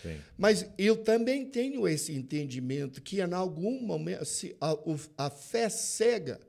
Sim. 0.03 0.17
Mas 0.37 0.67
eu 0.77 0.97
também 0.97 1.45
tenho 1.45 1.87
esse 1.87 2.13
entendimento 2.13 3.01
que 3.01 3.19
em 3.19 3.33
algum 3.33 3.81
momento 3.81 4.25
se 4.25 4.55
a, 4.61 4.75
a 5.17 5.29
fé 5.29 5.67
cega 5.69 6.39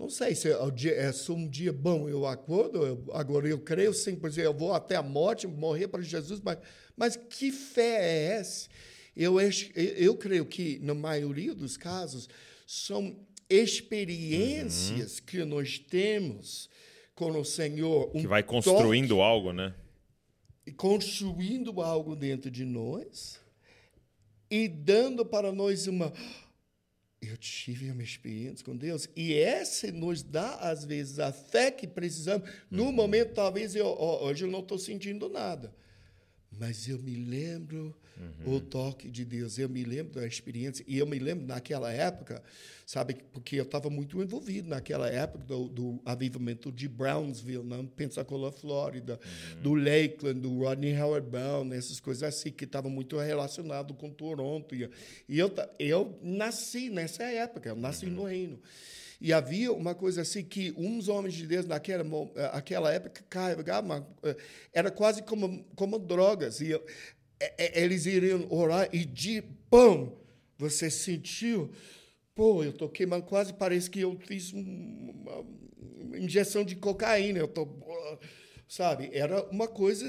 não 0.00 0.08
sei 0.08 0.34
se 0.34 0.50
é, 0.50 0.70
dia, 0.70 0.92
é 0.92 1.12
só 1.12 1.34
um 1.34 1.46
dia 1.46 1.74
bom, 1.74 2.08
eu 2.08 2.24
acordo, 2.24 2.86
eu, 2.86 3.04
agora 3.12 3.46
eu 3.46 3.60
creio 3.60 3.90
100%, 3.90 4.38
eu 4.38 4.54
vou 4.54 4.72
até 4.72 4.96
a 4.96 5.02
morte, 5.02 5.46
morrer 5.46 5.88
para 5.88 6.00
Jesus, 6.00 6.40
mas, 6.40 6.56
mas 6.96 7.16
que 7.16 7.52
fé 7.52 7.98
é 8.00 8.24
essa? 8.38 8.66
Eu, 9.14 9.36
eu 9.74 10.16
creio 10.16 10.46
que, 10.46 10.78
na 10.78 10.94
maioria 10.94 11.54
dos 11.54 11.76
casos, 11.76 12.30
são 12.66 13.14
experiências 13.50 15.18
uhum. 15.18 15.24
que 15.26 15.44
nós 15.44 15.78
temos 15.78 16.70
com 17.14 17.38
o 17.38 17.44
Senhor. 17.44 18.10
Um 18.14 18.22
que 18.22 18.26
vai 18.26 18.42
construindo 18.42 19.08
toque, 19.08 19.20
algo, 19.20 19.52
né? 19.52 19.74
Construindo 20.78 21.78
algo 21.82 22.16
dentro 22.16 22.50
de 22.50 22.64
nós 22.64 23.38
e 24.50 24.66
dando 24.66 25.26
para 25.26 25.52
nós 25.52 25.86
uma 25.86 26.10
eu 27.22 27.36
tive 27.36 27.90
uma 27.90 28.02
experiência 28.02 28.64
com 28.64 28.74
Deus 28.74 29.08
e 29.14 29.34
essa 29.34 29.92
nos 29.92 30.22
dá 30.22 30.54
às 30.56 30.84
vezes 30.84 31.18
a 31.18 31.32
fé 31.32 31.70
que 31.70 31.86
precisamos. 31.86 32.48
No 32.70 32.84
uhum. 32.84 32.92
momento 32.92 33.34
talvez 33.34 33.76
eu 33.76 33.86
hoje 33.86 34.44
eu 34.44 34.50
não 34.50 34.60
estou 34.60 34.78
sentindo 34.78 35.28
nada, 35.28 35.74
mas 36.60 36.86
eu 36.86 36.98
me 36.98 37.14
lembro 37.14 37.96
uhum. 38.18 38.56
o 38.56 38.60
toque 38.60 39.10
de 39.10 39.24
Deus, 39.24 39.58
eu 39.58 39.66
me 39.66 39.82
lembro 39.82 40.12
da 40.12 40.26
experiência 40.26 40.84
e 40.86 40.98
eu 40.98 41.06
me 41.06 41.18
lembro 41.18 41.46
naquela 41.46 41.90
época, 41.90 42.42
sabe, 42.84 43.16
porque 43.32 43.56
eu 43.56 43.62
estava 43.62 43.88
muito 43.88 44.20
envolvido 44.20 44.68
naquela 44.68 45.08
época 45.08 45.42
do, 45.46 45.68
do 45.68 46.02
avivamento 46.04 46.70
de 46.70 46.86
Brownsville, 46.86 47.64
na 47.64 47.82
Pensacola, 47.82 48.52
Flórida, 48.52 49.18
uhum. 49.54 49.62
do 49.62 49.74
Lakeland, 49.74 50.40
do 50.40 50.58
Rodney 50.58 50.94
Howard 51.00 51.30
Brown, 51.30 51.72
essas 51.72 51.98
coisas 51.98 52.22
assim 52.22 52.50
que 52.50 52.64
estavam 52.64 52.90
muito 52.90 53.18
relacionado 53.18 53.94
com 53.94 54.10
Toronto 54.10 54.74
e, 54.74 54.90
eu 55.28 55.50
eu 55.78 56.18
nasci 56.22 56.90
nessa 56.90 57.22
época, 57.22 57.70
eu 57.70 57.76
nasci 57.76 58.04
uhum. 58.04 58.12
no 58.12 58.24
reino. 58.24 58.60
E 59.20 59.32
havia 59.32 59.70
uma 59.70 59.94
coisa 59.94 60.22
assim 60.22 60.42
que 60.42 60.72
uns 60.76 61.08
homens 61.08 61.34
de 61.34 61.46
Deus 61.46 61.66
naquela 61.66 62.02
eh, 62.34 62.50
aquela 62.52 62.90
época 62.90 63.22
carregavam, 63.28 64.06
eh, 64.22 64.36
era 64.72 64.90
quase 64.90 65.22
como, 65.22 65.62
como 65.76 65.98
drogas. 65.98 66.60
E 66.60 66.72
eh, 67.38 67.82
eles 67.82 68.06
iriam 68.06 68.46
orar 68.50 68.88
e 68.92 69.04
de 69.04 69.42
pão, 69.68 70.18
você 70.56 70.88
sentiu, 70.90 71.70
pô, 72.34 72.64
eu 72.64 72.70
estou 72.70 72.88
queimando, 72.88 73.26
quase 73.26 73.52
parece 73.52 73.90
que 73.90 74.00
eu 74.00 74.18
fiz 74.26 74.52
uma 74.52 75.44
injeção 76.16 76.64
de 76.64 76.74
cocaína, 76.76 77.40
eu 77.40 77.48
tô, 77.48 77.68
sabe? 78.66 79.10
Era 79.12 79.44
uma 79.50 79.68
coisa 79.68 80.08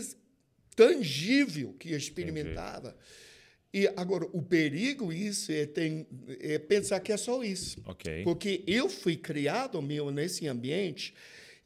tangível 0.74 1.74
que 1.74 1.91
eu 1.91 1.97
experimentava. 1.97 2.89
Entendi. 2.89 3.30
E 3.74 3.88
agora, 3.95 4.28
o 4.34 4.41
perigo 4.41 5.13
isso 5.13 5.51
é, 5.51 5.65
tem, 5.65 6.05
é 6.41 6.59
pensar 6.59 6.99
que 6.99 7.11
é 7.11 7.17
só 7.17 7.41
isso. 7.41 7.82
Okay. 7.86 8.24
Porque 8.24 8.63
eu 8.67 8.89
fui 8.89 9.15
criado 9.15 9.82
meu 9.82 10.11
nesse 10.11 10.47
ambiente 10.47 11.13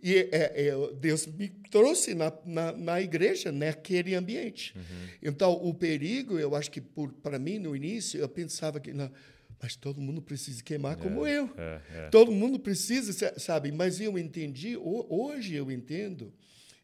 e 0.02 0.18
é, 0.32 0.68
é, 0.68 0.94
Deus 1.00 1.26
me 1.26 1.50
trouxe 1.72 2.14
na, 2.14 2.32
na, 2.46 2.72
na, 2.74 3.02
igreja, 3.02 3.52
naquele 3.52 4.14
ambiente. 4.14 4.72
Uhum. 4.76 5.08
Então, 5.20 5.54
o 5.54 5.74
perigo, 5.74 6.38
eu 6.38 6.54
acho 6.56 6.70
que 6.70 6.80
para 7.24 7.40
mim, 7.40 7.58
no 7.58 7.76
início, 7.76 8.20
eu 8.20 8.30
pensava 8.30 8.80
que. 8.80 8.94
Não, 8.94 9.12
mas 9.60 9.76
todo 9.76 10.00
mundo 10.00 10.22
precisa 10.22 10.62
queimar 10.62 10.98
como 10.98 11.26
é, 11.26 11.40
eu. 11.40 11.50
É, 11.58 11.82
é. 11.96 12.10
Todo 12.10 12.32
mundo 12.32 12.60
precisa, 12.60 13.34
sabe? 13.40 13.72
Mas 13.72 14.00
eu 14.00 14.16
entendi, 14.16 14.78
hoje 14.78 15.56
eu 15.56 15.72
entendo, 15.72 16.32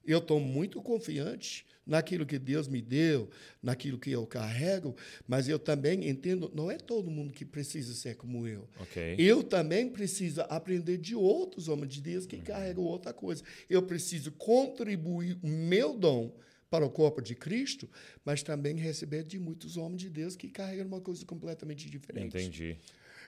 eu 0.03 0.17
estou 0.17 0.39
muito 0.39 0.81
confiante 0.81 1.63
naquilo 1.85 2.25
que 2.25 2.37
Deus 2.37 2.67
me 2.67 2.81
deu, 2.81 3.29
naquilo 3.61 3.97
que 3.97 4.11
eu 4.11 4.25
carrego, 4.25 4.95
mas 5.27 5.47
eu 5.47 5.59
também 5.59 6.07
entendo, 6.07 6.51
não 6.53 6.69
é 6.69 6.77
todo 6.77 7.11
mundo 7.11 7.33
que 7.33 7.43
precisa 7.43 7.93
ser 7.93 8.15
como 8.15 8.47
eu. 8.47 8.67
Okay. 8.81 9.15
Eu 9.17 9.43
também 9.43 9.89
preciso 9.89 10.41
aprender 10.41 10.97
de 10.97 11.15
outros 11.15 11.67
homens 11.67 11.93
de 11.93 12.01
Deus 12.01 12.25
que 12.25 12.37
uhum. 12.37 12.43
carregam 12.43 12.83
outra 12.83 13.13
coisa. 13.13 13.43
Eu 13.69 13.81
preciso 13.83 14.31
contribuir 14.31 15.37
o 15.41 15.47
meu 15.47 15.97
dom 15.97 16.33
para 16.69 16.85
o 16.85 16.89
corpo 16.89 17.21
de 17.21 17.35
Cristo, 17.35 17.89
mas 18.23 18.41
também 18.41 18.77
receber 18.77 19.23
de 19.25 19.37
muitos 19.37 19.75
homens 19.75 20.03
de 20.03 20.09
Deus 20.09 20.37
que 20.37 20.47
carregam 20.47 20.87
uma 20.87 21.01
coisa 21.01 21.25
completamente 21.25 21.89
diferente. 21.89 22.37
Entendi. 22.37 22.77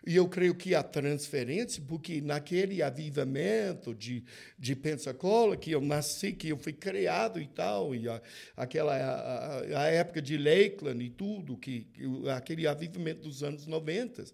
E 0.06 0.18
eu 0.18 0.28
creio 0.28 0.54
que 0.54 0.76
a 0.76 0.84
transferência, 0.84 1.82
porque 1.88 2.20
naquele 2.20 2.84
avivamento 2.84 3.96
de, 3.96 4.22
de 4.60 4.76
Pensacola, 4.76 5.56
que 5.56 5.72
eu 5.72 5.80
nasci, 5.80 6.34
que 6.34 6.50
eu 6.50 6.58
fui 6.58 6.74
criado 6.74 7.40
e 7.40 7.48
tal, 7.48 7.96
e 7.96 8.10
a, 8.10 8.22
aquela 8.58 8.94
a, 8.94 9.84
a, 9.84 9.88
época 9.88 10.22
de 10.22 10.38
Lakeland 10.38 11.02
e 11.02 11.10
tudo, 11.10 11.56
que, 11.56 11.88
aquele 12.36 12.68
avivamento 12.68 13.22
dos 13.22 13.44
anos 13.44 13.66
90, 13.66 14.26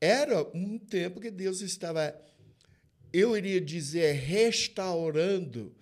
era 0.00 0.42
um 0.52 0.76
tempo 0.78 1.20
que 1.20 1.30
Deus 1.30 1.60
estava, 1.60 2.12
eu 3.12 3.36
iria 3.36 3.60
dizer, 3.60 4.12
restaurando 4.14 5.72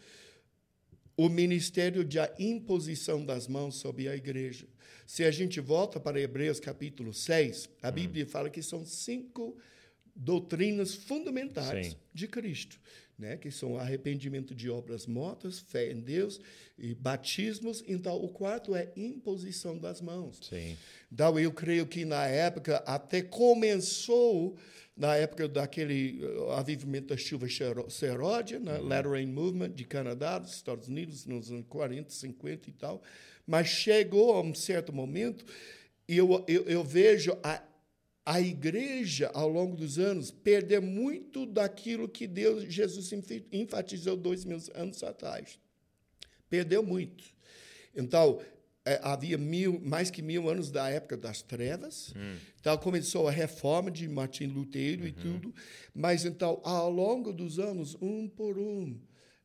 o 1.16 1.30
ministério 1.30 2.04
de 2.04 2.18
imposição 2.38 3.24
das 3.24 3.48
mãos 3.48 3.76
sobre 3.76 4.08
a 4.08 4.14
igreja. 4.14 4.66
Se 5.07 5.24
a 5.24 5.30
gente 5.30 5.61
volta 5.61 6.00
para 6.00 6.20
Hebreus 6.20 6.59
capítulo 6.59 7.14
6, 7.14 7.70
a 7.80 7.90
Bíblia 7.92 8.24
hum. 8.24 8.28
fala 8.28 8.50
que 8.50 8.61
são 8.61 8.84
cinco 8.84 9.57
doutrinas 10.14 10.94
fundamentais 10.94 11.88
Sim. 11.88 11.96
de 12.12 12.26
Cristo, 12.26 12.80
né? 13.16 13.36
que 13.36 13.50
são 13.50 13.78
arrependimento 13.78 14.54
de 14.54 14.68
obras 14.68 15.07
mortas, 15.07 15.61
fé 15.61 15.92
em 15.92 16.00
Deus 16.00 16.40
e 16.76 16.92
batismos. 16.92 17.84
Então, 17.86 18.16
o 18.16 18.28
quarto 18.28 18.74
é 18.74 18.90
imposição 18.96 19.78
das 19.78 20.00
mãos. 20.00 20.40
Sim. 20.42 20.76
Então, 21.12 21.38
eu 21.38 21.52
creio 21.52 21.86
que 21.86 22.04
na 22.04 22.26
época 22.26 22.78
até 22.78 23.22
começou 23.22 24.57
na 24.96 25.14
época 25.14 25.46
daquele 25.46 26.24
uh, 26.24 26.52
avivamento 26.52 27.09
da 27.09 27.16
chuva 27.18 27.46
seródia, 27.90 28.59
uhum. 28.59 28.88
Latter 28.88 29.12
Rain 29.12 29.26
Movement 29.26 29.70
de 29.72 29.84
Canadá, 29.84 30.38
dos 30.38 30.54
Estados 30.54 30.88
Unidos, 30.88 31.26
nos 31.26 31.50
anos 31.50 31.66
40, 31.68 32.11
50 32.11 32.70
e 32.70 32.72
tal. 32.72 33.02
Mas 33.47 33.68
chegou 33.68 34.34
a 34.34 34.40
um 34.40 34.55
certo 34.55 34.92
momento 34.92 35.44
e 36.09 36.16
eu, 36.16 36.44
eu, 36.49 36.64
eu 36.64 36.84
vejo 36.84 37.36
a, 37.42 37.62
a 38.24 38.40
igreja, 38.40 39.30
ao 39.32 39.49
longo 39.49 39.76
dos 39.76 39.99
anos, 39.99 40.30
perder 40.30 40.80
muito 40.80 41.47
daquilo 41.47 42.09
que 42.09 42.26
Deus, 42.26 42.64
Jesus 42.64 43.11
enfatizou 43.53 44.16
dois 44.16 44.44
mil 44.44 44.59
anos 44.74 45.03
atrás. 45.03 45.61
Perdeu 46.49 46.82
muito. 46.82 47.24
Então, 47.94 48.40
é, 48.86 49.01
havia 49.03 49.36
mil, 49.36 49.80
mais 49.80 50.11
que 50.12 50.22
mil 50.22 50.49
anos 50.49 50.70
da 50.70 50.88
época 50.88 51.16
das 51.16 51.42
trevas. 51.42 52.14
Hum. 52.16 52.36
Então 52.61 52.78
começou 52.78 53.26
a 53.26 53.32
reforma 53.32 53.90
de 53.90 54.09
Martin 54.09 54.47
Lutero 54.47 55.03
uhum. 55.03 55.09
e 55.09 55.12
tudo. 55.12 55.55
Mas 55.92 56.24
então, 56.24 56.61
ao 56.62 56.88
longo 56.88 57.32
dos 57.32 57.59
anos, 57.59 57.97
um 58.01 58.28
por 58.28 58.59
um, 58.59 58.97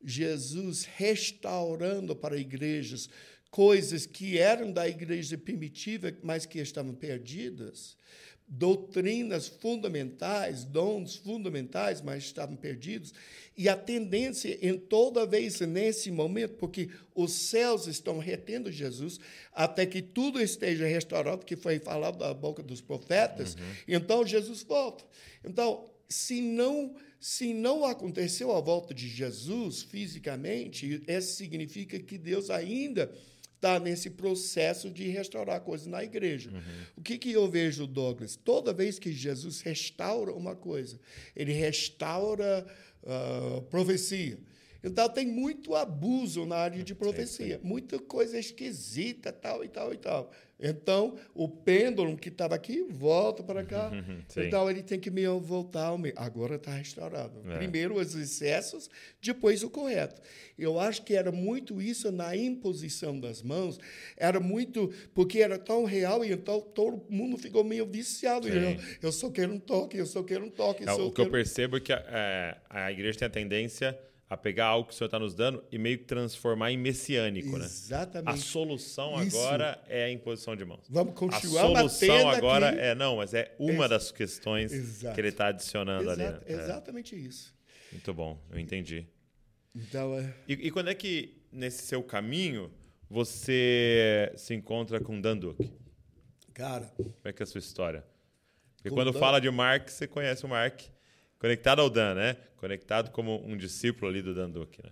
Jesus 0.04 0.86
restaurando 0.86 2.16
para 2.16 2.38
igrejas 2.38 3.10
coisas 3.52 4.06
que 4.06 4.38
eram 4.40 4.72
da 4.72 4.88
igreja 4.88 5.38
primitiva, 5.38 6.12
mas 6.24 6.46
que 6.46 6.58
estavam 6.60 6.96
perdidas, 6.96 7.98
doutrinas 8.48 9.48
fundamentais, 9.48 10.64
dons 10.64 11.18
fundamentais, 11.18 12.02
mas 12.02 12.24
estavam 12.24 12.56
perdidos. 12.56 13.14
E 13.58 13.68
a 13.68 13.76
tendência 13.76 14.58
em 14.62 14.78
toda 14.78 15.26
vez 15.26 15.60
nesse 15.60 16.10
momento, 16.10 16.54
porque 16.56 16.90
os 17.14 17.34
céus 17.34 17.88
estão 17.88 18.20
retendo 18.20 18.72
Jesus 18.72 19.20
até 19.54 19.86
que 19.86 20.02
tudo 20.02 20.42
esteja 20.42 20.86
restaurado, 20.86 21.46
que 21.46 21.58
foi 21.58 21.78
falado 21.78 22.18
da 22.18 22.34
boca 22.34 22.64
dos 22.64 22.80
profetas, 22.80 23.56
uhum. 23.56 23.62
então 23.88 24.26
Jesus 24.26 24.64
volta. 24.64 25.04
Então, 25.44 25.90
se 26.08 26.42
não 26.42 26.96
se 27.22 27.54
não 27.54 27.86
aconteceu 27.86 28.52
a 28.52 28.60
volta 28.60 28.96
de 28.96 29.08
Jesus 29.08 29.84
fisicamente, 29.84 31.04
isso 31.08 31.36
significa 31.36 32.00
que 32.00 32.18
Deus 32.18 32.50
ainda 32.50 33.14
está 33.62 33.80
nesse 33.80 34.10
processo 34.10 34.90
de 34.90 35.08
restaurar 35.10 35.62
coisas 35.62 35.86
na 35.86 36.04
igreja. 36.04 36.50
Uhum. 36.50 36.62
O 36.98 37.02
que, 37.02 37.20
que 37.20 37.32
eu 37.32 37.48
vejo, 37.48 37.86
Douglas? 37.86 38.36
Toda 38.36 38.74
vez 38.74 38.98
que 38.98 39.14
Jesus 39.14 39.62
restaura 39.62 40.34
uma 40.34 40.56
coisa, 40.56 41.00
ele 41.36 41.54
restaura 41.54 42.66
uh, 43.04 43.62
profecia. 43.64 44.40
Então 44.84 45.08
tem 45.10 45.28
muito 45.28 45.76
abuso 45.76 46.46
na 46.46 46.56
área 46.56 46.84
de 46.84 46.96
profecia, 46.96 47.58
sim, 47.58 47.62
sim. 47.62 47.68
muita 47.68 48.00
coisa 48.00 48.40
esquisita, 48.40 49.32
tal 49.32 49.64
e 49.64 49.68
tal 49.68 49.94
e 49.94 49.98
tal. 49.98 50.32
Então, 50.62 51.16
o 51.34 51.50
pêndulo 51.50 52.16
que 52.16 52.30
estava 52.30 52.54
aqui 52.54 52.84
volta 52.84 53.42
para 53.42 53.66
cá. 53.66 53.92
Então, 54.38 54.70
ele 54.70 54.84
tem 54.84 55.00
que 55.00 55.10
me 55.10 55.26
voltar. 55.40 55.92
Agora 56.16 56.56
está 56.56 56.72
restaurado. 56.72 57.42
É. 57.50 57.58
Primeiro 57.58 57.96
os 57.96 58.16
excessos, 58.16 58.90
depois 59.22 59.64
o 59.64 59.70
correto. 59.70 60.22
Eu 60.58 60.80
acho 60.80 61.02
que 61.04 61.16
era 61.16 61.32
muito 61.32 61.82
isso 61.82 62.12
na 62.12 62.36
imposição 62.36 63.20
das 63.20 63.42
mãos. 63.42 63.80
Era 64.16 64.40
muito. 64.40 64.92
Porque 65.14 65.40
era 65.40 65.58
tão 65.58 65.86
real 65.86 66.24
e 66.24 66.32
então 66.32 66.62
todo 66.62 67.04
mundo 67.10 67.38
ficou 67.38 67.64
meio 67.64 67.86
viciado. 67.86 68.48
Eu, 68.48 68.78
eu 69.02 69.12
só 69.12 69.30
quero 69.30 69.54
um 69.54 69.60
toque, 69.60 69.98
eu 69.98 70.06
só 70.06 70.24
quero 70.24 70.46
um 70.46 70.50
toque. 70.50 70.88
É, 70.88 70.92
o 70.94 71.10
que 71.10 71.16
quero... 71.16 71.28
eu 71.28 71.32
percebo 71.32 71.78
é 71.78 71.80
que 71.80 71.94
a, 71.94 72.04
é, 72.08 72.58
a 72.70 72.92
igreja 72.92 73.20
tem 73.20 73.26
a 73.28 73.32
tendência 73.32 73.98
a 74.32 74.38
pegar 74.38 74.68
algo 74.68 74.88
que 74.88 74.94
o 74.94 74.98
Senhor 74.98 75.08
está 75.08 75.20
nos 75.20 75.36
dando 75.36 75.62
e 75.70 75.78
meio 75.78 75.98
que 75.98 76.06
transformar 76.06 76.72
em 76.72 76.78
messiânico, 76.78 77.58
né? 77.58 77.66
Exatamente. 77.66 78.34
A 78.34 78.38
solução 78.38 79.22
Isso. 79.22 79.38
agora 79.38 79.84
é 79.90 80.06
a 80.06 80.10
imposição 80.10 80.56
de 80.56 80.64
mãos. 80.64 80.86
Vamos 80.90 81.12
A 81.12 81.16
continuar 81.18 81.64
solução 81.64 82.08
batendo 82.08 82.30
agora 82.38 82.70
aqui. 82.70 82.80
é 82.80 82.96
não, 82.96 83.18
mas 83.18 83.34
é 83.34 83.54
uma 83.60 83.84
Ex- 83.84 83.90
das 83.90 84.10
questões 84.12 84.72
Exato. 84.72 85.14
que 85.14 85.20
ele 85.20 85.28
está 85.28 85.48
adicionando 85.48 86.10
ali. 86.10 86.22
Exato- 86.22 86.46
né? 86.46 86.46
É, 86.48 86.54
Exatamente 86.54 87.14
isso. 87.14 87.54
muito 87.92 88.14
bom, 88.14 88.42
eu 88.50 88.58
entendi. 88.58 89.06
Então, 89.76 90.18
é, 90.18 90.34
E, 90.48 90.54
e 90.54 90.72
quando 90.72 90.90
é 90.90 90.96
que 90.96 91.42
nesse 91.52 91.84
seu 91.86 92.02
caminho 92.02 92.72
você 93.10 94.32
se 94.38 94.54
encontra 94.54 95.02
com 95.02 95.20
Dan 95.20 95.36
Duque? 95.38 95.70
cara, 96.54 96.86
Como 96.96 97.14
é 97.26 97.34
que 97.34 97.42
é 97.42 97.44
a 97.44 97.48
sua 97.48 97.60
história? 97.60 98.06
Porque 98.78 98.90
quando 98.92 99.12
Dan- 99.12 99.20
fala 99.20 99.42
de 99.42 99.50
Mark, 99.52 99.90
você 99.90 100.08
conhece 100.08 100.46
o 100.46 100.48
Mark 100.48 100.80
conectado 101.42 101.82
ao 101.82 101.90
Dan, 101.90 102.14
né? 102.14 102.34
Conectado 102.58 103.10
como 103.10 103.44
um 103.44 103.58
discípulo 103.58 104.08
ali 104.08 104.22
do 104.22 104.36
Dan 104.36 104.52
Duque, 104.52 104.80
né? 104.84 104.92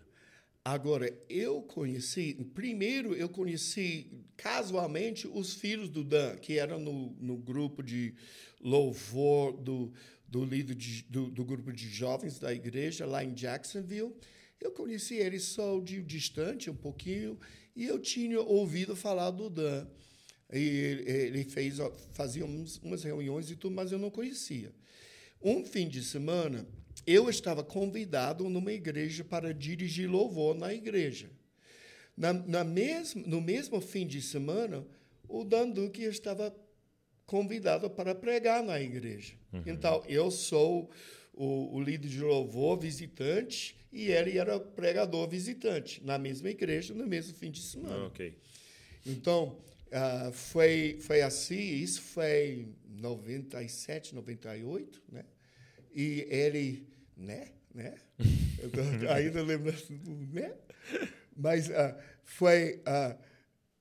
Agora, 0.65 1.07
eu 1.29 1.61
conheci, 1.61 2.33
primeiro 2.55 3.15
eu 3.15 3.29
conheci 3.29 4.11
casualmente 4.35 5.27
os 5.27 5.53
filhos 5.53 5.89
do 5.89 6.03
Dan, 6.03 6.35
que 6.37 6.57
eram 6.57 6.79
no, 6.79 7.11
no 7.19 7.37
grupo 7.37 7.83
de 7.83 8.15
louvor 8.59 9.53
do, 9.57 9.93
do 10.27 10.43
líder 10.43 10.73
de- 10.75 11.03
do, 11.03 11.29
do 11.29 11.45
grupo 11.45 11.71
de 11.71 11.87
jovens 11.87 12.39
da 12.39 12.51
igreja 12.51 13.05
lá 13.05 13.23
em 13.23 13.33
Jacksonville. 13.33 14.13
Eu 14.59 14.71
conheci 14.71 15.15
eles 15.15 15.43
só 15.43 15.79
de 15.79 16.01
distante 16.01 16.69
um 16.69 16.75
pouquinho 16.75 17.39
e 17.75 17.85
eu 17.85 17.99
tinha 17.99 18.41
ouvido 18.41 18.95
falar 18.95 19.29
do 19.31 19.49
Dan. 19.51 19.87
E 20.51 20.57
ele 20.57 21.11
ele 21.11 21.43
fez, 21.45 21.77
fazia 22.13 22.43
umas 22.43 23.03
reuniões 23.03 23.51
e 23.51 23.55
tudo, 23.55 23.75
mas 23.75 23.91
eu 23.91 23.99
não 23.99 24.09
conhecia. 24.09 24.73
Um 25.41 25.63
fim 25.63 25.87
de 25.87 26.03
semana, 26.03 26.67
eu 27.07 27.29
estava 27.29 27.63
convidado 27.63 28.49
numa 28.49 28.73
igreja 28.73 29.23
para 29.23 29.53
dirigir 29.53 30.09
louvor 30.09 30.55
na 30.55 30.73
igreja. 30.73 31.29
Na, 32.15 32.33
na 32.33 32.63
mesmo, 32.63 33.25
no 33.25 33.39
mesmo 33.39 33.79
fim 33.79 34.05
de 34.05 34.21
semana, 34.21 34.85
o 35.27 35.43
Dan 35.45 35.69
Duque 35.69 36.03
estava 36.03 36.53
convidado 37.25 37.89
para 37.89 38.13
pregar 38.13 38.63
na 38.63 38.81
igreja. 38.81 39.35
Então, 39.65 40.03
eu 40.07 40.29
sou 40.29 40.89
o, 41.33 41.77
o 41.77 41.81
líder 41.81 42.09
de 42.09 42.21
louvor 42.21 42.77
visitante 42.77 43.75
e 43.93 44.11
ele 44.11 44.37
era 44.37 44.59
pregador 44.59 45.29
visitante 45.29 46.03
na 46.03 46.17
mesma 46.17 46.49
igreja, 46.49 46.93
no 46.93 47.07
mesmo 47.07 47.33
fim 47.35 47.49
de 47.49 47.61
semana. 47.61 48.07
ok. 48.07 48.37
Então, 49.05 49.57
ah, 49.91 50.31
foi, 50.31 50.97
foi 51.01 51.21
assim, 51.21 51.59
isso 51.59 52.01
foi 52.01 52.67
em 52.85 53.01
97, 53.01 54.13
98, 54.15 55.01
né? 55.11 55.25
E 55.93 56.27
ele, 56.29 56.87
né? 57.17 57.49
né? 57.73 57.95
Eu 58.59 58.69
tô 58.69 58.81
ainda 59.11 59.41
lembrando, 59.41 59.81
do 59.99 60.33
né? 60.33 60.53
Mas 61.35 61.71
ah, 61.71 61.97
foi, 62.23 62.81
ah, 62.85 63.15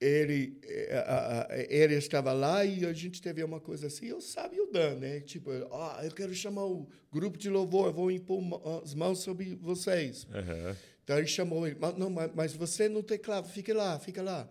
ele, 0.01 0.59
eh, 0.63 1.67
ele 1.69 1.95
estava 1.95 2.33
lá 2.33 2.65
e 2.65 2.87
a 2.87 2.93
gente 2.93 3.21
teve 3.21 3.43
uma 3.43 3.61
coisa 3.61 3.89
assim, 3.89 4.07
eu 4.07 4.21
sabia 4.21 4.63
o 4.63 4.71
Dan, 4.71 4.97
né? 4.97 5.21
Tipo, 5.21 5.51
ah, 5.73 6.01
eu 6.05 6.13
quero 6.13 6.33
chamar 6.35 6.65
o 6.67 6.89
grupo 7.13 7.37
de 7.37 7.51
louvor, 7.51 7.89
eu 7.89 7.93
vou 7.93 8.11
impor 8.11 8.41
as 8.83 8.95
mãos 8.95 9.21
sobre 9.21 9.57
vocês. 9.57 10.27
Aham. 10.33 10.77
Então 11.03 11.19
ele 11.19 11.27
chamou 11.27 11.67
ele, 11.67 11.77
mas, 11.81 11.97
não, 11.97 12.11
mas, 12.11 12.31
mas 12.35 12.55
você 12.55 12.89
no 12.89 13.03
teclado, 13.03 13.49
fique 13.49 13.73
lá, 13.73 13.99
fica 13.99 14.23
lá. 14.23 14.49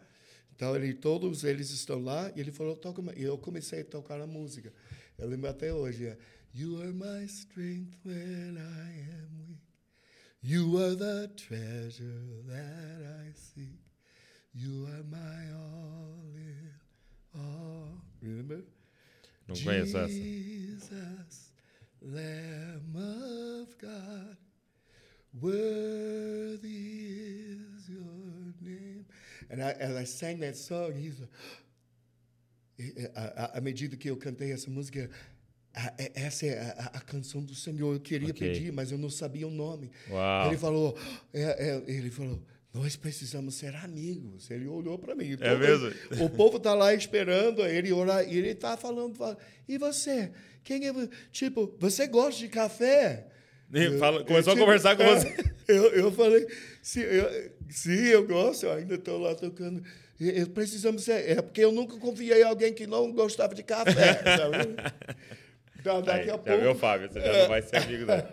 Então 0.58 0.76
ele, 0.76 0.92
todos 0.96 1.44
eles 1.44 1.70
estão 1.70 2.04
lá 2.04 2.32
e 2.36 2.40
ele 2.40 2.52
falou, 2.52 2.76
toca, 2.76 3.00
uma-" 3.00 3.14
e 3.16 3.22
eu 3.22 3.38
comecei 3.38 3.82
a 3.82 3.86
tocar 3.86 4.20
a 4.20 4.26
música. 4.26 4.74
Eu 5.16 5.28
lembro 5.28 5.48
até 5.48 5.72
hoje, 5.72 6.08
é, 6.08 6.18
You 6.52 6.82
are 6.82 6.92
my 6.92 7.26
strength 7.28 7.94
when 8.04 8.58
I 8.58 8.90
am 9.14 9.46
weak. 9.48 9.62
You 10.42 10.78
are 10.80 10.96
the 10.96 11.30
treasure 11.36 12.42
that 12.48 13.04
I 13.24 13.34
seek. 13.36 13.78
You 14.56 14.88
are 14.88 15.04
my 15.04 15.52
all 15.54 16.34
in 16.36 16.72
all. 17.36 18.02
Remember? 18.20 18.64
Não 19.48 19.56
conheço 19.56 19.96
essa. 19.96 20.10
Sang 30.18 30.38
that 30.40 30.58
song, 30.58 30.92
he's 30.98 31.16
à 33.54 33.60
medida 33.62 33.96
que 33.98 34.10
eu 34.10 34.18
cantei 34.18 34.52
essa 34.52 34.70
música, 34.70 35.10
a- 35.74 35.94
é- 35.98 36.12
essa 36.16 36.46
é 36.46 36.60
a, 36.78 36.92
a- 36.98 37.02
canção 37.02 37.44
do 37.44 37.56
Senhor. 37.56 37.94
Eu 37.96 38.00
queria 38.00 38.30
Ok. 38.30 38.48
pedir, 38.48 38.72
mas 38.72 38.92
eu 38.92 38.98
não 38.98 39.10
sabia 39.10 39.48
o 39.48 39.52
nome. 39.52 39.90
Uau. 40.10 40.48
Ele 40.48 40.58
falou, 40.58 40.98
é- 41.34 41.70
é- 41.70 41.84
ele 41.88 42.12
falou, 42.12 42.40
nós 42.74 42.96
precisamos 42.96 43.56
ser 43.56 43.76
amigos. 43.78 44.50
Ele 44.52 44.68
olhou 44.68 45.00
para 45.00 45.16
mim. 45.16 45.36
É 45.40 45.56
mesmo? 45.56 45.92
O 46.24 46.30
povo 46.30 46.60
tá 46.60 46.74
lá 46.76 46.94
esperando 46.94 47.66
ele 47.66 47.92
orar 47.92 48.28
e 48.32 48.38
ele 48.38 48.54
tá 48.54 48.78
falando, 48.78 49.16
fala, 49.16 49.38
e 49.68 49.78
você? 49.78 50.32
Quem 50.64 50.88
é? 50.88 50.92
Tipo, 51.32 51.76
você 51.80 52.06
gosta 52.08 52.40
de 52.40 52.48
café? 52.50 53.28
E 53.74 53.98
fala- 53.98 54.20
Eu- 54.22 54.26
começou 54.26 54.54
eu, 54.54 54.58
a 54.58 54.60
conversar 54.66 54.96
com 54.96 55.04
é, 55.04 55.16
você. 55.20 55.36
Eu, 55.68 55.84
eu 55.94 56.12
falei, 56.12 56.46
sim 56.82 57.02
eu, 57.02 57.52
sim, 57.70 57.90
eu 58.08 58.26
gosto, 58.28 58.66
eu 58.68 58.72
ainda 58.74 58.96
estou 58.96 59.18
lá 59.20 59.34
tocando. 59.36 59.84
Precisamos 60.54 61.04
ser. 61.04 61.30
É 61.38 61.42
porque 61.42 61.62
eu 61.62 61.72
nunca 61.72 61.98
confiei 61.98 62.42
em 62.42 62.44
alguém 62.46 62.74
que 62.74 62.88
não 62.88 63.12
gostava 63.12 63.54
de 63.54 63.64
café, 63.64 64.16
sabe? 64.38 64.76
Então, 65.80 66.02
daqui 66.02 66.22
Aí, 66.22 66.30
a 66.30 66.34
já 66.34 66.38
pouco. 66.40 66.62
viu, 66.62 66.76
Fábio? 66.76 67.08
Você 67.10 67.22
já 67.22 67.38
não 67.38 67.48
vai 67.48 67.62
ser 67.62 67.78
amigo 67.78 68.06
dele. 68.06 68.24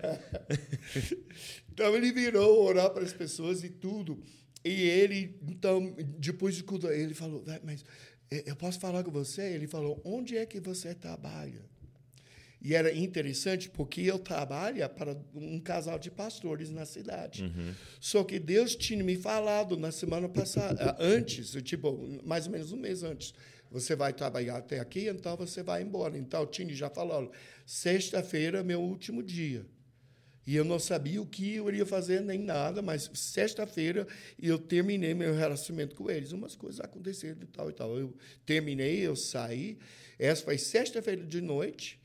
Então 1.73 1.95
ele 1.95 2.11
virou 2.11 2.65
orar 2.65 2.91
para 2.91 3.03
as 3.05 3.13
pessoas 3.13 3.63
e 3.63 3.69
tudo. 3.69 4.21
E 4.65 4.89
ele, 4.89 5.39
então, 5.47 5.95
depois 6.19 6.55
de 6.57 6.63
tudo, 6.63 6.91
ele 6.91 7.15
falou, 7.15 7.43
"Vai, 7.45 7.61
mas 7.63 7.85
eh, 8.31 8.45
eu 8.47 8.57
posso 8.57 8.81
falar 8.81 9.05
com 9.05 9.11
você? 9.11 9.43
Ele 9.43 9.67
falou, 9.67 10.01
onde 10.05 10.37
é 10.37 10.47
que 10.47 10.59
você 10.59 10.95
trabalha? 10.95 11.63
E 12.65 12.75
era 12.75 12.91
interessante 12.95 13.69
porque 13.69 14.01
eu 14.01 14.19
trabalho 14.19 14.89
para 14.89 15.15
um 15.35 15.61
casal 15.61 15.99
de 15.99 16.11
pastores 16.11 16.71
na 16.71 16.87
cidade. 16.87 17.45
Só 18.01 18.25
que 18.25 18.39
Deus 18.39 18.75
tinha 18.75 19.05
me 19.05 19.17
falado 19.17 19.77
na 19.77 19.93
semana 19.93 20.31
passada, 20.31 20.97
antes, 20.99 21.53
tipo, 21.63 22.19
mais 22.25 22.47
ou 22.47 22.53
menos 22.53 22.73
um 22.73 22.79
mês 22.79 23.03
antes. 23.03 23.35
Você 23.71 23.95
vai 23.95 24.15
trabalhar 24.15 24.57
até 24.57 24.81
aqui, 24.81 25.09
então 25.09 25.37
você 25.37 25.63
vai 25.63 25.83
embora. 25.83 26.17
Então 26.17 26.43
o 26.43 26.47
Tini 26.47 26.75
já 26.75 26.89
falou: 26.89 27.31
sexta-feira 27.67 28.61
é 28.61 28.63
meu 28.63 28.81
último 28.81 29.23
dia. 29.23 29.67
E 30.47 30.57
eu 30.57 30.65
não 30.65 30.79
sabia 30.79 31.21
o 31.21 31.27
que 31.27 31.57
eu 31.57 31.69
iria 31.69 31.85
fazer 31.85 32.21
nem 32.23 32.39
nada, 32.39 32.81
mas 32.81 33.11
sexta-feira 33.13 34.07
eu 34.41 34.59
terminei 34.59 35.13
meu 35.13 35.35
relacionamento 35.35 35.95
com 35.95 36.11
eles. 36.11 36.33
Umas 36.33 36.57
coisas 36.57 36.81
aconteceram 36.81 37.43
e 37.43 37.47
tal 37.47 37.69
e 37.69 37.73
tal. 37.75 37.99
Eu 37.99 38.15
terminei, 38.47 39.01
eu 39.01 39.17
saí. 39.17 39.77
Essa 40.19 40.45
foi 40.45 40.57
sexta-feira 40.57 41.25
de 41.25 41.43
noite. 41.43 42.03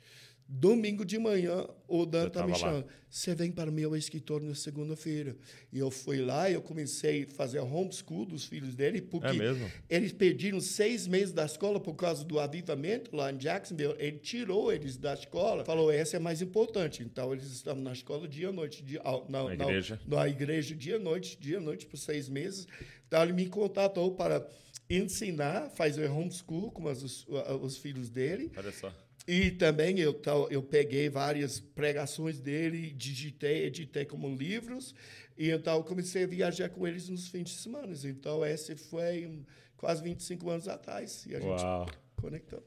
Domingo 0.52 1.06
de 1.06 1.20
manhã, 1.20 1.64
o 1.88 2.08
Dan 2.08 2.26
está 2.26 2.46
me 2.48 2.56
chamando. 2.56 2.88
Você 3.08 3.36
vem 3.36 3.52
para 3.52 3.70
o 3.70 3.74
meu 3.74 3.96
escritório 3.96 4.48
na 4.48 4.56
segunda-feira. 4.56 5.38
E 5.72 5.78
eu 5.78 5.92
fui 5.92 6.18
lá 6.18 6.50
e 6.50 6.56
eu 6.56 6.62
comecei 6.62 7.28
a 7.30 7.34
fazer 7.36 7.60
homeschool 7.60 8.26
dos 8.26 8.46
filhos 8.46 8.74
dele, 8.74 9.00
porque 9.00 9.28
É 9.28 9.34
mesmo? 9.34 9.72
eles 9.88 10.12
perderam 10.12 10.60
seis 10.60 11.06
meses 11.06 11.32
da 11.32 11.46
escola 11.46 11.80
por 11.80 11.94
causa 11.94 12.26
do 12.26 12.40
avivamento 12.40 13.16
lá 13.16 13.32
em 13.32 13.38
Jacksonville. 13.38 13.94
Ele 14.00 14.18
tirou 14.18 14.74
eles 14.74 14.98
da 14.98 15.14
escola, 15.14 15.64
falou: 15.64 15.92
essa 15.92 16.18
é 16.18 16.20
mais 16.20 16.42
importante. 16.42 17.04
Então, 17.04 17.32
eles 17.32 17.46
estavam 17.52 17.84
na 17.84 17.94
escola 17.94 18.28
dia 18.28 18.50
e 18.50 18.52
noite. 18.52 18.84
Dia, 18.84 19.02
ah, 19.06 19.22
na, 19.30 19.44
Na 19.44 19.54
igreja. 19.54 20.02
Na, 20.08 20.18
na 20.18 20.30
igreja 20.30 20.74
dia 20.76 20.96
e 20.96 21.00
noite, 21.00 21.38
dia 21.40 21.58
e 21.58 21.60
noite 21.62 21.86
por 21.86 21.98
seis 21.98 22.28
meses. 22.28 22.66
Então, 23.08 23.22
ele 23.22 23.34
me 23.34 23.48
contatou 23.48 24.16
para 24.16 24.50
ensinar, 24.90 25.70
fazer 25.70 26.10
homeschool 26.10 26.72
com 26.72 26.86
os, 26.86 27.04
os, 27.04 27.28
os 27.62 27.78
filhos 27.78 28.10
dele. 28.10 28.52
Olha 28.58 28.72
só. 28.72 28.92
E 29.28 29.52
também 29.52 30.00
eu, 30.00 30.20
eu 30.50 30.64
peguei 30.64 31.10
várias 31.10 31.60
pregações 31.60 32.40
dele, 32.40 32.92
digitei, 32.92 33.66
editei 33.66 34.06
como 34.06 34.34
livros, 34.36 34.96
e 35.38 35.52
então 35.52 35.84
comecei 35.84 36.24
a 36.24 36.28
viajar 36.28 36.70
com 36.70 36.88
eles 36.88 37.10
nos 37.10 37.28
fins 37.28 37.50
de 37.50 37.56
semana. 37.56 37.94
Então, 38.06 38.46
esse 38.46 38.76
foi 38.76 39.44
quase 39.78 40.02
25 40.02 40.50
anos 40.50 40.68
atrás, 40.68 41.26
e 41.28 41.36
a 41.36 41.40
gente 41.40 41.62
Uau. 41.62 41.88
conectou. 42.16 42.64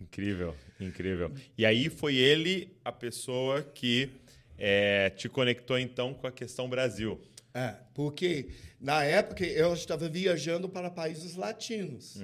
Incrível, 0.00 0.54
incrível. 0.78 1.32
E 1.56 1.66
aí 1.66 1.88
foi 1.90 2.14
ele 2.14 2.76
a 2.84 2.92
pessoa 2.92 3.62
que 3.62 4.10
é, 4.56 5.10
te 5.10 5.28
conectou 5.28 5.78
então 5.78 6.14
com 6.14 6.26
a 6.26 6.32
questão 6.32 6.68
Brasil. 6.68 7.20
É, 7.52 7.74
porque 7.94 8.50
na 8.80 9.02
época 9.02 9.44
eu 9.44 9.74
estava 9.74 10.08
viajando 10.08 10.68
para 10.68 10.90
países 10.90 11.34
latinos. 11.34 12.16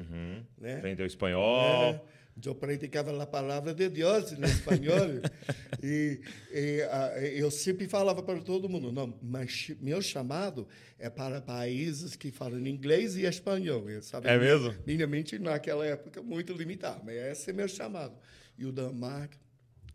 Né? 0.58 0.76
Aprendeu 0.76 1.06
espanhol. 1.06 1.94
É, 1.94 2.00
eu 2.42 2.54
praticava 2.54 3.22
a 3.22 3.26
palavra 3.26 3.72
de 3.72 3.88
Deus 3.88 4.32
no 4.32 4.46
espanhol. 4.46 5.20
e 5.82 6.20
e 6.52 7.38
eu 7.38 7.50
sempre 7.50 7.86
falava 7.88 8.22
para 8.22 8.40
todo 8.40 8.68
mundo, 8.68 8.90
não, 8.90 9.18
mas 9.22 9.70
meu 9.80 10.02
chamado 10.02 10.66
é 10.98 11.08
para 11.08 11.40
países 11.40 12.16
que 12.16 12.30
falam 12.30 12.66
inglês 12.66 13.16
e 13.16 13.24
espanhol. 13.24 13.84
Sabe, 14.02 14.28
É 14.28 14.38
mesmo? 14.38 14.74
Minha 14.86 15.06
mente 15.06 15.38
naquela 15.38 15.86
época 15.86 16.22
muito 16.22 16.52
limitada, 16.52 17.00
mas 17.04 17.14
esse 17.16 17.50
é 17.50 17.52
meu 17.52 17.68
chamado. 17.68 18.16
E 18.58 18.66
o 18.66 18.72
Danmark, 18.72 19.36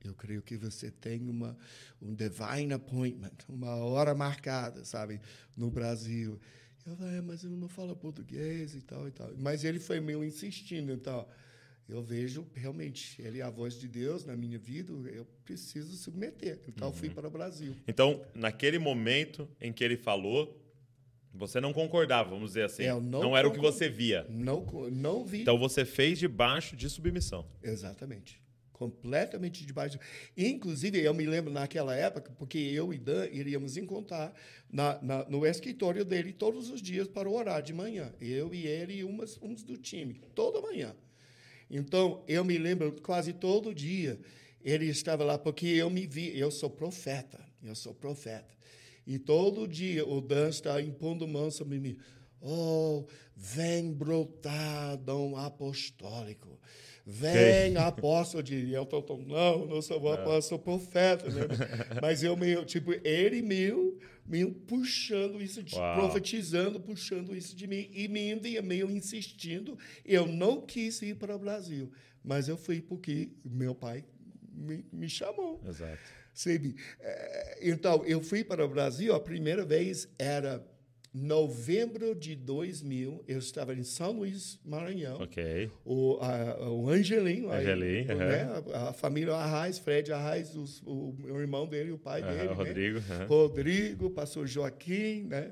eu 0.03 0.13
creio 0.13 0.41
que 0.41 0.55
você 0.55 0.89
tem 0.91 1.29
uma 1.29 1.57
um 2.01 2.13
divine 2.13 2.73
appointment, 2.73 3.33
uma 3.47 3.75
hora 3.75 4.15
marcada, 4.15 4.85
sabe, 4.85 5.19
no 5.55 5.69
Brasil. 5.69 6.39
Eu 6.85 6.95
falei, 6.95 7.17
é, 7.17 7.21
mas 7.21 7.43
eu 7.43 7.51
não 7.51 7.67
falo 7.67 7.95
português 7.95 8.73
e 8.73 8.81
tal 8.81 9.07
e 9.07 9.11
tal. 9.11 9.29
Mas 9.37 9.63
ele 9.63 9.79
foi 9.79 9.99
meio 9.99 10.23
insistindo, 10.23 10.91
então 10.91 11.27
eu 11.89 12.01
vejo 12.03 12.45
realmente 12.53 13.19
ele 13.21 13.39
é 13.39 13.41
a 13.41 13.49
voz 13.49 13.73
de 13.79 13.87
Deus 13.87 14.23
na 14.25 14.35
minha 14.37 14.57
vida, 14.59 14.93
eu 15.11 15.25
preciso 15.43 15.95
submeter. 15.97 16.59
Então 16.67 16.89
eu 16.89 16.93
fui 16.93 17.09
para 17.09 17.27
o 17.27 17.31
Brasil. 17.31 17.75
Então, 17.87 18.23
naquele 18.33 18.77
momento 18.79 19.49
em 19.59 19.73
que 19.73 19.83
ele 19.83 19.97
falou, 19.97 20.55
você 21.33 21.59
não 21.59 21.73
concordava, 21.73 22.29
vamos 22.29 22.51
dizer 22.51 22.63
assim. 22.65 22.83
Eu 22.83 23.01
não 23.01 23.21
não 23.21 23.37
era 23.37 23.47
o 23.47 23.51
que 23.51 23.59
você 23.59 23.89
via. 23.89 24.25
Não 24.29 24.65
não 24.91 25.25
vi. 25.25 25.41
Então 25.41 25.57
você 25.57 25.83
fez 25.83 26.19
debaixo 26.19 26.75
de 26.75 26.89
submissão. 26.89 27.45
Exatamente. 27.63 28.39
Completamente 28.71 29.65
debaixo. 29.65 29.99
Inclusive, 30.37 30.99
eu 31.03 31.13
me 31.13 31.25
lembro 31.25 31.51
naquela 31.51 31.93
época, 31.93 32.31
porque 32.37 32.57
eu 32.57 32.93
e 32.93 32.97
Dan 32.97 33.27
iríamos 33.29 33.75
encontrar 33.75 34.33
na, 34.71 34.97
na- 35.01 35.25
no 35.27 35.45
escritório 35.45 36.05
dele 36.05 36.31
todos 36.31 36.69
os 36.69 36.81
dias 36.81 37.05
para 37.05 37.29
orar 37.29 37.61
de 37.61 37.73
manhã. 37.73 38.13
Eu 38.21 38.53
e 38.53 38.65
ele 38.65 38.93
e 38.93 39.03
umas, 39.03 39.37
uns 39.41 39.63
do 39.63 39.75
time, 39.75 40.21
toda 40.33 40.61
manhã. 40.61 40.95
Então, 41.69 42.23
eu 42.27 42.43
me 42.43 42.57
lembro 42.57 42.95
quase 43.01 43.33
todo 43.33 43.73
dia 43.73 44.19
ele 44.63 44.87
estava 44.87 45.23
lá, 45.23 45.37
porque 45.37 45.67
eu 45.67 45.89
me 45.89 46.05
vi, 46.05 46.37
eu 46.37 46.51
sou 46.51 46.69
profeta, 46.69 47.39
eu 47.63 47.75
sou 47.75 47.93
profeta. 47.93 48.53
E 49.05 49.17
todo 49.17 49.67
dia 49.67 50.05
o 50.05 50.21
Dan 50.21 50.49
está 50.49 50.81
impondo 50.81 51.27
mão 51.27 51.49
sobre 51.49 51.79
mim. 51.79 51.97
Oh, 52.41 53.05
vem 53.35 53.91
brotar 53.91 54.97
dom 54.97 55.35
apostólico. 55.35 56.59
Vem 57.05 57.75
apóstolo 57.75 58.43
de. 58.43 58.71
Eu 58.71 58.83
estou, 58.83 59.03
não, 59.25 59.65
não 59.65 59.81
sou 59.81 59.97
apóstolo, 59.97 60.41
sou 60.43 60.59
profeta. 60.59 61.27
Né? 61.27 61.47
Mas 62.01 62.21
eu 62.21 62.37
meio, 62.37 62.63
tipo, 62.65 62.93
ele 63.05 63.41
meio, 63.41 63.97
meio 64.29 64.53
puxando 64.53 65.41
isso, 65.41 65.63
de, 65.63 65.75
profetizando, 65.95 66.79
puxando 66.79 67.35
isso 67.35 67.55
de 67.55 67.65
mim. 67.67 67.89
E 67.91 68.07
me 68.07 68.31
envia, 68.31 68.61
meio 68.61 68.89
insistindo. 68.91 69.77
Eu 70.05 70.27
não 70.27 70.61
quis 70.61 71.01
ir 71.01 71.15
para 71.15 71.35
o 71.35 71.39
Brasil, 71.39 71.91
mas 72.23 72.47
eu 72.47 72.55
fui 72.57 72.79
porque 72.79 73.31
meu 73.43 73.73
pai 73.73 74.05
me, 74.53 74.85
me 74.93 75.09
chamou. 75.09 75.61
Exato. 75.67 75.99
Sabe? 76.33 76.75
Eh, 76.99 77.59
Então, 77.69 78.05
eu 78.05 78.21
fui 78.21 78.43
para 78.43 78.63
o 78.63 78.69
Brasil, 78.69 79.13
a 79.13 79.19
primeira 79.19 79.65
vez 79.65 80.07
era 80.17 80.63
novembro 81.13 82.13
de 82.13 82.35
2000, 82.35 83.23
eu 83.27 83.39
estava 83.39 83.73
em 83.73 83.83
São 83.83 84.11
Luís, 84.11 84.59
Maranhão. 84.63 85.21
Ok. 85.21 85.69
O, 85.83 86.17
a, 86.21 86.69
o 86.69 86.89
Angelim, 86.89 87.49
aí, 87.49 87.65
Angelim, 87.65 88.05
né? 88.05 88.61
a, 88.73 88.89
a 88.89 88.93
família 88.93 89.33
Arraes, 89.33 89.79
Fred 89.79 90.11
Arraes, 90.11 90.55
os, 90.55 90.81
o, 90.83 91.15
o 91.19 91.39
irmão 91.39 91.67
dele, 91.67 91.91
o 91.91 91.97
pai 91.97 92.21
Aham, 92.21 92.31
dele. 92.33 92.45
o 92.47 92.49
né? 92.49 92.53
Rodrigo, 92.55 92.99
aham. 92.99 93.25
Rodrigo, 93.27 94.09
pastor 94.11 94.47
Joaquim, 94.47 95.23
né? 95.23 95.51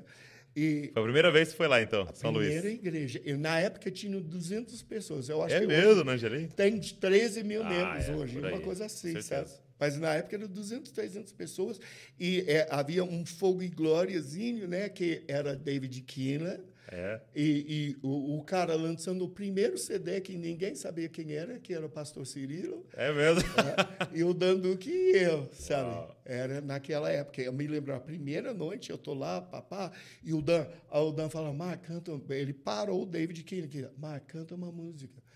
E 0.56 0.90
Foi 0.92 1.02
a 1.02 1.04
primeira 1.04 1.30
vez 1.30 1.50
que 1.50 1.56
foi 1.56 1.68
lá, 1.68 1.80
então, 1.80 2.08
São 2.14 2.30
Luís. 2.30 2.48
primeira 2.48 2.70
igreja. 2.70 3.20
E, 3.24 3.32
na 3.34 3.60
época 3.60 3.90
tinha 3.90 4.18
200 4.20 4.82
pessoas. 4.82 5.28
Eu 5.28 5.42
acho 5.42 5.54
É 5.54 5.60
que 5.60 5.66
mesmo, 5.66 6.02
né, 6.04 6.12
Angelim? 6.14 6.48
tem 6.48 6.80
13 6.80 7.44
mil 7.44 7.62
Ah, 7.62 7.68
membros 7.68 8.08
é, 8.08 8.12
hoje, 8.16 8.38
uma 8.40 8.60
coisa 8.60 8.86
assim, 8.86 9.12
certeza. 9.20 9.60
Mas 9.78 9.98
na 9.98 10.14
época 10.14 10.36
era 10.36 10.48
200, 10.48 10.90
300 10.90 11.32
pessoas 11.32 11.80
e 12.18 12.44
é, 12.46 12.66
havia 12.70 13.04
um 13.04 13.24
fogo 13.24 13.62
e 13.62 13.68
glóriazinho, 13.68 14.66
né? 14.66 14.88
Que 14.88 15.22
era 15.28 15.54
David 15.54 16.00
Keeler. 16.02 16.60
É. 16.90 17.20
E, 17.36 17.42
e 17.42 17.96
o, 18.02 18.38
o 18.38 18.44
cara 18.44 18.74
lançando 18.74 19.22
o 19.22 19.28
primeiro 19.28 19.76
CD 19.76 20.22
que 20.22 20.36
ninguém 20.38 20.74
sabia 20.74 21.06
quem 21.08 21.32
era, 21.32 21.58
que 21.58 21.74
era 21.74 21.84
o 21.84 21.88
pastor 21.88 22.26
Cirilo. 22.26 22.86
É 22.94 23.12
mesmo. 23.12 23.42
né? 23.42 24.08
e 24.14 24.24
o 24.24 24.32
Danduque 24.32 24.90
e 24.90 25.16
eu, 25.16 25.48
sabe? 25.52 25.90
Uau. 25.90 26.16
Era 26.24 26.60
naquela 26.62 27.10
época. 27.10 27.42
Eu 27.42 27.52
me 27.52 27.66
lembro, 27.66 27.94
a 27.94 28.00
primeira 28.00 28.54
noite, 28.54 28.90
eu 28.90 28.96
tô 28.96 29.12
lá, 29.12 29.40
papá, 29.40 29.92
e 30.24 30.32
o 30.32 30.40
Dan, 30.40 30.66
o 30.90 31.12
Dan 31.12 31.28
fala, 31.28 31.52
Mar, 31.52 31.76
canta. 31.76 32.10
Ele 32.30 32.54
parou 32.54 33.02
o 33.02 33.06
David 33.06 33.42
que, 33.42 33.86
Mar, 33.98 34.20
canta 34.20 34.54
uma 34.54 34.72
música. 34.72 35.27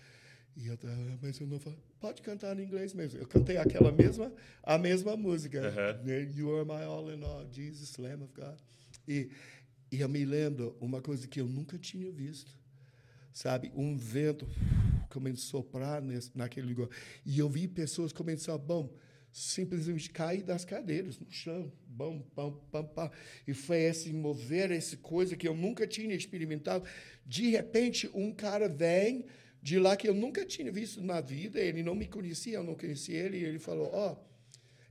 E 0.55 0.67
eu, 0.67 0.77
"Ah, 0.83 1.17
mas 1.21 1.39
eu 1.39 1.47
não 1.47 1.59
falo, 1.59 1.75
pode 1.99 2.21
cantar 2.21 2.57
em 2.59 2.63
inglês 2.63 2.93
mesmo. 2.93 3.19
Eu 3.19 3.27
cantei 3.27 3.57
aquela 3.57 3.91
mesma, 3.91 4.31
a 4.61 4.77
mesma 4.77 5.17
música. 5.17 5.67
Aham. 5.67 6.03
né? 6.03 6.31
You 6.35 6.55
are 6.57 6.65
my 6.65 6.83
all 6.83 7.11
in 7.11 7.23
all, 7.23 7.47
Jesus, 7.51 7.97
Lamb 7.97 8.23
of 8.23 8.33
God. 8.33 8.57
E, 9.07 9.29
e 9.91 9.99
eu 10.01 10.09
me 10.09 10.23
lembro 10.25 10.77
uma 10.79 11.01
coisa 11.01 11.27
que 11.27 11.41
eu 11.41 11.47
nunca 11.47 11.77
tinha 11.77 12.11
visto. 12.11 12.51
Sabe, 13.31 13.71
um 13.75 13.97
vento 13.97 14.47
começou 15.09 15.59
a 15.59 15.63
soprar 15.63 16.01
nesse, 16.01 16.31
naquele 16.35 16.67
lugar. 16.67 16.87
E 17.25 17.39
eu 17.39 17.49
vi 17.49 17.67
pessoas 17.67 18.13
começar, 18.13 18.55
bom, 18.59 18.93
simplesmente 19.31 20.11
cair 20.11 20.43
das 20.43 20.63
cadeiras 20.63 21.17
no 21.19 21.31
chão. 21.31 21.71
Bom. 21.87 22.23
E 23.47 23.53
foi 23.55 23.77
esse 23.81 24.13
mover, 24.13 24.71
essa 24.71 24.95
coisa 24.97 25.35
que 25.35 25.47
eu 25.47 25.55
nunca 25.55 25.87
tinha 25.87 26.13
experimentado. 26.13 26.85
De 27.25 27.49
repente, 27.49 28.07
um 28.13 28.31
cara 28.31 28.69
vem 28.69 29.25
de 29.63 29.79
lá 29.79 29.95
que 29.95 30.09
eu 30.09 30.13
nunca 30.13 30.45
tinha 30.45 30.69
visto 30.69 31.01
na 31.01 31.21
vida. 31.21 31.57
Ele 31.57 31.81
não 31.81 31.95
me 31.95 32.05
conhecia, 32.05 32.57
eu 32.57 32.63
não 32.63 32.75
conhecia 32.75 33.17
ele. 33.17 33.37
E 33.37 33.45
ele 33.45 33.59
falou, 33.59 33.89
ó, 33.93 34.17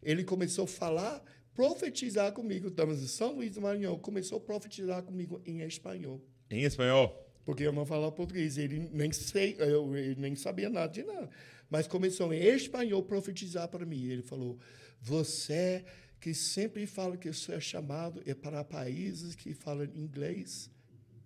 ele 0.02 0.24
começou 0.24 0.64
a 0.64 0.66
falar, 0.66 1.22
profetizar 1.54 2.32
comigo. 2.32 2.68
Estamos 2.68 3.02
em 3.02 3.06
São 3.06 3.34
Luís 3.34 3.52
do 3.52 3.60
Maranhão. 3.60 3.98
Começou 3.98 4.38
a 4.38 4.40
profetizar 4.40 5.02
comigo 5.02 5.42
em 5.44 5.60
espanhol. 5.60 6.24
Em 6.50 6.64
espanhol. 6.64 7.22
Porque 7.44 7.64
eu 7.64 7.72
não 7.72 7.84
falava 7.84 8.10
português. 8.12 8.56
Ele 8.56 8.88
nem, 8.90 9.12
sei, 9.12 9.56
eu, 9.58 9.94
ele 9.94 10.18
nem 10.18 10.34
sabia 10.34 10.70
nada 10.70 10.90
de 10.90 11.02
nada. 11.02 11.28
Mas 11.68 11.86
começou 11.86 12.32
em 12.32 12.42
espanhol 12.42 13.02
profetizar 13.02 13.68
para 13.68 13.84
mim. 13.84 14.06
Ele 14.06 14.22
falou: 14.22 14.58
Você 15.02 15.84
que 16.18 16.32
sempre 16.32 16.86
fala 16.86 17.18
que 17.18 17.28
o 17.28 17.34
seu 17.34 17.60
chamado 17.60 18.22
é 18.24 18.32
para 18.32 18.64
países 18.64 19.34
que 19.34 19.52
falam 19.52 19.84
inglês 19.94 20.70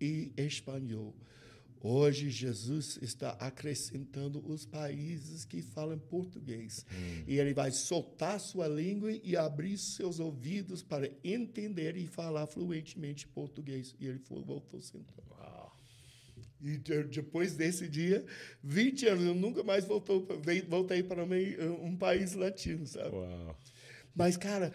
e 0.01 0.33
espanhol. 0.37 1.15
Hoje, 1.81 2.31
Jesus 2.31 2.99
está 3.03 3.31
acrescentando 3.33 4.43
os 4.51 4.65
países 4.67 5.45
que 5.45 5.63
falam 5.63 5.99
português. 5.99 6.85
E 7.27 7.39
ele 7.39 7.55
vai 7.55 7.71
soltar 7.71 8.41
sua 8.41 8.67
língua 8.67 9.13
e 9.13 9.37
abrir 9.37 9.79
seus 9.79 10.19
ouvidos 10.19 10.83
para 10.83 11.11
entender 11.23 11.97
e 11.97 12.07
falar 12.07 12.47
fluentemente 12.47 13.27
português. 13.29 13.95
E 14.01 14.07
ele 14.07 14.19
foi, 14.19 14.43
voltou 14.43 14.81
sentado. 14.81 15.27
E 16.61 16.79
de- 16.79 17.05
depois 17.05 17.55
desse 17.55 17.87
dia, 17.87 18.25
20 18.65 19.07
anos, 19.07 19.25
eu 19.25 19.35
nunca 19.35 19.63
mais 19.63 19.85
voltou, 19.85 20.27
voltei 20.69 21.03
para 21.03 21.23
um, 21.25 21.87
um 21.87 21.97
país 21.97 22.33
latino, 22.33 22.87
sabe? 22.87 23.15
Uau. 23.15 23.57
Mas, 24.15 24.37
cara, 24.39 24.73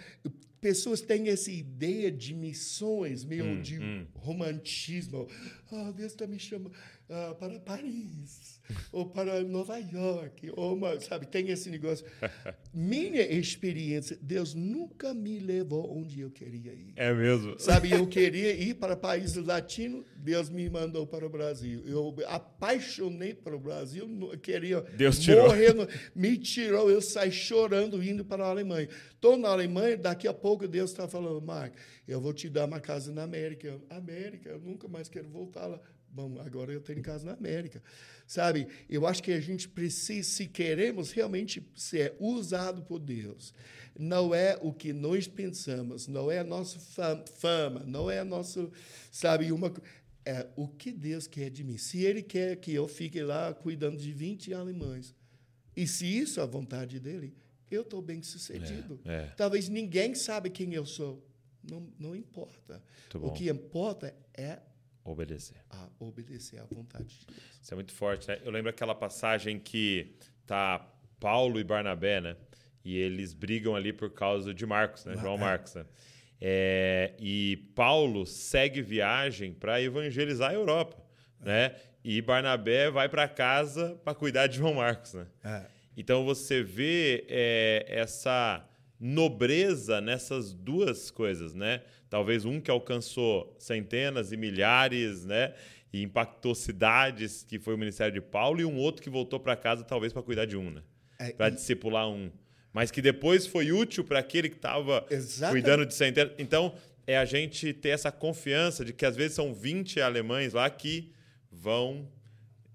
pessoas 0.62 1.02
têm 1.02 1.28
essa 1.30 1.52
ideia 1.52 2.12
de 2.12 2.34
missões, 2.34 3.26
meio 3.26 3.44
Hum, 3.46 3.62
de 3.62 3.80
romantismo. 4.14 5.28
Ah, 5.72 5.92
Deus 5.92 6.12
está 6.12 6.28
me 6.28 6.38
chamando 6.40 6.72
ah, 7.12 7.36
para 7.38 7.60
Paris, 7.60 8.62
ou 8.92 9.06
para 9.10 9.44
Nova 9.44 9.78
York, 9.78 10.52
ou 10.56 10.76
uma, 10.76 11.00
sabe, 11.00 11.28
tem 11.28 11.50
esse 11.50 11.70
negócio. 11.70 12.06
Minha 12.74 13.22
experiência, 13.22 14.18
Deus 14.22 14.54
nunca 14.54 15.14
me 15.14 15.40
levou 15.40 15.98
onde 15.98 16.22
eu 16.22 16.32
queria 16.32 16.74
ir. 16.74 16.94
É 16.96 17.14
mesmo. 17.14 17.60
Sabe, 17.60 17.92
eu 17.92 18.08
queria 18.08 18.54
ir 18.54 18.76
para 18.76 18.96
países 18.96 19.44
latinos, 19.46 20.06
Deus 20.16 20.50
me 20.50 20.70
mandou 20.70 21.06
para 21.06 21.26
o 21.26 21.30
Brasil. 21.30 21.84
Eu 21.86 22.16
apaixonei 22.28 23.34
para 23.34 23.56
o 23.56 23.60
Brasil, 23.60 24.08
queria 24.42 24.82
Deus 24.82 25.20
tirou. 25.20 25.48
morrer, 25.48 25.74
no- 25.74 25.88
me 26.16 26.38
tirou, 26.38 26.90
eu 26.90 27.02
saí 27.02 27.32
chorando 27.32 28.02
indo 28.04 28.24
para 28.24 28.46
a 28.46 28.50
Alemanha. 28.50 28.88
Estou 29.14 29.38
na 29.38 29.50
Alemanha, 29.50 29.98
daqui 29.98 30.28
a 30.28 30.34
pouco 30.34 30.68
Deus 30.68 30.92
está 30.92 31.08
falando, 31.08 31.42
Mark, 31.42 31.74
eu 32.08 32.20
vou 32.22 32.34
te 32.34 32.50
dar 32.50 32.66
uma 32.66 32.80
casa 32.80 33.12
na 33.12 33.24
América. 33.24 33.80
América, 33.90 34.50
eu 34.50 34.60
nunca 34.60 34.88
mais 34.88 35.10
quero 35.10 35.28
voltar 35.30 35.68
lá. 35.68 35.80
Bom, 36.14 36.40
agora 36.42 36.72
eu 36.74 36.82
tenho 36.82 37.02
casa 37.02 37.26
na 37.26 37.34
América. 37.34 37.82
Sabe, 38.28 38.68
eu 38.90 39.06
acho 39.08 39.22
que 39.24 39.32
a 39.32 39.40
gente 39.40 39.68
precisa, 39.68 40.28
se 40.30 40.48
queremos 40.48 41.12
realmente 41.12 41.66
ser 41.76 42.16
usado 42.20 42.82
por 42.84 43.00
Deus, 43.00 43.54
não 43.98 44.34
é 44.34 44.58
o 44.62 44.72
que 44.74 44.94
nós 44.94 45.28
pensamos, 45.28 46.08
não 46.08 46.32
é 46.32 46.40
a 46.40 46.44
nossa 46.44 46.80
fa- 46.80 47.24
fama, 47.38 47.84
não 47.86 48.10
é 48.10 48.20
a 48.20 48.26
nossa, 48.26 48.70
sabe, 49.12 49.52
uma 49.52 49.74
é 50.26 50.48
o 50.56 50.68
que 50.68 50.92
Deus 50.92 51.28
quer 51.28 51.50
de 51.50 51.64
mim. 51.64 51.78
Se 51.78 52.04
Ele 52.04 52.22
quer 52.22 52.56
que 52.58 52.74
eu 52.74 52.88
fique 52.88 53.22
lá 53.22 53.54
cuidando 53.54 53.98
de 53.98 54.14
20 54.14 54.54
alemães, 54.54 55.14
e 55.76 55.86
se 55.88 56.06
isso 56.06 56.40
é 56.40 56.44
a 56.44 56.46
vontade 56.46 57.00
dele, 57.00 57.34
eu 57.70 57.82
estou 57.82 58.02
bem 58.02 58.22
sucedido. 58.22 59.00
É, 59.06 59.14
é. 59.14 59.34
Talvez 59.36 59.68
ninguém 59.70 60.14
sabe 60.16 60.50
quem 60.50 60.74
eu 60.74 60.86
sou. 60.86 61.26
Não, 61.64 61.88
não 62.00 62.16
importa. 62.16 62.82
Muito 63.14 63.18
O 63.18 63.30
bom. 63.30 63.34
que 63.34 63.50
importa 63.50 64.14
é 64.34 64.60
Obedecer. 65.04 65.58
a 65.70 65.88
obedecer 66.00 66.60
à 66.60 66.66
vontade 66.66 67.06
de 67.06 67.26
Deus. 67.26 67.40
Isso 67.62 67.74
é 67.74 67.76
muito 67.76 67.92
forte, 67.92 68.28
né? 68.28 68.40
Eu 68.44 68.52
lembro 68.52 68.70
aquela 68.70 68.94
passagem 68.94 69.60
que 69.60 70.16
tá 70.46 70.88
Paulo 71.20 71.60
e 71.60 71.64
Barnabé, 71.64 72.22
né? 72.22 72.36
E 72.84 72.98
eles 72.98 73.34
brigam 73.34 73.76
ali 73.76 73.92
por 73.94 74.12
causa 74.12 74.54
de 74.54 74.66
Marcos, 74.66 75.06
né? 75.06 75.16
João 75.18 75.38
Marcos, 75.38 75.76
né? 75.76 75.86
É, 76.40 77.14
e 77.20 77.58
Paulo 77.76 78.26
segue 78.26 78.82
viagem 78.82 79.54
para 79.54 79.80
evangelizar 79.82 80.50
a 80.50 80.54
Europa, 80.54 80.98
né? 81.40 81.76
E 82.04 82.20
Barnabé 82.22 82.90
vai 82.90 83.08
para 83.08 83.28
casa 83.28 84.00
para 84.04 84.16
cuidar 84.16 84.48
de 84.48 84.58
João 84.58 84.74
Marcos, 84.74 85.14
né? 85.14 85.28
É. 85.44 85.66
Então 85.96 86.26
você 86.26 86.64
vê 86.64 87.26
é, 87.30 87.86
essa 87.88 88.68
nobreza 89.02 90.00
nessas 90.00 90.54
duas 90.54 91.10
coisas, 91.10 91.56
né? 91.56 91.82
Talvez 92.08 92.46
um 92.46 92.62
que 92.62 92.70
alcançou 92.70 93.56
centenas 93.58 94.32
e 94.32 94.38
milhares, 94.38 95.26
né? 95.26 95.56
E 95.92 96.04
impactou 96.04 96.54
cidades, 96.54 97.44
que 97.44 97.58
foi 97.58 97.74
o 97.74 97.78
ministério 97.78 98.14
de 98.14 98.22
Paulo, 98.22 98.62
e 98.62 98.66
um 98.66 98.78
outro 98.78 99.02
que 99.02 99.10
voltou 99.10 99.40
para 99.40 99.56
casa 99.56 99.84
talvez 99.84 100.14
para 100.14 100.22
cuidar 100.22 100.46
de 100.46 100.56
um, 100.56 100.70
né? 100.70 100.84
É, 101.18 101.32
para 101.32 101.48
e- 101.48 101.52
discipular 101.52 102.08
um. 102.08 102.30
Mas 102.72 102.92
que 102.92 103.02
depois 103.02 103.48
foi 103.48 103.72
útil 103.72 104.04
para 104.04 104.20
aquele 104.20 104.48
que 104.50 104.56
estava 104.56 105.06
cuidando 105.50 105.86
de 105.86 105.94
centenas. 105.96 106.34
Então, 106.38 106.74
é 107.08 107.18
a 107.18 107.26
gente 107.26 107.74
ter 107.74 107.90
essa 107.90 108.12
confiança 108.12 108.86
de 108.86 108.94
que 108.94 109.06
às 109.06 109.16
vezes 109.16 109.34
são 109.34 109.54
20 109.54 110.00
alemães 110.00 110.54
lá 110.54 110.70
que 110.70 111.12
vão 111.52 112.08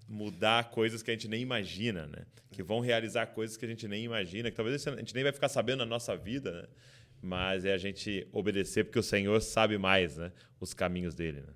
mudar 0.07 0.69
coisas 0.71 1.03
que 1.03 1.11
a 1.11 1.13
gente 1.13 1.27
nem 1.27 1.41
imagina, 1.41 2.07
né? 2.07 2.25
Que 2.51 2.63
vão 2.63 2.79
realizar 2.79 3.27
coisas 3.27 3.57
que 3.57 3.65
a 3.65 3.67
gente 3.67 3.87
nem 3.87 4.03
imagina, 4.03 4.49
que 4.49 4.55
talvez 4.55 4.87
a 4.87 4.95
gente 4.95 5.13
nem 5.13 5.23
vai 5.23 5.33
ficar 5.33 5.49
sabendo 5.49 5.79
na 5.79 5.85
nossa 5.85 6.15
vida, 6.15 6.61
né? 6.61 6.67
Mas 7.21 7.65
é 7.65 7.73
a 7.73 7.77
gente 7.77 8.27
obedecer 8.31 8.85
porque 8.85 8.99
o 8.99 9.03
Senhor 9.03 9.41
sabe 9.41 9.77
mais, 9.77 10.17
né? 10.17 10.31
Os 10.59 10.73
caminhos 10.73 11.15
dele, 11.15 11.41
né? 11.41 11.53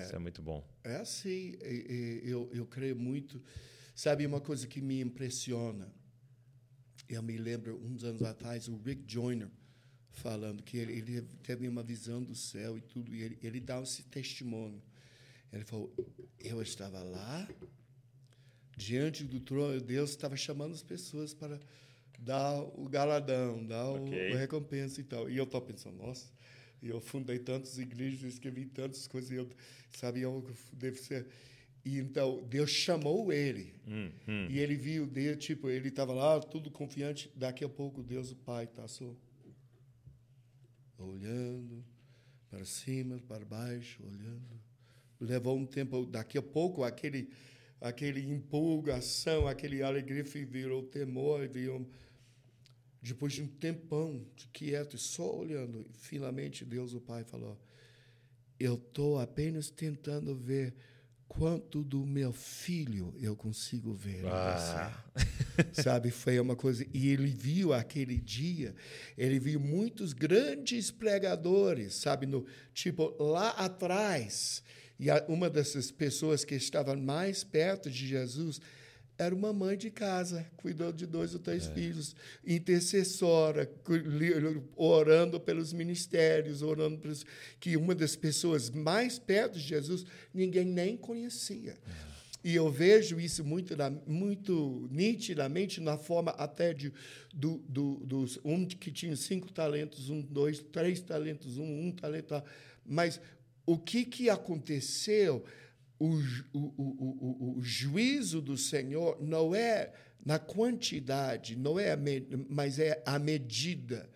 Isso 0.00 0.16
é 0.16 0.18
muito 0.18 0.40
bom. 0.40 0.66
É 0.84 0.96
assim, 0.96 1.54
eu, 2.24 2.50
eu 2.52 2.64
creio 2.66 2.96
muito. 2.96 3.42
Sabe 3.94 4.24
uma 4.24 4.40
coisa 4.40 4.66
que 4.66 4.80
me 4.80 5.00
impressiona? 5.00 5.92
Eu 7.08 7.22
me 7.22 7.36
lembro, 7.36 7.78
uns 7.84 8.02
anos 8.02 8.22
atrás, 8.22 8.68
o 8.68 8.76
Rick 8.78 9.04
Joyner 9.06 9.48
falando 10.12 10.62
que 10.62 10.78
ele, 10.78 10.92
ele 10.92 11.22
teve 11.42 11.68
uma 11.68 11.82
visão 11.82 12.22
do 12.22 12.34
céu 12.34 12.76
e 12.78 12.80
tudo, 12.80 13.14
e 13.14 13.22
ele, 13.22 13.38
ele 13.42 13.60
dá 13.60 13.80
esse 13.82 14.02
testemunho. 14.04 14.82
Ele 15.52 15.64
falou: 15.64 15.92
Eu 16.38 16.62
estava 16.62 17.02
lá, 17.02 17.48
diante 18.76 19.24
do 19.24 19.40
trono 19.40 19.78
de 19.78 19.84
Deus, 19.84 20.10
estava 20.10 20.36
chamando 20.36 20.72
as 20.74 20.82
pessoas 20.82 21.34
para 21.34 21.60
dar 22.18 22.60
o 22.60 22.88
galadão, 22.88 23.64
dar 23.66 23.86
o- 23.86 24.02
Ok. 24.04 24.32
a 24.32 24.38
recompensa 24.38 25.00
e 25.00 25.04
tal. 25.04 25.28
E 25.30 25.36
eu 25.36 25.44
estava 25.44 25.64
pensando: 25.64 25.96
Nossa. 25.96 26.30
Eu 26.82 27.00
fundei 27.00 27.38
tantas 27.38 27.78
igrejas, 27.78 28.32
escrevi 28.34 28.66
tantas 28.66 29.06
coisas, 29.06 29.30
eu 29.30 29.48
sabia 29.92 30.28
o 30.28 30.42
que 30.42 30.52
deve 30.74 30.98
ser. 30.98 31.28
E 31.84 31.96
então 31.98 32.42
Deus 32.48 32.70
chamou 32.70 33.32
ele. 33.32 33.72
Hum, 33.86 34.10
hum. 34.26 34.46
E 34.50 34.58
ele 34.58 34.74
viu, 34.74 35.06
Deus, 35.06 35.36
tipo, 35.44 35.70
ele 35.70 35.90
estava 35.90 36.12
lá, 36.12 36.40
tudo 36.40 36.72
confiante. 36.72 37.30
Daqui 37.36 37.64
a 37.64 37.68
pouco, 37.68 38.02
Deus, 38.02 38.32
o 38.32 38.36
Pai, 38.36 38.66
passou. 38.66 39.16
Olhando 40.98 41.84
para 42.50 42.64
cima, 42.64 43.18
para 43.28 43.44
baixo, 43.44 44.02
olhando. 44.04 44.60
Levou 45.22 45.56
um 45.56 45.64
tempo, 45.64 46.04
daqui 46.04 46.36
a 46.36 46.42
pouco, 46.42 46.82
aquele, 46.82 47.30
aquele 47.80 48.20
empolgação, 48.20 49.46
aquele 49.46 49.82
alegria 49.82 50.24
virou 50.24 50.82
temor, 50.82 51.46
virou. 51.48 51.88
Depois 53.00 53.32
de 53.32 53.42
um 53.42 53.46
tempão 53.46 54.24
de 54.34 54.48
quieto, 54.48 54.98
só 54.98 55.38
olhando, 55.38 55.80
e 55.80 55.92
finalmente 55.92 56.64
Deus, 56.64 56.92
o 56.92 57.00
Pai, 57.00 57.22
falou: 57.22 57.56
Eu 58.58 58.74
estou 58.74 59.20
apenas 59.20 59.70
tentando 59.70 60.34
ver 60.34 60.74
quanto 61.28 61.82
do 61.82 62.04
meu 62.04 62.32
filho 62.32 63.14
eu 63.18 63.36
consigo 63.36 63.94
ver. 63.94 64.26
Ah. 64.26 65.04
você." 65.14 65.82
Sabe, 65.82 66.10
foi 66.10 66.38
uma 66.40 66.56
coisa. 66.56 66.84
E 66.92 67.08
ele 67.08 67.30
viu 67.30 67.72
aquele 67.72 68.16
dia, 68.18 68.74
ele 69.16 69.38
viu 69.38 69.60
muitos 69.60 70.12
grandes 70.12 70.90
pregadores, 70.90 71.94
sabe, 71.94 72.26
no, 72.26 72.44
tipo, 72.74 73.14
lá 73.22 73.50
atrás. 73.50 74.62
E 75.02 75.08
uma 75.26 75.50
dessas 75.50 75.90
pessoas 75.90 76.44
que 76.44 76.54
estavam 76.54 76.96
mais 76.96 77.42
perto 77.42 77.90
de 77.90 78.06
Jesus 78.06 78.60
era 79.18 79.34
uma 79.34 79.52
mãe 79.52 79.76
de 79.76 79.90
casa, 79.90 80.46
cuidou 80.56 80.92
de 80.92 81.06
dois 81.06 81.34
ou 81.34 81.40
três 81.40 81.66
filhos, 81.66 82.14
intercessora, 82.46 83.68
orando 84.76 85.40
pelos 85.40 85.72
ministérios, 85.72 86.62
orando 86.62 86.98
pelos. 86.98 87.26
que 87.58 87.76
uma 87.76 87.96
das 87.96 88.14
pessoas 88.14 88.70
mais 88.70 89.18
perto 89.18 89.54
de 89.54 89.64
Jesus 89.64 90.06
ninguém 90.32 90.66
nem 90.66 90.96
conhecia. 90.96 91.76
E 92.44 92.54
eu 92.54 92.70
vejo 92.70 93.18
isso 93.18 93.44
muito, 93.44 93.74
muito 94.06 94.88
nitidamente 94.88 95.80
na 95.80 95.98
forma 95.98 96.30
até 96.30 96.72
de 96.72 96.92
do, 97.34 97.58
do, 97.68 97.96
dos 98.06 98.38
um 98.44 98.64
que 98.64 98.92
tinha 98.92 99.16
cinco 99.16 99.50
talentos, 99.50 100.10
um, 100.10 100.20
dois, 100.20 100.60
três 100.60 101.00
talentos, 101.00 101.58
um, 101.58 101.86
um 101.88 101.90
talento. 101.90 102.26
tal. 102.26 102.44
Mas 102.84 103.20
o 103.66 103.78
que, 103.78 104.04
que 104.04 104.28
aconteceu? 104.28 105.44
O, 105.98 106.16
o, 106.52 106.58
o, 106.58 107.58
o, 107.58 107.62
juízo 107.62 108.40
do 108.40 108.56
Senhor 108.56 109.18
não 109.22 109.54
é 109.54 109.92
na 110.24 110.38
quantidade, 110.38 111.56
não 111.56 111.78
é 111.78 111.96
me- 111.96 112.26
mas 112.48 112.78
é 112.78 113.00
a 113.06 113.18
medida. 113.18 114.10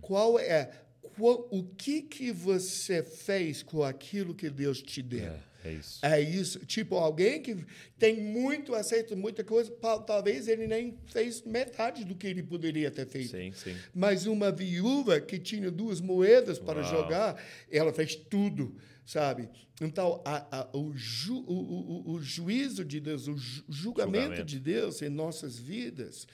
Qual 0.00 0.38
é 0.38 0.70
qual, 1.16 1.48
o 1.50 1.64
que 1.64 2.02
que 2.02 2.32
você 2.32 3.02
fez 3.02 3.62
com 3.62 3.82
aquilo 3.82 4.34
que 4.34 4.50
Deus 4.50 4.82
te 4.82 5.02
deu? 5.02 5.26
É, 5.26 5.40
é 5.64 5.72
isso. 5.72 5.98
É 6.04 6.20
isso. 6.20 6.58
Tipo, 6.66 6.96
alguém 6.96 7.40
que 7.42 7.64
tem 7.98 8.20
muito 8.22 8.74
aceito, 8.74 9.16
muita 9.16 9.44
coisa, 9.44 9.70
talvez 10.06 10.48
ele 10.48 10.66
nem 10.66 10.96
fez 11.06 11.42
metade 11.42 12.04
do 12.04 12.14
que 12.14 12.26
ele 12.26 12.42
poderia 12.42 12.90
ter 12.90 13.06
feito. 13.06 13.30
Sim, 13.30 13.52
sim. 13.52 13.76
Mas 13.94 14.26
uma 14.26 14.50
viúva 14.50 15.20
que 15.20 15.38
tinha 15.38 15.70
duas 15.70 16.00
moedas 16.00 16.58
para 16.58 16.80
Uau. 16.82 16.90
jogar, 16.90 17.42
ela 17.70 17.92
fez 17.92 18.14
tudo, 18.16 18.74
sabe? 19.06 19.48
Então, 19.80 20.20
a- 20.24 20.46
a- 20.60 20.76
o, 20.76 20.92
ju- 20.94 21.44
o- 21.46 21.52
o- 21.52 21.90
o- 21.90 22.10
o 22.14 22.20
juízo 22.22 22.84
de 22.84 23.00
Deus, 23.00 23.26
o 23.28 23.36
ju- 23.36 23.64
julgamento, 23.68 24.18
Julgamento. 24.24 24.44
de 24.44 24.60
Deus 24.60 25.02
em 25.02 25.08
nossas 25.08 25.58
vidas 25.58 26.26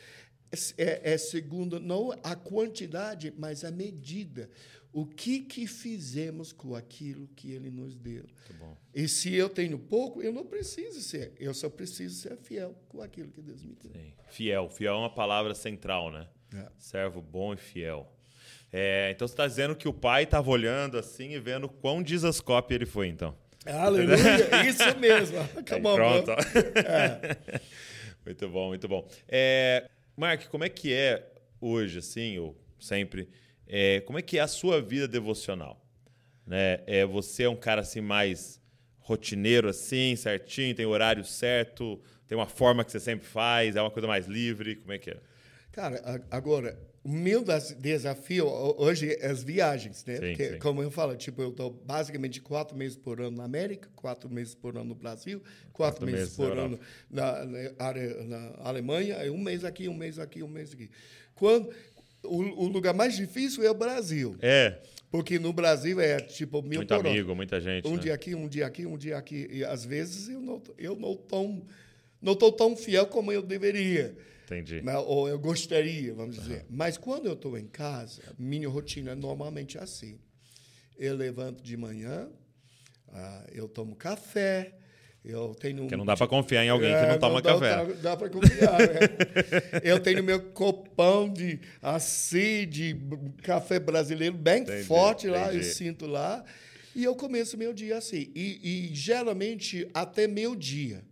é, 0.78 1.12
é 1.12 1.18
segundo 1.18 1.78
não 1.78 2.10
a 2.22 2.34
quantidade, 2.34 3.32
mas 3.36 3.64
a 3.64 3.70
medida. 3.70 4.48
O 4.92 5.04
que 5.04 5.40
que 5.40 5.66
fizemos 5.66 6.52
com 6.52 6.74
aquilo 6.74 7.28
que 7.36 7.52
Ele 7.52 7.70
nos 7.70 7.94
deu? 7.94 8.24
E 8.94 9.06
se 9.06 9.34
eu 9.34 9.48
tenho 9.48 9.78
pouco, 9.78 10.22
eu 10.22 10.32
não 10.32 10.44
preciso 10.44 11.00
ser. 11.00 11.32
Eu 11.38 11.52
só 11.52 11.68
preciso 11.68 12.14
ser 12.16 12.36
fiel 12.38 12.74
com 12.88 13.02
aquilo 13.02 13.30
que 13.30 13.42
Deus 13.42 13.62
me 13.62 13.74
deu. 13.74 13.92
Sim. 13.92 14.12
Fiel. 14.30 14.68
Fiel 14.68 14.94
é 14.94 14.98
uma 14.98 15.14
palavra 15.14 15.54
central, 15.54 16.10
né? 16.10 16.26
É. 16.54 16.66
Servo 16.78 17.20
bom 17.20 17.52
e 17.52 17.56
fiel. 17.56 18.10
É, 18.72 19.10
então 19.14 19.26
você 19.26 19.32
está 19.32 19.46
dizendo 19.46 19.74
que 19.74 19.88
o 19.88 19.92
pai 19.92 20.24
estava 20.24 20.50
olhando 20.50 20.98
assim 20.98 21.32
e 21.32 21.38
vendo 21.38 21.68
quão 21.68 22.02
desascope 22.02 22.74
ele 22.74 22.86
foi, 22.86 23.08
então. 23.08 23.34
Aleluia! 23.66 24.16
Isso 24.68 24.98
mesmo. 24.98 25.38
On, 25.38 25.82
bro. 25.82 25.94
pronto. 25.94 26.32
muito 28.24 28.48
bom, 28.48 28.68
muito 28.68 28.88
bom. 28.88 29.08
É, 29.26 29.88
Mark, 30.16 30.48
como 30.48 30.64
é 30.64 30.68
que 30.68 30.92
é 30.92 31.30
hoje, 31.60 31.98
assim, 31.98 32.38
ou 32.38 32.56
sempre, 32.78 33.28
é, 33.68 34.00
como 34.02 34.18
é 34.18 34.22
que 34.22 34.38
é 34.38 34.40
a 34.40 34.48
sua 34.48 34.80
vida 34.82 35.06
devocional? 35.08 35.80
Né? 36.46 36.80
É, 36.86 37.04
você 37.06 37.44
é 37.44 37.48
um 37.48 37.56
cara 37.56 37.82
assim 37.82 38.00
mais 38.00 38.60
rotineiro, 38.98 39.68
assim, 39.68 40.16
certinho, 40.16 40.74
tem 40.74 40.86
horário 40.86 41.24
certo, 41.24 42.00
tem 42.26 42.36
uma 42.36 42.46
forma 42.46 42.84
que 42.84 42.92
você 42.92 43.00
sempre 43.00 43.26
faz, 43.26 43.76
é 43.76 43.80
uma 43.82 43.90
coisa 43.90 44.06
mais 44.08 44.26
livre, 44.26 44.76
como 44.76 44.92
é 44.92 44.98
que 44.98 45.10
é? 45.10 45.20
Cara, 45.72 46.24
agora, 46.30 46.78
o 47.04 47.08
meu 47.10 47.44
desafio 47.78 48.46
ho- 48.46 48.74
hoje 48.82 49.12
é 49.12 49.26
as 49.26 49.42
viagens, 49.42 50.04
né? 50.04 50.16
Sim, 50.16 50.20
Porque, 50.22 50.54
sim. 50.54 50.58
como 50.58 50.82
eu 50.82 50.90
falo, 50.90 51.16
tipo, 51.16 51.40
eu 51.42 51.50
estou 51.50 51.70
basicamente 51.70 52.40
quatro 52.40 52.76
meses 52.76 52.96
por 52.96 53.20
ano 53.20 53.36
na 53.36 53.44
América, 53.44 53.88
quatro 53.94 54.28
meses 54.30 54.54
por 54.54 54.76
ano 54.76 54.86
no 54.86 54.94
Brasil, 54.94 55.42
quatro, 55.72 56.00
Quatro 56.00 56.06
meses, 56.06 56.20
meses 56.20 56.36
por 56.36 56.54
na 56.54 56.62
ano 56.62 56.80
na, 57.10 57.44
na, 57.44 57.92
na 58.24 58.52
Alemanha, 58.58 59.18
um 59.32 59.38
mês 59.38 59.64
aqui, 59.64 59.88
um 59.88 59.94
mês 59.94 60.18
aqui, 60.18 60.42
um 60.42 60.48
mês 60.48 60.72
aqui. 60.72 60.90
Quando, 61.34 61.70
o, 62.24 62.64
o 62.64 62.68
lugar 62.68 62.94
mais 62.94 63.16
difícil 63.16 63.62
é 63.64 63.70
o 63.70 63.74
Brasil. 63.74 64.36
É, 64.40 64.80
Porque 65.10 65.38
no 65.38 65.52
Brasil 65.52 66.00
é 66.00 66.20
tipo 66.20 66.62
mil 66.62 66.80
muito 66.80 66.94
por 66.94 67.06
amigo, 67.06 67.34
muita 67.34 67.60
gente. 67.60 67.86
Um 67.86 67.96
né? 67.96 68.02
dia 68.02 68.14
aqui, 68.14 68.34
um 68.34 68.48
dia 68.48 68.66
aqui, 68.66 68.86
um 68.86 68.96
dia 68.96 69.16
aqui. 69.16 69.48
E 69.50 69.64
às 69.64 69.84
vezes 69.84 70.28
eu 70.28 70.40
não 70.40 70.62
eu 70.76 70.96
não 70.96 71.16
tão 71.16 71.62
não 72.20 72.32
estou 72.32 72.52
tão 72.52 72.76
fiel 72.76 73.06
como 73.06 73.32
eu 73.32 73.42
deveria. 73.42 74.16
Entendi. 74.44 74.82
Ou 75.06 75.28
eu 75.28 75.38
gostaria, 75.38 76.14
vamos 76.14 76.36
dizer. 76.36 76.64
Mas 76.70 76.96
quando 76.96 77.26
eu 77.26 77.34
estou 77.34 77.58
em 77.58 77.66
casa, 77.66 78.22
minha 78.38 78.68
rotina 78.68 79.12
é 79.12 79.14
normalmente 79.14 79.78
assim. 79.78 80.18
Eu 80.98 81.14
levanto 81.14 81.62
de 81.62 81.76
manhã, 81.76 82.28
ah, 83.12 83.46
eu 83.52 83.68
tomo 83.68 83.94
café, 83.94 84.77
eu 85.28 85.54
tenho 85.54 85.82
Porque 85.82 85.96
não 85.96 86.06
dá 86.06 86.16
para 86.16 86.26
confiar 86.26 86.64
em 86.64 86.70
alguém 86.70 86.88
que 86.88 87.04
é, 87.04 87.08
não 87.08 87.18
toma 87.18 87.42
café. 87.42 87.76
Dá, 87.76 87.84
dá 87.84 88.16
para 88.16 88.30
confiar. 88.30 88.78
né? 88.78 88.98
eu 89.84 90.00
tenho 90.00 90.24
meu 90.24 90.40
copão 90.40 91.28
de 91.28 91.60
assim, 91.82 92.66
de 92.66 92.96
café 93.42 93.78
brasileiro 93.78 94.34
bem 94.34 94.62
Entendi, 94.62 94.84
forte 94.84 95.26
lá, 95.26 95.48
eu 95.48 95.58
entendi. 95.58 95.64
sinto 95.66 96.06
lá. 96.06 96.42
E 96.96 97.04
eu 97.04 97.14
começo 97.14 97.58
meu 97.58 97.74
dia 97.74 97.98
assim. 97.98 98.32
E, 98.34 98.88
e 98.90 98.94
geralmente 98.94 99.86
até 99.92 100.26
meu 100.26 100.56
dia. 100.56 101.04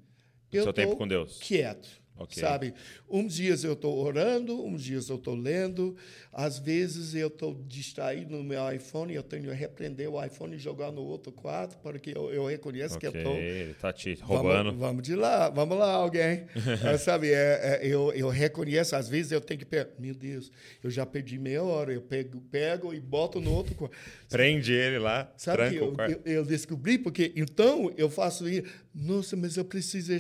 Eu 0.51 0.63
Seu 0.63 0.73
tempo 0.73 0.97
com 0.97 1.07
Deus. 1.07 1.39
Quieto. 1.39 1.89
Ok. 2.19 2.41
Sabe? 2.41 2.73
Uns 3.11 3.35
dias 3.35 3.63
eu 3.63 3.75
estou 3.75 3.99
orando, 3.99 4.65
uns 4.65 4.83
dias 4.83 5.09
eu 5.09 5.17
estou 5.17 5.35
lendo, 5.35 5.95
às 6.33 6.59
vezes 6.59 7.15
eu 7.15 7.29
estou 7.29 7.55
distraído 7.67 8.37
no 8.37 8.43
meu 8.43 8.73
iPhone, 8.73 9.15
eu 9.15 9.23
tenho 9.23 9.45
que 9.45 9.53
repreender 9.53 10.09
o 10.09 10.23
iPhone 10.25 10.57
e 10.57 10.59
jogar 10.59 10.91
no 10.91 11.03
outro 11.03 11.31
quarto, 11.31 11.77
porque 11.83 12.13
eu, 12.17 12.33
eu 12.33 12.47
reconheço 12.47 12.99
que 12.99 13.07
eu 13.07 13.13
estou. 13.13 13.37
ele 13.37 13.75
tá 13.75 13.93
te 13.93 14.15
roubando. 14.15 14.71
Vamos, 14.71 14.81
vamos 14.81 15.03
de 15.03 15.15
lá, 15.15 15.51
vamos 15.51 15.77
lá, 15.79 15.93
alguém. 15.93 16.47
É, 16.87 16.99
sabe, 16.99 17.33
é, 17.33 17.81
é, 17.83 17.87
eu, 17.87 18.13
eu 18.13 18.29
reconheço, 18.29 18.95
às 18.97 19.09
vezes 19.09 19.33
eu 19.33 19.41
tenho 19.41 19.59
que 19.59 19.65
pegar. 19.65 19.89
Meu 19.99 20.15
Deus, 20.15 20.51
eu 20.83 20.91
já 20.91 21.05
perdi 21.07 21.39
meia 21.39 21.63
hora. 21.63 21.93
Eu 21.93 22.03
pego, 22.03 22.41
pego 22.51 22.93
e 22.95 23.01
boto 23.01 23.41
no 23.41 23.53
outro 23.53 23.75
quarto. 23.75 23.97
Prende 24.29 24.73
ele 24.73 24.99
lá, 24.99 25.33
Sabe 25.37 25.59
tranca 25.59 25.73
que 25.75 25.81
o 25.81 25.85
eu, 25.85 25.93
quarto. 25.93 26.21
eu, 26.25 26.33
eu 26.35 26.45
descobri, 26.45 26.99
porque 26.99 27.33
então 27.37 27.93
eu 27.97 28.11
faço 28.11 28.49
isso. 28.49 28.65
Nossa, 28.99 29.37
mas 29.37 29.59
eu 29.59 29.65
preciso 29.65 30.11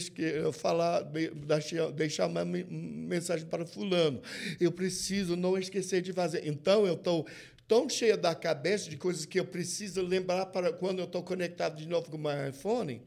falar, 0.52 1.02
de- 1.04 1.30
deixar, 1.30 1.90
deixar 1.92 2.26
uma 2.26 2.44
me- 2.44 2.62
mensagem 2.64 3.46
para 3.46 3.64
fulano. 3.64 4.20
Eu 4.60 4.70
preciso 4.70 5.34
não 5.34 5.56
esquecer 5.56 6.02
de 6.02 6.12
fazer. 6.12 6.46
Então 6.46 6.86
eu 6.86 6.92
estou 6.92 7.26
tão 7.66 7.88
cheio 7.88 8.18
da 8.18 8.34
cabeça 8.34 8.90
de 8.90 8.98
coisas 8.98 9.24
que 9.24 9.40
eu 9.40 9.46
preciso 9.46 10.02
lembrar 10.02 10.46
para 10.46 10.74
quando 10.74 10.98
eu 10.98 11.06
estou 11.06 11.22
conectado 11.22 11.76
de 11.78 11.88
novo 11.88 12.10
com 12.10 12.18
o 12.18 12.20
meu 12.20 12.48
iPhone, 12.50 13.00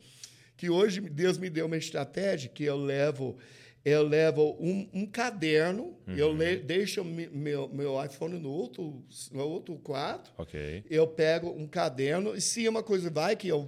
que 0.58 0.72
hoje 0.72 1.02
Deus 1.02 1.38
me 1.38 1.52
deu 1.52 1.68
uma 1.68 1.78
estratégia 1.78 2.50
que 2.50 2.64
eu 2.64 2.76
levo 2.76 3.38
eu 3.86 4.04
levo 4.04 4.58
um, 4.60 4.90
um 4.94 5.06
caderno, 5.06 5.98
eu 6.08 6.32
le, 6.34 6.58
deixo 6.58 7.04
meu, 7.04 7.68
meu 7.70 8.04
iPhone 8.04 8.38
no 8.40 8.50
outro, 8.50 9.04
no 9.32 9.44
outro 9.48 9.76
quarto, 9.78 10.32
Ok. 10.38 10.84
eu 10.90 11.08
pego 11.08 11.50
um 11.50 11.66
caderno 11.68 12.36
e 12.36 12.42
se 12.42 12.68
uma 12.68 12.84
coisa 12.84 13.10
vai 13.10 13.36
que 13.36 13.48
eu, 13.48 13.66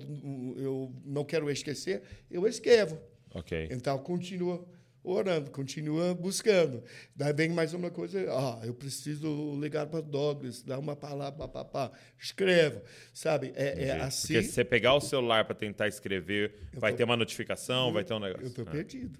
eu 0.57 0.93
não 1.05 1.23
quero 1.23 1.49
esquecer, 1.49 2.01
eu 2.29 2.45
escrevo. 2.47 2.99
Ok. 3.33 3.69
Então, 3.71 3.97
continua 3.99 4.65
orando, 5.03 5.49
continua 5.49 6.13
buscando. 6.13 6.83
Daí 7.15 7.33
vem 7.33 7.49
mais 7.49 7.73
uma 7.73 7.89
coisa, 7.89 8.23
ah, 8.29 8.59
eu 8.63 8.73
preciso 8.73 9.57
ligar 9.59 9.87
para 9.87 10.01
Douglas, 10.01 10.61
dar 10.61 10.77
uma 10.77 10.95
palavra, 10.95 11.39
pá, 11.39 11.47
pá, 11.47 11.65
pá. 11.65 11.91
escrevo, 12.19 12.81
sabe? 13.13 13.51
É, 13.55 13.85
é 13.85 13.91
assim. 14.01 14.33
Porque 14.33 14.43
se 14.47 14.53
você 14.53 14.63
pegar 14.65 14.93
o 14.93 14.99
celular 15.01 15.45
para 15.45 15.55
tentar 15.55 15.87
escrever, 15.87 16.53
vai 16.73 16.91
tô- 16.91 16.97
ter 16.97 17.03
uma 17.05 17.17
notificação, 17.17 17.91
vai 17.93 18.03
ter 18.03 18.13
um 18.13 18.19
negócio. 18.19 18.43
Eu 18.45 18.49
estou 18.49 18.65
Ah. 18.67 18.71
perdido. 18.71 19.17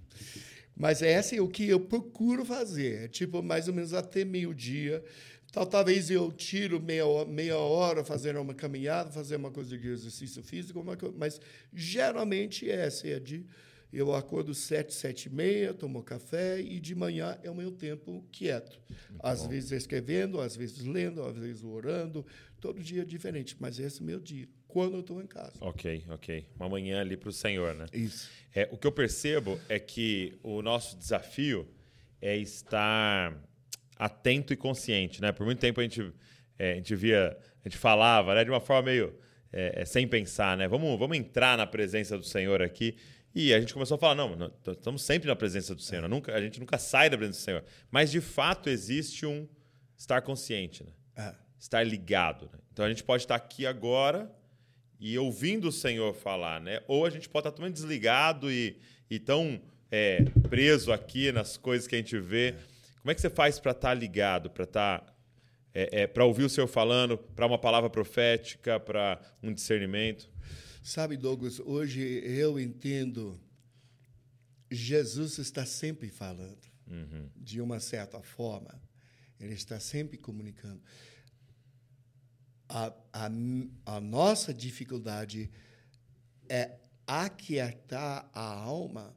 Mas 0.82 1.04
esse 1.04 1.38
é 1.38 1.42
o 1.42 1.48
que 1.48 1.68
eu 1.70 1.80
procuro 1.80 2.44
fazer. 2.44 3.04
É 3.04 3.08
tipo, 3.08 3.44
mais 3.44 3.68
ou 3.68 3.74
menos 3.74 3.94
até 3.94 4.26
meio-dia. 4.26 5.04
Tal, 5.52 5.66
talvez 5.68 6.10
eu 6.10 6.32
tiro 6.32 6.82
meia, 6.82 7.06
ho- 7.06 7.26
meia 7.28 7.58
hora 7.58 8.04
fazendo 8.04 8.42
uma 8.42 8.54
caminhada, 8.56 9.12
fazer 9.12 9.36
uma 9.36 9.52
coisa 9.52 9.78
de 9.78 9.88
exercício 9.88 10.42
físico, 10.42 10.84
coisa, 10.98 11.14
mas 11.18 11.40
geralmente 11.72 12.68
essa 12.70 13.08
é 13.08 13.20
de 13.20 13.46
eu 13.94 14.16
acordo 14.16 14.54
sete, 14.56 14.94
sete 14.94 15.26
e 15.26 15.30
meia, 15.30 15.74
tomo 15.74 16.02
café 16.02 16.62
e 16.62 16.80
de 16.80 16.96
manhã 16.96 17.38
é 17.44 17.52
o 17.52 17.56
meu 17.56 17.70
tempo 17.72 18.26
quieto. 18.32 18.80
às 19.20 19.46
vezes 19.46 19.72
escrevendo, 19.74 20.40
às 20.40 20.56
vezes 20.56 20.86
lendo, 20.86 21.22
às 21.22 21.36
vezes 21.38 21.64
orando, 21.64 22.26
todo 22.62 22.82
dia 22.82 23.02
é 23.02 23.06
diferente, 23.06 23.56
mas 23.60 23.78
esse 23.78 24.00
é 24.00 24.04
o 24.04 24.06
meu 24.06 24.20
dia, 24.20 24.48
quando 24.72 24.94
eu 24.94 25.02
estou 25.02 25.22
em 25.22 25.28
casa. 25.28 25.54
Ok, 25.60 26.06
ok. 26.10 26.46
Uma 26.56 26.70
manhã 26.70 27.02
ali 27.02 27.18
para 27.18 27.30
o 27.30 27.34
Senhor, 27.34 27.76
né? 27.76 27.86
Isso. 27.94 28.30
É, 28.56 28.68
o 28.72 28.78
que 28.78 28.88
eu 28.88 28.92
percebo 28.92 29.60
é 29.68 29.78
que 29.78 30.40
o 30.42 30.62
nosso 30.62 30.98
desafio 30.98 31.68
é 32.22 32.38
estar 32.38 33.38
atento 33.98 34.54
e 34.54 34.56
consciente, 34.56 35.22
né? 35.22 35.32
Por 35.32 35.46
muito 35.46 35.60
tempo 35.60 35.80
a 35.82 35.84
gente, 35.84 36.14
é, 36.58 36.72
a 36.72 36.76
gente 36.76 36.96
via, 36.96 37.38
a 37.64 37.70
gente 37.70 37.78
falava, 37.78 38.34
né, 38.34 38.44
de 38.44 38.50
uma 38.50 38.62
forma 38.62 38.84
meio 38.84 39.14
é, 39.52 39.82
é, 39.82 39.86
sem 39.86 40.08
pensar, 40.08 40.56
né? 40.56 40.68
Vamos, 40.68 40.98
vamos 40.98 41.18
entrar 41.18 41.58
na 41.58 41.68
presença 41.68 42.18
do 42.18 42.24
Senhor 42.24 42.62
aqui. 42.62 42.96
E 43.36 43.54
a 43.54 43.60
gente 43.60 43.74
começou 43.74 43.96
a 43.96 43.98
falar, 43.98 44.16
não, 44.16 44.52
estamos 44.68 45.02
sempre 45.04 45.28
na 45.28 45.36
presença 45.36 45.74
do 45.76 45.82
Senhor, 45.82 46.08
nunca, 46.08 46.34
a 46.34 46.42
gente 46.42 46.60
nunca 46.60 46.78
sai 46.78 47.10
da 47.10 47.18
presença 47.18 47.40
do 47.40 47.44
Senhor. 47.44 47.64
Mas 47.90 48.12
de 48.12 48.22
fato 48.22 48.70
existe 48.70 49.26
um 49.26 49.48
estar 49.98 50.22
consciente, 50.22 50.84
né? 50.84 50.92
Ah. 51.16 51.36
estar 51.60 51.84
ligado. 51.84 52.50
Né? 52.52 52.60
Então 52.72 52.86
a 52.86 52.90
gente 52.90 53.04
pode 53.04 53.24
estar 53.24 53.36
aqui 53.36 53.66
agora 53.66 54.32
e 55.02 55.18
ouvindo 55.18 55.68
o 55.68 55.72
Senhor 55.72 56.14
falar, 56.14 56.62
né? 56.62 56.82
Ou 56.88 57.06
a 57.06 57.10
gente 57.10 57.28
pode 57.28 57.42
estar 57.42 57.52
totalmente 57.52 57.74
desligado 57.74 58.52
e, 58.52 58.78
e 59.10 59.20
tão 59.20 59.60
é, 59.90 60.24
preso 60.48 60.94
aqui 60.94 61.32
nas 61.32 61.58
coisas 61.58 61.88
que 61.88 61.96
a 61.96 61.98
gente 61.98 62.18
vê. 62.20 62.54
Como 63.02 63.10
é 63.12 63.16
que 63.16 63.20
você 63.20 63.30
faz 63.30 63.60
para 63.60 63.72
estar 63.72 63.96
ligado, 63.96 64.52
para 64.52 64.64
estar 64.64 65.18
é, 65.74 66.06
para 66.06 66.24
ouvir 66.24 66.44
o 66.44 66.50
Senhor 66.50 66.68
falando, 66.68 67.18
para 67.18 67.48
uma 67.48 67.58
palavra 67.58 67.90
profética, 67.90 68.80
para 68.80 69.20
um 69.42 69.52
discernimento? 69.52 70.30
Sabe, 70.84 71.18
Douglas, 71.18 71.60
hoje 71.60 72.22
eu 72.24 72.60
entendo 72.60 73.40
Jesus 74.72 75.38
está 75.38 75.66
sempre 75.66 76.10
falando, 76.10 76.58
de 77.36 77.60
uma 77.60 77.80
certa 77.80 78.22
forma. 78.22 78.82
Ele 79.38 79.54
está 79.54 79.80
sempre 79.80 80.18
comunicando. 80.18 80.82
A, 82.74 82.94
a, 83.12 83.26
a 83.98 84.00
nossa 84.00 84.54
dificuldade 84.54 85.52
é 86.48 86.78
aquietar 87.06 88.30
a 88.34 88.42
alma 88.42 89.14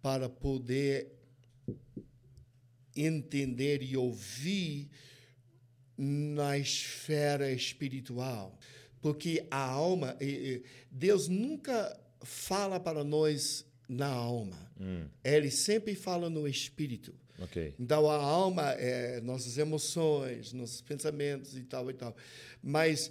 para 0.00 0.28
poder 0.28 1.12
entender 2.94 3.82
e 3.82 3.96
ouvir 3.96 4.88
na 5.98 6.56
esfera 6.56 7.50
espiritual. 7.50 8.56
Porque 9.00 9.44
a 9.50 9.58
alma, 9.58 10.16
Deus 10.90 11.26
nunca 11.26 11.98
fala 12.22 12.78
para 12.78 13.02
nós 13.02 13.66
na 13.88 14.06
alma. 14.06 14.70
Ele 15.24 15.50
sempre 15.50 15.96
fala 15.96 16.30
no 16.30 16.46
espírito. 16.46 17.12
Ok. 17.38 17.74
Então, 17.78 18.08
a 18.10 18.16
alma 18.16 18.70
é 18.72 19.20
nossas 19.20 19.58
emoções, 19.58 20.52
nossos 20.52 20.80
pensamentos 20.80 21.56
e 21.56 21.62
tal 21.62 21.90
e 21.90 21.94
tal. 21.94 22.16
Mas 22.62 23.10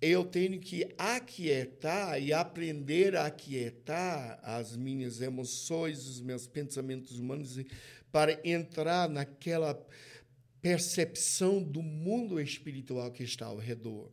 eu 0.00 0.24
tenho 0.24 0.58
que 0.58 0.88
aquietar 0.96 2.20
e 2.20 2.32
aprender 2.32 3.14
a 3.14 3.26
aquietar 3.26 4.40
as 4.42 4.76
minhas 4.76 5.20
emoções, 5.20 6.06
os 6.06 6.20
meus 6.20 6.46
pensamentos 6.46 7.18
humanos, 7.18 7.58
para 8.10 8.40
entrar 8.44 9.08
naquela 9.08 9.78
percepção 10.60 11.62
do 11.62 11.82
mundo 11.82 12.40
espiritual 12.40 13.10
que 13.10 13.22
está 13.22 13.46
ao 13.46 13.56
redor. 13.56 14.10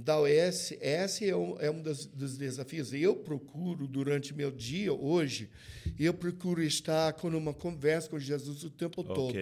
Então, 0.00 0.24
esse, 0.28 0.78
esse 0.80 1.28
é 1.28 1.34
um, 1.36 1.56
é 1.60 1.68
um 1.68 1.82
dos, 1.82 2.06
dos 2.06 2.38
desafios. 2.38 2.92
Eu 2.92 3.16
procuro, 3.16 3.88
durante 3.88 4.32
meu 4.32 4.48
dia, 4.50 4.92
hoje, 4.92 5.50
eu 5.98 6.14
procuro 6.14 6.62
estar 6.62 7.12
com 7.14 7.26
uma 7.28 7.52
conversa 7.52 8.08
com 8.08 8.16
Jesus 8.18 8.62
o 8.62 8.70
tempo 8.70 9.02
todo. 9.02 9.32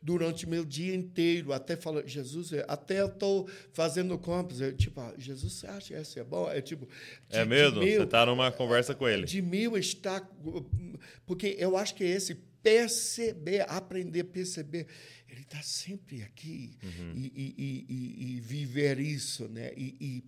Durante 0.00 0.46
meu 0.48 0.64
dia 0.64 0.94
inteiro, 0.94 1.52
até 1.52 1.74
falar, 1.74 2.06
Jesus, 2.06 2.52
é- 2.52 2.64
até 2.68 3.00
eu 3.00 3.08
estou 3.08 3.48
fazendo 3.72 4.16
compras, 4.16 4.60
eu, 4.60 4.72
tipo, 4.72 5.00
ah, 5.00 5.12
Jesus, 5.18 5.54
você 5.54 5.66
acha 5.66 6.00
que 6.04 6.20
é 6.20 6.24
bom? 6.24 6.48
É 6.48 6.60
tipo... 6.60 6.86
de- 7.28 7.36
É 7.36 7.42
de 7.42 7.48
mesmo? 7.48 7.80
meu- 7.80 7.98
Você 7.98 8.04
está 8.04 8.24
numa 8.24 8.52
conversa 8.52 8.94
com 8.94 9.08
ele. 9.08 9.24
de 9.26 9.42
mil 9.42 9.76
está. 9.76 10.20
Porque 11.26 11.56
eu 11.58 11.76
acho 11.76 11.92
que 11.94 12.04
é 12.04 12.08
esse 12.08 12.36
perceber, 12.62 13.64
aprender 13.68 14.20
a 14.20 14.24
perceber, 14.24 14.86
ele 15.34 15.42
está 15.42 15.60
sempre 15.62 16.22
aqui 16.22 16.76
e, 17.14 17.26
e- 17.26 17.54
e- 17.58 17.86
e- 17.88 18.36
e 18.36 18.40
viver 18.40 18.98
isso, 19.00 19.48
né? 19.48 19.72
E, 19.76 20.24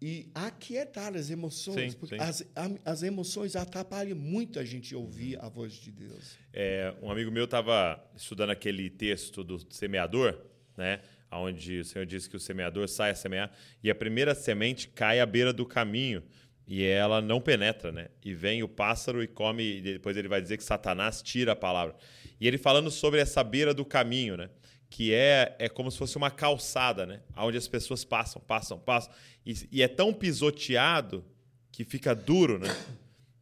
e, 0.00 0.30
aquietar 0.34 1.16
as 1.16 1.30
emoções, 1.30 1.92
Sim, 1.92 1.98
porque 1.98 2.16
sim. 2.16 2.22
As, 2.22 2.46
as 2.84 3.02
emoções 3.02 3.56
atrapalham 3.56 4.16
muito 4.16 4.58
a 4.58 4.64
gente 4.64 4.94
ouvir 4.94 5.38
a 5.40 5.48
voz 5.48 5.72
de 5.72 5.90
Deus. 5.90 6.36
É, 6.52 6.94
um 7.02 7.10
amigo 7.10 7.30
meu 7.30 7.44
estava 7.44 8.02
estudando 8.14 8.50
aquele 8.50 8.90
texto 8.90 9.42
do 9.42 9.58
semeador, 9.72 10.38
né? 10.76 11.00
Onde 11.30 11.80
o 11.80 11.84
Senhor 11.84 12.04
diz 12.06 12.28
que 12.28 12.36
o 12.36 12.40
semeador 12.40 12.88
sai 12.88 13.10
a 13.10 13.14
semear 13.14 13.50
e 13.82 13.90
a 13.90 13.94
primeira 13.94 14.34
semente 14.34 14.88
cai 14.88 15.18
à 15.18 15.26
beira 15.26 15.52
do 15.52 15.66
caminho 15.66 16.22
e 16.68 16.82
ela 16.84 17.20
não 17.20 17.40
penetra, 17.40 17.90
né? 17.90 18.08
E 18.24 18.34
vem 18.34 18.62
o 18.62 18.68
pássaro 18.68 19.22
e 19.22 19.26
come, 19.26 19.78
e 19.78 19.80
depois 19.80 20.16
ele 20.16 20.28
vai 20.28 20.40
dizer 20.40 20.56
que 20.56 20.64
Satanás 20.64 21.22
tira 21.22 21.52
a 21.52 21.56
palavra. 21.56 21.96
E 22.40 22.46
ele 22.46 22.58
falando 22.58 22.90
sobre 22.90 23.20
essa 23.20 23.42
beira 23.42 23.72
do 23.72 23.84
caminho, 23.84 24.36
né? 24.36 24.50
Que 24.88 25.12
é, 25.12 25.56
é 25.58 25.68
como 25.68 25.90
se 25.90 25.98
fosse 25.98 26.16
uma 26.16 26.30
calçada, 26.30 27.06
né? 27.06 27.20
Onde 27.36 27.56
as 27.56 27.66
pessoas 27.66 28.04
passam, 28.04 28.40
passam, 28.40 28.78
passam. 28.78 29.12
E, 29.44 29.54
e 29.72 29.82
é 29.82 29.88
tão 29.88 30.12
pisoteado 30.12 31.24
que 31.72 31.84
fica 31.84 32.14
duro, 32.14 32.58
né? 32.58 32.68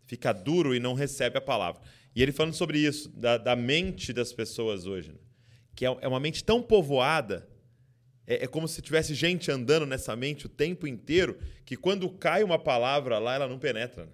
fica 0.07 0.33
duro 0.33 0.75
e 0.75 0.81
não 0.81 0.95
recebe 0.95 1.39
a 1.39 1.41
palavra. 1.41 1.83
E 2.15 2.23
ele 2.23 2.33
falando 2.33 2.55
sobre 2.55 2.79
isso, 2.79 3.09
da, 3.11 3.37
da 3.37 3.57
mente 3.57 4.13
das 4.13 4.33
pessoas 4.33 4.87
hoje, 4.87 5.11
né? 5.11 5.19
que 5.75 5.85
é, 5.85 5.97
é 6.01 6.09
uma 6.09 6.21
mente 6.21 6.45
tão 6.45 6.63
povoada, 6.63 7.49
é, 8.27 8.45
é 8.45 8.47
como 8.47 8.69
se 8.69 8.81
tivesse 8.81 9.15
gente 9.15 9.51
andando 9.51 9.87
nessa 9.87 10.15
mente 10.15 10.47
o 10.47 10.49
tempo 10.49 10.87
inteiro, 10.87 11.39
que 11.65 11.77
quando 11.77 12.09
cai 12.09 12.45
uma 12.45 12.59
palavra 12.59 13.19
lá, 13.19 13.35
ela 13.35 13.49
não 13.49 13.59
penetra. 13.59 14.09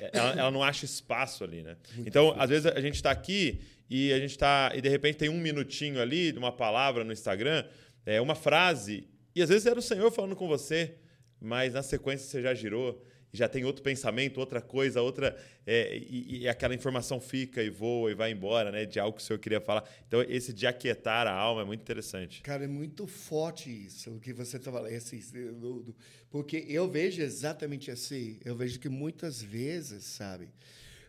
É, 0.00 0.10
Ela, 0.12 0.30
ela 0.32 0.50
não 0.50 0.62
acha 0.62 0.84
espaço 0.84 1.44
ali, 1.44 1.62
né? 1.62 1.76
então, 2.06 2.34
às 2.38 2.48
vezes 2.48 2.66
a 2.66 2.80
gente 2.80 2.94
está 2.94 3.10
aqui 3.10 3.60
e 3.90 4.12
a 4.12 4.18
gente 4.18 4.30
está 4.30 4.72
e 4.74 4.80
de 4.80 4.88
repente 4.88 5.16
tem 5.18 5.28
um 5.28 5.40
minutinho 5.40 6.00
ali 6.00 6.32
de 6.32 6.38
uma 6.38 6.52
palavra 6.52 7.04
no 7.04 7.12
Instagram, 7.12 7.64
é 8.06 8.20
uma 8.20 8.34
frase 8.34 9.08
e 9.34 9.42
às 9.42 9.48
vezes 9.48 9.66
era 9.66 9.78
o 9.78 9.82
Senhor 9.82 10.10
falando 10.10 10.36
com 10.36 10.46
você, 10.48 10.94
mas 11.40 11.74
na 11.74 11.82
sequência 11.82 12.26
você 12.26 12.42
já 12.42 12.54
girou 12.54 13.04
já 13.32 13.48
tem 13.48 13.64
outro 13.64 13.82
pensamento, 13.82 14.38
outra 14.38 14.60
coisa, 14.60 15.02
outra. 15.02 15.36
É, 15.66 15.96
e, 15.96 16.40
e, 16.40 16.48
aquela 16.48 16.74
informação 16.74 17.20
fica 17.20 17.62
e 17.62 17.68
voa 17.68 18.10
e 18.10 18.14
vai 18.14 18.30
embora, 18.30 18.72
né? 18.72 18.86
De 18.86 18.98
algo 18.98 19.16
que 19.16 19.22
o 19.22 19.26
senhor 19.26 19.38
queria 19.38 19.60
falar. 19.60 19.88
Então, 20.06 20.22
esse 20.22 20.52
de 20.52 20.66
aquietar 20.66 21.26
a 21.26 21.32
alma 21.32 21.62
é 21.62 21.64
muito 21.64 21.80
interessante. 21.80 22.40
Cara, 22.42 22.64
é 22.64 22.68
muito 22.68 23.06
forte 23.06 23.70
isso, 23.70 24.10
o 24.10 24.20
que 24.20 24.32
você 24.32 24.56
está 24.56 24.72
falando. 24.72 25.94
Porque 26.30 26.64
eu 26.68 26.88
vejo 26.88 27.20
exatamente 27.20 27.90
assim. 27.90 28.38
Eu 28.44 28.56
vejo 28.56 28.78
que 28.78 28.88
muitas 28.88 29.42
vezes, 29.42 30.04
sabe? 30.04 30.48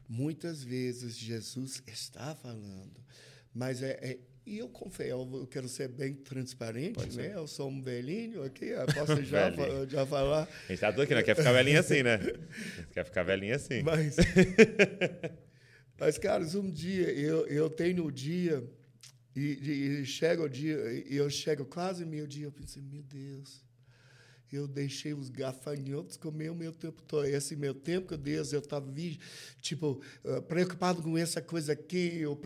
Muitas 0.07 0.63
vezes 0.63 1.17
Jesus 1.17 1.83
está 1.85 2.33
falando, 2.35 2.99
mas 3.53 3.83
é, 3.83 3.91
é 4.01 4.19
e 4.45 4.57
eu 4.57 4.67
confesso, 4.69 5.09
eu 5.11 5.47
quero 5.47 5.67
ser 5.67 5.89
bem 5.89 6.13
transparente, 6.13 7.15
né? 7.15 7.33
Eu 7.35 7.47
sou 7.47 7.69
um 7.69 7.81
velhinho 7.81 8.43
aqui, 8.43 8.71
posso 8.95 9.21
já, 9.23 9.51
já 9.87 10.05
falar. 10.05 10.47
A 10.65 10.71
gente 10.71 10.79
tá 10.79 10.91
tudo 10.91 11.03
aqui, 11.03 11.13
né? 11.13 11.23
Quer 11.23 11.35
ficar 11.35 11.51
velhinho 11.51 11.79
assim, 11.79 12.03
né? 12.03 12.19
Quer 12.91 13.05
ficar 13.05 13.23
velhinho 13.23 13.55
assim. 13.55 13.83
Mas, 13.83 14.15
mas 15.99 16.17
caras, 16.17 16.55
um 16.55 16.69
dia, 16.69 17.11
eu, 17.11 17.45
eu 17.47 17.69
tenho 17.69 18.05
o 18.05 18.11
dia, 18.11 18.63
e, 19.35 20.01
e 20.01 20.05
chega 20.05 20.41
o 20.41 20.49
dia, 20.49 20.77
e 21.07 21.15
eu 21.15 21.29
chego 21.29 21.65
quase 21.65 22.05
meio 22.05 22.27
dia, 22.27 22.45
eu 22.45 22.51
pensei, 22.51 22.81
meu 22.81 23.03
Deus, 23.03 23.63
eu 24.55 24.67
deixei 24.67 25.13
os 25.13 25.29
gafanhotos 25.29 26.17
comer 26.17 26.49
o 26.49 26.55
meu 26.55 26.71
tempo 26.71 27.01
todo. 27.03 27.25
Esse 27.25 27.55
meu 27.55 27.73
tempo 27.73 28.07
que 28.07 28.17
Deus 28.17 28.51
eu 28.53 28.59
estava 28.59 28.87
tipo 29.61 30.01
uh, 30.23 30.41
preocupado 30.43 31.01
com 31.01 31.17
essa 31.17 31.41
coisa 31.41 31.73
aqui, 31.73 32.19
eu 32.19 32.39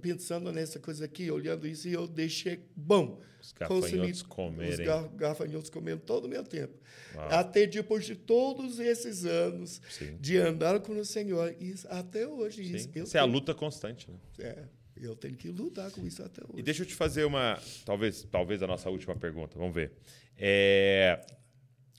pensando 0.00 0.52
nessa 0.52 0.78
coisa 0.78 1.04
aqui, 1.04 1.30
olhando 1.30 1.66
isso 1.66 1.88
e 1.88 1.92
eu 1.92 2.06
deixei 2.06 2.64
bom. 2.74 3.20
Os 3.40 3.52
gafanhotos 3.52 4.22
comerem. 4.22 4.88
Os 4.88 5.10
gafanhotos 5.16 5.70
comendo 5.70 6.02
todo 6.02 6.26
o 6.26 6.28
meu 6.28 6.44
tempo. 6.44 6.74
Uau. 7.14 7.28
Até 7.30 7.66
depois 7.66 8.04
de 8.04 8.14
todos 8.14 8.78
esses 8.78 9.24
anos 9.24 9.80
Sim. 9.90 10.16
de 10.20 10.36
andar 10.36 10.80
com 10.80 10.92
o 10.92 11.04
Senhor, 11.04 11.54
isso, 11.58 11.86
até 11.88 12.26
hoje. 12.26 12.64
Sim. 12.64 12.76
Isso, 12.76 12.90
isso 12.94 13.16
é 13.16 13.20
a 13.20 13.24
luta 13.24 13.54
constante, 13.54 14.10
né? 14.10 14.18
É. 14.38 14.64
Eu 15.02 15.16
tenho 15.16 15.34
que 15.34 15.48
lutar 15.48 15.90
com 15.90 16.06
isso 16.06 16.22
até 16.22 16.42
hoje. 16.42 16.58
E 16.58 16.62
deixa 16.62 16.82
eu 16.82 16.86
te 16.86 16.94
fazer 16.94 17.24
uma, 17.24 17.58
talvez, 17.86 18.26
talvez 18.30 18.62
a 18.62 18.66
nossa 18.66 18.90
última 18.90 19.16
pergunta. 19.16 19.58
Vamos 19.58 19.74
ver. 19.74 19.92
É, 20.36 21.24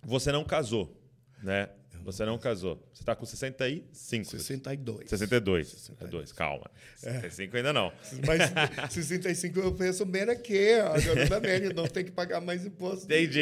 você 0.03 0.31
não 0.31 0.43
casou, 0.43 0.97
né? 1.41 1.69
Você 2.03 2.25
não 2.25 2.37
casou. 2.37 2.83
Você 2.91 3.03
está 3.03 3.15
com 3.15 3.25
65. 3.25 4.25
62. 4.25 5.09
62. 5.09 5.67
62, 5.67 6.31
calma. 6.31 6.69
65 6.95 7.55
é. 7.55 7.59
ainda 7.59 7.73
não. 7.73 7.93
Mas 8.25 8.91
65 8.91 9.59
eu 9.59 9.73
penso 9.73 10.05
menos 10.05 10.35
que 10.37 10.73
agora 10.73 11.27
também 11.27 11.69
não 11.73 11.87
tem 11.87 12.03
que 12.03 12.11
pagar 12.11 12.41
mais 12.41 12.65
imposto. 12.65 13.05
Entendi. 13.05 13.41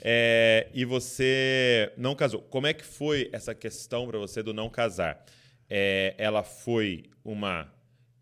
É, 0.00 0.68
e 0.72 0.84
você 0.84 1.92
não 1.96 2.14
casou. 2.14 2.40
Como 2.40 2.68
é 2.68 2.72
que 2.72 2.84
foi 2.84 3.28
essa 3.32 3.52
questão 3.52 4.06
para 4.06 4.16
você 4.16 4.44
do 4.44 4.54
não 4.54 4.70
casar? 4.70 5.26
É, 5.68 6.14
ela 6.16 6.44
foi 6.44 7.06
uma, 7.24 7.68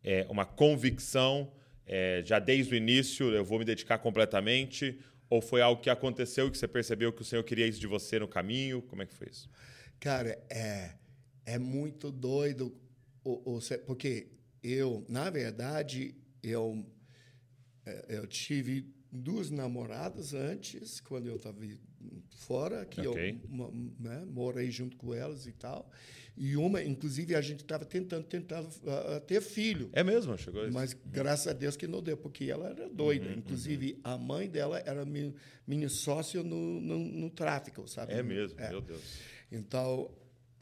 é, 0.02 0.26
uma 0.30 0.46
convicção 0.46 1.52
é, 1.86 2.22
já 2.24 2.38
desde 2.38 2.74
o 2.74 2.76
início, 2.76 3.30
eu 3.30 3.44
vou 3.44 3.58
me 3.58 3.64
dedicar 3.64 3.98
completamente, 3.98 4.98
ou 5.28 5.40
foi 5.40 5.60
algo 5.60 5.80
que 5.80 5.90
aconteceu 5.90 6.50
que 6.50 6.58
você 6.58 6.68
percebeu 6.68 7.12
que 7.12 7.22
o 7.22 7.24
Senhor 7.24 7.42
queria 7.42 7.66
isso 7.66 7.80
de 7.80 7.86
você 7.86 8.18
no 8.18 8.28
caminho? 8.28 8.82
Como 8.82 9.02
é 9.02 9.06
que 9.06 9.14
foi 9.14 9.28
isso? 9.28 9.48
Cara, 9.98 10.38
é, 10.50 10.94
é 11.44 11.58
muito 11.58 12.12
doido, 12.12 12.76
o, 13.24 13.56
o, 13.56 13.60
porque 13.86 14.28
eu, 14.62 15.04
na 15.08 15.30
verdade, 15.30 16.14
eu, 16.42 16.84
é, 17.84 18.16
eu 18.16 18.26
tive 18.26 18.94
duas 19.10 19.50
namoradas 19.50 20.34
antes, 20.34 21.00
quando 21.00 21.26
eu 21.28 21.36
estava 21.36 21.58
fora, 22.30 22.84
que 22.84 23.06
okay. 23.06 23.30
eu 23.30 23.72
né, 23.98 24.24
morei 24.26 24.70
junto 24.70 24.96
com 24.96 25.14
elas 25.14 25.46
e 25.46 25.52
tal. 25.52 25.90
E 26.36 26.56
uma, 26.56 26.82
inclusive, 26.82 27.34
a 27.34 27.40
gente 27.40 27.60
estava 27.60 27.84
tentando, 27.84 28.24
tentando 28.24 28.68
uh, 28.68 29.20
ter 29.26 29.40
filho. 29.40 29.88
É 29.92 30.04
mesmo? 30.04 30.36
Chegou 30.36 30.64
isso? 30.64 30.74
Mas 30.74 30.94
graças 31.06 31.46
a 31.46 31.52
Deus 31.54 31.76
que 31.76 31.86
não 31.86 32.02
deu, 32.02 32.16
porque 32.16 32.44
ela 32.44 32.68
era 32.68 32.88
doida. 32.88 33.26
Uhum, 33.26 33.38
inclusive, 33.38 33.92
uhum. 33.94 34.00
a 34.04 34.18
mãe 34.18 34.48
dela 34.48 34.82
era 34.84 35.04
minha, 35.06 35.32
minha 35.66 35.88
sócia 35.88 36.42
no, 36.42 36.80
no, 36.80 36.98
no, 36.98 37.30
tráfico, 37.30 37.88
sabe? 37.88 38.12
É 38.12 38.22
mesmo, 38.22 38.60
é. 38.60 38.68
meu 38.68 38.82
Deus. 38.82 39.00
Então, 39.50 40.10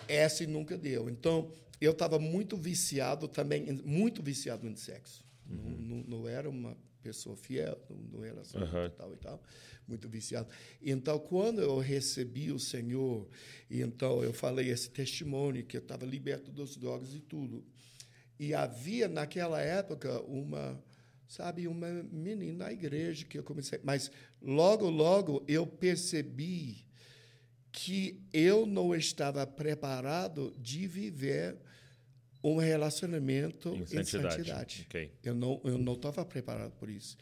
essa 0.06 0.46
nunca 0.46 0.78
deu. 0.78 1.10
Então, 1.10 1.50
eu 1.80 1.90
estava 1.90 2.20
muito 2.20 2.56
viciado 2.56 3.26
também, 3.26 3.64
muito 3.84 4.22
viciado 4.22 4.68
em 4.68 4.76
sexo. 4.76 5.24
Uhum. 5.50 5.56
Não, 5.56 5.96
não, 5.96 6.04
não 6.20 6.28
era 6.28 6.48
uma 6.48 6.76
pessoa 7.04 7.36
fiel 7.36 7.78
no 8.10 8.20
relacionamento 8.20 8.76
uhum. 8.78 8.86
e 8.86 8.90
tal 8.90 9.12
e 9.12 9.16
tal, 9.16 9.42
muito 9.86 10.08
viciado. 10.08 10.48
Então, 10.80 11.18
quando 11.18 11.60
eu 11.60 11.78
recebi 11.78 12.50
o 12.50 12.58
Senhor, 12.58 13.28
e 13.68 13.82
então 13.82 14.24
eu 14.24 14.32
falei 14.32 14.70
esse 14.70 14.88
testemunho 14.88 15.62
que 15.66 15.76
eu 15.76 15.82
estava 15.82 16.06
liberto 16.06 16.50
dos 16.50 16.76
drogas 16.78 17.14
e 17.14 17.20
tudo, 17.20 17.62
e 18.38 18.54
havia 18.54 19.06
naquela 19.06 19.60
época 19.60 20.18
uma, 20.22 20.82
sabe, 21.28 21.68
uma 21.68 21.88
menina 22.04 22.64
na 22.64 22.72
igreja 22.72 23.26
que 23.26 23.38
eu 23.38 23.44
comecei, 23.44 23.78
mas 23.84 24.10
logo 24.40 24.88
logo 24.88 25.44
eu 25.46 25.66
percebi 25.66 26.86
que 27.70 28.22
eu 28.32 28.64
não 28.64 28.94
estava 28.94 29.46
preparado 29.46 30.54
de 30.58 30.86
viver 30.86 31.58
um 32.44 32.56
relacionamento 32.56 33.70
em 33.74 33.86
santidade. 33.86 34.06
Em 34.06 34.30
santidade. 34.30 34.86
Okay. 34.88 35.10
Eu 35.24 35.34
não 35.34 35.60
eu 35.64 35.78
não 35.78 35.94
estava 35.94 36.24
preparado 36.24 36.72
por 36.72 36.90
isso. 36.90 37.16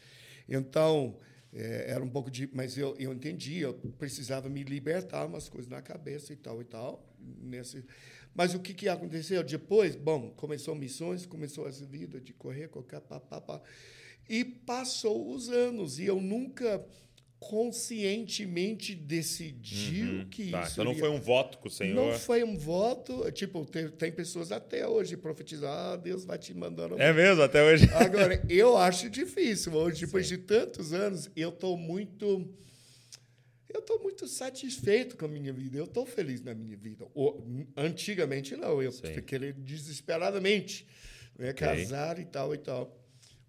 Então 0.49 1.16
é, 1.53 1.91
era 1.91 2.03
um 2.03 2.09
pouco 2.09 2.31
de, 2.31 2.51
mas 2.53 2.77
eu, 2.77 2.97
eu 2.99 3.12
entendi, 3.12 3.59
eu 3.59 3.75
precisava 3.99 4.49
me 4.49 4.64
libertar 4.64 5.27
umas 5.27 5.49
coisas 5.49 5.70
na 5.70 5.81
cabeça 5.81 6.33
e 6.33 6.37
tal 6.37 6.61
e 6.61 6.64
tal. 6.64 7.07
Nesse, 7.18 7.85
mas 8.35 8.55
o 8.55 8.59
que, 8.59 8.75
que 8.75 8.89
aconteceu 8.89 9.45
depois? 9.45 9.95
Bom, 9.95 10.31
começou 10.31 10.75
missões, 10.75 11.27
começou 11.27 11.68
essa 11.68 11.85
vida 11.85 12.20
de 12.20 12.33
correr, 12.33 12.68
qualquer 12.68 13.01
papapá. 13.01 13.61
E 14.29 14.45
passou 14.45 15.35
os 15.35 15.51
anos 15.51 15.99
e 15.99 16.07
eu 16.07 16.20
nunca 16.20 16.85
conscientemente 17.43 18.95
decidiu 18.95 20.20
uhum, 20.20 20.28
que 20.28 20.51
tá. 20.51 20.62
isso. 20.62 20.72
Então 20.72 20.84
não 20.84 20.95
foi 20.95 21.09
um 21.09 21.20
voto 21.20 21.59
com 21.59 21.66
o 21.66 21.70
Senhor. 21.70 21.95
Não 21.95 22.18
foi 22.18 22.45
um 22.45 22.57
voto. 22.57 23.30
Tipo, 23.32 23.66
tem, 23.66 23.88
tem 23.88 24.12
pessoas 24.12 24.53
até 24.53 24.86
hoje 24.86 25.16
profetizando, 25.16 25.72
ah, 25.72 25.97
Deus 25.97 26.24
vai 26.24 26.38
te 26.38 26.55
mandando. 26.55 27.01
É 27.01 27.12
mesmo, 27.12 27.43
até 27.43 27.62
hoje. 27.62 27.88
Agora, 27.95 28.40
eu 28.49 28.76
acho 28.76 29.11
difícil. 29.11 29.74
Hoje, 29.74 30.07
depois 30.07 30.28
Sim. 30.28 30.36
de 30.36 30.43
tantos 30.43 30.93
anos, 30.93 31.28
eu 31.34 31.49
estou 31.49 31.76
muito. 31.76 32.49
Eu 33.68 33.80
estou 33.80 34.01
muito 34.01 34.28
satisfeito 34.28 35.16
com 35.16 35.24
a 35.24 35.28
minha 35.28 35.53
vida. 35.53 35.76
Eu 35.76 35.84
estou 35.84 36.07
feliz 36.07 36.40
na 36.43 36.55
minha 36.55 36.76
vida. 36.76 37.07
antigamente, 37.76 38.55
não. 38.55 38.80
Eu 38.80 38.93
fiquei 38.93 39.53
desesperadamente 39.53 40.86
né, 41.36 41.51
okay. 41.51 41.66
casar 41.66 42.20
e 42.20 42.24
tal 42.24 42.55
e 42.55 42.59
tal. 42.59 43.01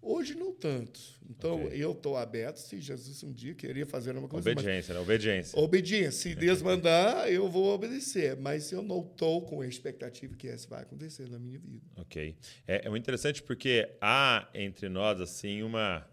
Hoje 0.06 0.34
não 0.34 0.52
tanto. 0.52 1.00
Então, 1.30 1.64
okay. 1.64 1.82
eu 1.82 1.92
estou 1.92 2.16
aberto 2.16 2.58
se 2.58 2.78
Jesus 2.78 3.22
um 3.22 3.32
dia 3.32 3.54
queria 3.54 3.86
fazer 3.86 4.14
uma 4.14 4.28
coisa. 4.28 4.50
Obediência, 4.50 4.92
né? 4.92 5.00
Obediência. 5.00 5.58
Obediência. 5.58 6.10
Se 6.12 6.34
Deus 6.34 6.60
mandar, 6.62 7.32
eu 7.32 7.48
vou 7.48 7.72
obedecer. 7.72 8.36
Mas 8.36 8.70
eu 8.70 8.82
não 8.82 9.00
estou 9.00 9.40
com 9.42 9.62
a 9.62 9.66
expectativa 9.66 10.36
que 10.36 10.46
isso 10.46 10.68
vai 10.68 10.82
acontecer 10.82 11.28
na 11.30 11.38
minha 11.38 11.58
vida. 11.58 11.86
Ok. 11.96 12.36
É, 12.68 12.86
é 12.86 12.90
muito 12.90 13.02
interessante 13.02 13.42
porque 13.42 13.88
há 13.98 14.46
entre 14.52 14.90
nós, 14.90 15.20
assim, 15.22 15.62
uma, 15.62 16.06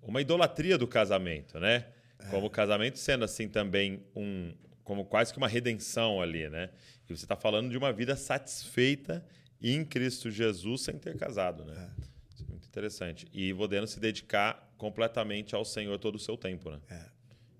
uma 0.00 0.20
idolatria 0.20 0.78
do 0.78 0.86
casamento, 0.86 1.58
né? 1.58 1.88
É. 2.20 2.26
Como 2.30 2.46
o 2.46 2.50
casamento 2.50 2.98
sendo, 2.98 3.24
assim, 3.24 3.48
também 3.48 4.04
um... 4.14 4.54
Como 4.84 5.04
quase 5.06 5.32
que 5.32 5.38
uma 5.38 5.48
redenção 5.48 6.22
ali, 6.22 6.48
né? 6.48 6.70
E 7.08 7.16
você 7.16 7.24
está 7.24 7.34
falando 7.34 7.70
de 7.70 7.76
uma 7.76 7.92
vida 7.92 8.14
satisfeita 8.14 9.24
em 9.60 9.84
Cristo 9.84 10.30
Jesus 10.30 10.82
sem 10.82 10.98
ter 10.98 11.16
casado, 11.16 11.64
né? 11.64 11.90
É. 12.00 12.13
Muito 12.48 12.66
interessante. 12.66 13.26
E 13.32 13.52
podendo 13.54 13.86
se 13.86 13.98
dedicar 14.00 14.72
completamente 14.76 15.54
ao 15.54 15.64
Senhor 15.64 15.98
todo 15.98 16.16
o 16.16 16.18
seu 16.18 16.36
tempo, 16.36 16.70
né? 16.70 16.80
É. 16.90 17.14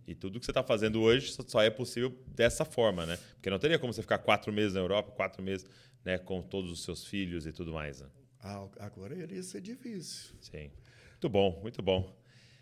E 0.07 0.15
tudo 0.15 0.39
que 0.39 0.45
você 0.45 0.51
está 0.51 0.63
fazendo 0.63 1.01
hoje 1.01 1.35
só 1.47 1.63
é 1.63 1.71
possível 1.71 2.15
dessa 2.27 2.65
forma, 2.65 3.07
né? 3.07 3.19
Porque 3.35 3.49
não 3.49 3.59
teria 3.59 3.79
como 3.79 3.93
você 3.93 4.03
ficar 4.03 4.19
quatro 4.19 4.53
meses 4.53 4.75
na 4.75 4.81
Europa, 4.81 5.11
quatro 5.13 5.43
meses 5.43 5.67
né, 6.05 6.19
com 6.19 6.43
todos 6.43 6.71
os 6.71 6.83
seus 6.83 7.07
filhos 7.07 7.47
e 7.47 7.53
tudo 7.53 7.73
mais. 7.73 8.01
Né? 8.01 8.09
Ah, 8.41 8.69
agora 8.81 9.15
iria 9.15 9.43
ser 9.43 9.63
difícil. 9.63 10.35
Sim. 10.41 10.71
Muito 11.13 11.29
bom, 11.29 11.59
muito 11.63 11.83
bom. 11.83 12.15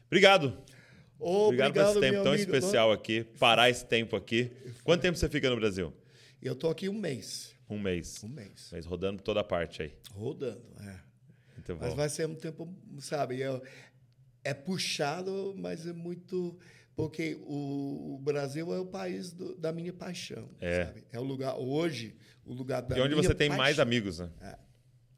Obrigado. 0.07 0.57
Oh, 1.19 1.47
obrigado, 1.47 1.71
obrigado 1.71 1.93
por 1.95 1.99
esse 1.99 2.01
tempo 2.01 2.23
tão 2.23 2.33
amigo. 2.33 2.55
especial 2.55 2.93
aqui, 2.93 3.25
parar 3.39 3.71
esse 3.71 3.85
tempo 3.85 4.15
aqui. 4.15 4.51
Quanto 4.85 5.03
tempo 5.03 5.19
você 5.19 5.29
fica 5.29 5.51
no 5.51 5.57
Brasil? 5.57 5.93
Eu 6.41 6.53
estou 6.53 6.71
aqui 6.71 6.89
um 6.89 6.95
mês. 6.95 7.55
Um 7.69 7.79
mês. 7.79 8.23
Um 8.23 8.29
mês. 8.29 8.71
Mês 8.73 8.87
rodando 8.87 9.23
toda 9.23 9.41
a 9.41 9.45
parte 9.45 9.83
aí. 9.83 9.93
Rodando, 10.13 10.63
é. 10.81 11.12
Muito 11.69 11.81
mas 11.81 11.95
vai 11.95 12.09
ser 12.09 12.27
um 12.27 12.35
tempo, 12.35 12.69
sabe? 12.99 13.43
É, 13.43 13.61
é 14.45 14.55
puxado, 14.55 15.55
mas 15.57 15.87
é 15.87 15.93
muito. 15.93 16.59
Porque 16.95 17.39
o, 17.43 18.17
o 18.17 18.19
Brasil 18.19 18.73
é 18.75 18.79
o 18.79 18.87
país 18.87 19.33
do, 19.33 19.57
da 19.57 19.73
minha 19.73 19.93
paixão. 19.93 20.51
É. 20.61 20.87
Sabe? 20.87 21.05
É 21.11 21.19
o 21.19 21.23
lugar, 21.23 21.57
hoje, 21.57 22.17
o 22.45 22.53
lugar 22.53 22.83
da 22.83 22.99
E 22.99 23.01
onde 23.01 23.15
você 23.15 23.35
tem 23.35 23.49
paixão. 23.49 23.65
mais 23.65 23.79
amigos, 23.79 24.19
né? 24.19 24.31
É. 24.41 24.59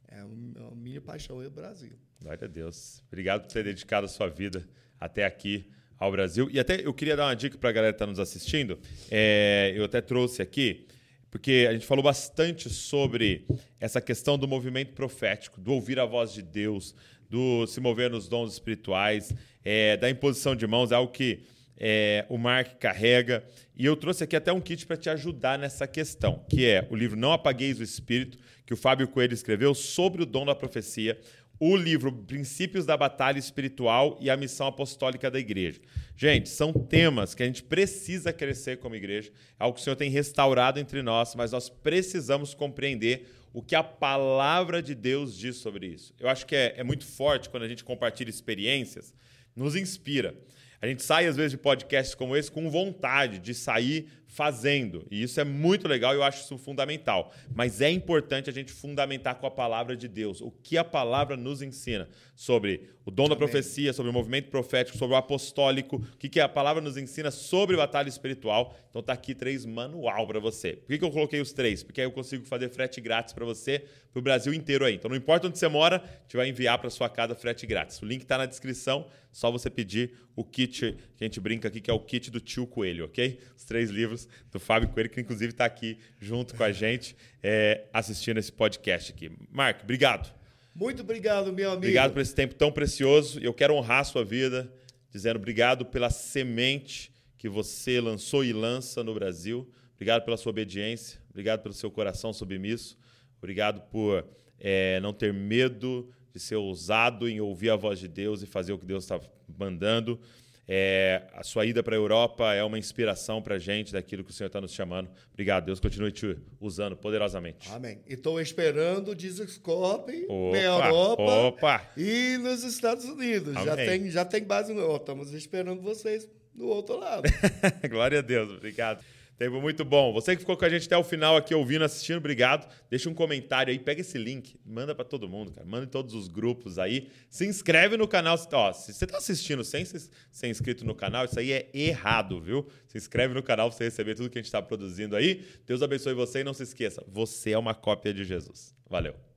É 0.07 0.19
a 0.19 0.75
minha 0.75 1.01
paixão 1.01 1.41
é 1.41 1.47
o 1.47 1.51
Brasil. 1.51 1.97
Glória 2.21 2.45
a 2.45 2.47
Deus. 2.47 3.03
Obrigado 3.07 3.41
por 3.41 3.51
ter 3.51 3.65
dedicado 3.65 4.05
a 4.05 4.07
sua 4.07 4.29
vida 4.29 4.65
até 4.97 5.25
aqui 5.25 5.69
ao 5.97 6.11
Brasil. 6.11 6.49
E 6.51 6.59
até 6.59 6.85
eu 6.85 6.93
queria 6.93 7.17
dar 7.17 7.25
uma 7.25 7.35
dica 7.35 7.57
para 7.57 7.69
a 7.69 7.73
galera 7.73 7.93
que 7.93 7.97
está 7.97 8.07
nos 8.07 8.19
assistindo. 8.19 8.79
É, 9.11 9.73
eu 9.75 9.83
até 9.83 9.99
trouxe 9.99 10.41
aqui, 10.41 10.87
porque 11.35 11.67
a 11.69 11.73
gente 11.73 11.85
falou 11.85 12.01
bastante 12.01 12.69
sobre 12.69 13.45
essa 13.77 13.99
questão 13.99 14.37
do 14.37 14.47
movimento 14.47 14.93
profético, 14.93 15.59
do 15.59 15.73
ouvir 15.73 15.99
a 15.99 16.05
voz 16.05 16.31
de 16.31 16.41
Deus, 16.41 16.95
do 17.29 17.67
se 17.67 17.81
mover 17.81 18.09
nos 18.09 18.29
dons 18.29 18.53
espirituais, 18.53 19.35
é, 19.61 19.97
da 19.97 20.09
imposição 20.09 20.55
de 20.55 20.65
mãos, 20.65 20.93
é 20.93 20.95
algo 20.95 21.11
que 21.11 21.43
é, 21.77 22.25
o 22.29 22.37
Mark 22.37 22.79
carrega. 22.79 23.43
E 23.75 23.85
eu 23.85 23.97
trouxe 23.97 24.23
aqui 24.23 24.33
até 24.33 24.53
um 24.53 24.61
kit 24.61 24.85
para 24.85 24.95
te 24.95 25.09
ajudar 25.09 25.59
nessa 25.59 25.85
questão, 25.85 26.41
que 26.49 26.65
é 26.65 26.87
o 26.89 26.95
livro 26.95 27.19
Não 27.19 27.33
Apagueis 27.33 27.81
o 27.81 27.83
Espírito, 27.83 28.37
que 28.65 28.73
o 28.73 28.77
Fábio 28.77 29.05
Coelho 29.05 29.33
escreveu 29.33 29.75
sobre 29.75 30.23
o 30.23 30.25
dom 30.25 30.45
da 30.45 30.55
profecia, 30.55 31.19
o 31.59 31.75
livro 31.75 32.11
Princípios 32.11 32.85
da 32.85 32.97
Batalha 32.97 33.39
Espiritual 33.39 34.17
e 34.19 34.29
a 34.29 34.37
Missão 34.37 34.67
Apostólica 34.67 35.31
da 35.31 35.39
Igreja. 35.39 35.79
Gente, 36.15 36.49
são 36.49 36.73
temas 36.73 37.33
que 37.33 37.43
a 37.43 37.45
gente 37.45 37.63
precisa 37.63 38.33
crescer 38.33 38.77
como 38.77 38.95
igreja, 38.95 39.31
é 39.59 39.63
algo 39.63 39.75
que 39.75 39.81
o 39.81 39.83
Senhor 39.83 39.95
tem 39.95 40.09
restaurado 40.09 40.79
entre 40.79 41.01
nós, 41.01 41.35
mas 41.35 41.51
nós 41.51 41.69
precisamos 41.69 42.53
compreender 42.53 43.27
o 43.53 43.61
que 43.61 43.75
a 43.75 43.83
palavra 43.83 44.81
de 44.81 44.93
Deus 44.93 45.37
diz 45.37 45.57
sobre 45.57 45.87
isso. 45.87 46.13
Eu 46.19 46.27
acho 46.27 46.45
que 46.45 46.55
é, 46.55 46.73
é 46.77 46.83
muito 46.83 47.05
forte 47.05 47.49
quando 47.49 47.63
a 47.63 47.67
gente 47.67 47.83
compartilha 47.83 48.29
experiências, 48.29 49.13
nos 49.55 49.75
inspira. 49.75 50.35
A 50.81 50.87
gente 50.87 51.03
sai, 51.03 51.25
às 51.25 51.37
vezes, 51.37 51.51
de 51.51 51.57
podcasts 51.57 52.13
como 52.13 52.35
esse 52.35 52.51
com 52.51 52.69
vontade 52.69 53.39
de 53.39 53.53
sair 53.53 54.09
fazendo. 54.35 55.07
E 55.09 55.23
isso 55.23 55.39
é 55.39 55.45
muito 55.45 55.87
legal 55.87 56.13
e 56.13 56.17
eu 56.17 56.23
acho 56.23 56.43
isso 56.43 56.57
fundamental. 56.57 57.33
Mas 57.55 57.79
é 57.79 57.89
importante 57.89 58.49
a 58.49 58.53
gente 58.53 58.71
fundamentar 58.71 59.35
com 59.35 59.47
a 59.47 59.51
palavra 59.51 59.95
de 59.95 60.09
Deus. 60.09 60.41
O 60.41 60.51
que 60.51 60.77
a 60.77 60.83
palavra 60.83 61.37
nos 61.37 61.61
ensina 61.61 62.09
sobre 62.35 62.89
o 63.05 63.11
dom 63.11 63.29
da 63.29 63.35
profecia, 63.35 63.93
sobre 63.93 64.09
o 64.09 64.13
movimento 64.13 64.49
profético, 64.49 64.97
sobre 64.97 65.15
o 65.15 65.17
apostólico, 65.17 65.97
o 65.97 66.17
que, 66.17 66.27
que 66.27 66.39
a 66.39 66.49
palavra 66.49 66.81
nos 66.81 66.97
ensina 66.97 67.31
sobre 67.31 67.77
batalha 67.77 68.09
espiritual. 68.09 68.75
Então 68.89 69.01
tá 69.01 69.13
aqui 69.13 69.33
três 69.33 69.65
manual 69.65 70.27
para 70.27 70.39
você. 70.39 70.73
Por 70.73 70.87
que, 70.87 70.97
que 70.97 71.05
eu 71.05 71.11
coloquei 71.11 71.39
os 71.39 71.53
três? 71.53 71.81
Porque 71.81 72.01
aí 72.01 72.07
eu 72.07 72.11
consigo 72.11 72.45
fazer 72.45 72.67
frete 72.69 72.99
grátis 72.99 73.33
para 73.33 73.45
você, 73.45 73.85
para 74.11 74.19
o 74.19 74.23
Brasil 74.23 74.53
inteiro 74.53 74.83
aí. 74.83 74.95
Então 74.95 75.07
não 75.07 75.15
importa 75.15 75.47
onde 75.47 75.57
você 75.57 75.67
mora, 75.69 75.97
a 75.97 76.21
gente 76.23 76.35
vai 76.35 76.49
enviar 76.49 76.77
para 76.77 76.89
sua 76.89 77.07
casa 77.07 77.35
frete 77.35 77.65
grátis. 77.65 78.01
O 78.01 78.05
link 78.05 78.23
está 78.23 78.37
na 78.37 78.45
descrição, 78.45 79.07
só 79.31 79.51
você 79.51 79.69
pedir 79.69 80.13
o 80.35 80.43
kit 80.43 80.97
que 81.15 81.23
a 81.23 81.27
gente 81.27 81.39
brinca 81.39 81.67
aqui, 81.67 81.79
que 81.79 81.91
é 81.91 81.93
o 81.93 81.99
kit 81.99 82.31
do 82.31 82.39
tio 82.39 82.65
Coelho, 82.65 83.05
ok? 83.05 83.39
Os 83.55 83.63
três 83.65 83.89
livros 83.89 84.24
do 84.51 84.59
Fábio 84.59 84.89
Coelho, 84.89 85.09
que 85.09 85.21
inclusive 85.21 85.51
está 85.51 85.65
aqui 85.65 85.97
junto 86.19 86.55
com 86.55 86.63
a 86.63 86.71
gente, 86.71 87.15
é, 87.41 87.85
assistindo 87.93 88.37
esse 88.37 88.51
podcast 88.51 89.11
aqui. 89.11 89.31
Marco, 89.51 89.83
obrigado. 89.83 90.33
Muito 90.73 91.01
obrigado, 91.01 91.53
meu 91.53 91.69
amigo. 91.69 91.77
Obrigado 91.77 92.13
por 92.13 92.21
esse 92.21 92.35
tempo 92.35 92.53
tão 92.53 92.71
precioso. 92.71 93.39
Eu 93.39 93.53
quero 93.53 93.73
honrar 93.73 94.01
a 94.01 94.03
sua 94.03 94.25
vida, 94.25 94.71
dizendo 95.09 95.37
obrigado 95.37 95.85
pela 95.85 96.09
semente 96.09 97.13
que 97.37 97.47
você 97.47 98.01
lançou 98.01 98.43
e 98.43 98.51
lança 98.51 99.03
no 99.03 99.13
Brasil. 99.13 99.71
Obrigado 99.93 100.23
pela 100.23 100.35
sua 100.35 100.49
obediência. 100.49 101.19
Obrigado 101.29 101.61
pelo 101.61 101.73
seu 101.73 101.89
coração 101.89 102.33
submisso. 102.33 102.97
Obrigado 103.37 103.81
por 103.89 104.27
é, 104.59 104.99
não 104.99 105.13
ter 105.13 105.33
medo 105.33 106.09
de 106.33 106.39
ser 106.39 106.55
ousado 106.55 107.29
em 107.29 107.39
ouvir 107.39 107.69
a 107.69 107.75
voz 107.77 107.99
de 107.99 108.07
Deus 108.09 108.41
e 108.41 108.45
fazer 108.45 108.73
o 108.73 108.77
que 108.77 108.85
Deus 108.85 109.05
está 109.05 109.19
mandando. 109.57 110.19
É, 110.67 111.23
a 111.33 111.43
sua 111.43 111.65
ida 111.65 111.83
para 111.83 111.95
a 111.95 111.97
Europa 111.97 112.53
é 112.53 112.63
uma 112.63 112.79
inspiração 112.79 113.41
para 113.41 113.55
a 113.55 113.59
gente 113.59 113.93
daquilo 113.93 114.23
que 114.23 114.31
o 114.31 114.33
Senhor 114.33 114.47
está 114.47 114.59
nos 114.59 114.73
chamando. 114.73 115.09
Obrigado. 115.31 115.65
Deus 115.65 115.79
continue 115.79 116.11
te 116.11 116.37
usando 116.59 116.97
poderosamente. 116.97 117.69
Amém. 117.71 117.99
Estou 118.07 118.41
esperando 118.41 119.11
o 119.11 119.15
Dizescope 119.15 120.27
na 120.51 120.59
Europa 120.59 121.23
opa. 121.23 121.91
e 121.95 122.37
nos 122.39 122.63
Estados 122.63 123.05
Unidos. 123.05 123.53
Já 123.63 123.75
tem, 123.75 124.09
já 124.09 124.25
tem 124.25 124.43
base 124.43 124.73
no. 124.73 124.95
Estamos 124.95 125.33
esperando 125.33 125.81
vocês 125.81 126.27
do 126.53 126.67
outro 126.67 126.97
lado. 126.97 127.23
Glória 127.89 128.19
a 128.19 128.21
Deus. 128.21 128.49
Obrigado. 128.49 129.03
Tempo 129.37 129.59
muito 129.59 129.83
bom. 129.83 130.13
Você 130.13 130.33
que 130.33 130.39
ficou 130.39 130.55
com 130.55 130.63
a 130.63 130.69
gente 130.69 130.85
até 130.85 130.97
o 130.97 131.03
final 131.03 131.35
aqui 131.35 131.53
ouvindo, 131.53 131.83
assistindo, 131.83 132.17
obrigado. 132.17 132.71
Deixa 132.89 133.09
um 133.09 133.13
comentário 133.13 133.71
aí, 133.71 133.77
pega 133.77 133.99
esse 133.99 134.17
link, 134.17 134.57
manda 134.65 134.95
para 134.95 135.03
todo 135.03 135.27
mundo, 135.27 135.51
cara. 135.51 135.67
Manda 135.67 135.85
em 135.85 135.89
todos 135.89 136.13
os 136.13 136.27
grupos 136.29 136.79
aí. 136.79 137.09
Se 137.29 137.45
inscreve 137.45 137.97
no 137.97 138.07
canal. 138.07 138.37
Ó, 138.53 138.73
se 138.73 138.93
você 138.93 139.05
tá 139.05 139.17
assistindo 139.17 139.63
sem 139.63 139.83
ser 139.83 140.47
inscrito 140.47 140.85
no 140.85 140.95
canal, 140.95 141.25
isso 141.25 141.37
aí 141.37 141.51
é 141.51 141.69
errado, 141.73 142.39
viu? 142.39 142.65
Se 142.87 142.97
inscreve 142.97 143.33
no 143.33 143.43
canal 143.43 143.69
para 143.69 143.77
você 143.77 143.83
receber 143.85 144.15
tudo 144.15 144.29
que 144.29 144.37
a 144.37 144.41
gente 144.41 144.47
está 144.47 144.61
produzindo 144.61 145.15
aí. 145.15 145.45
Deus 145.65 145.81
abençoe 145.81 146.13
você 146.13 146.39
e 146.39 146.43
não 146.43 146.53
se 146.53 146.63
esqueça, 146.63 147.03
você 147.07 147.51
é 147.51 147.57
uma 147.57 147.75
cópia 147.75 148.13
de 148.13 148.23
Jesus. 148.23 148.73
Valeu. 148.89 149.25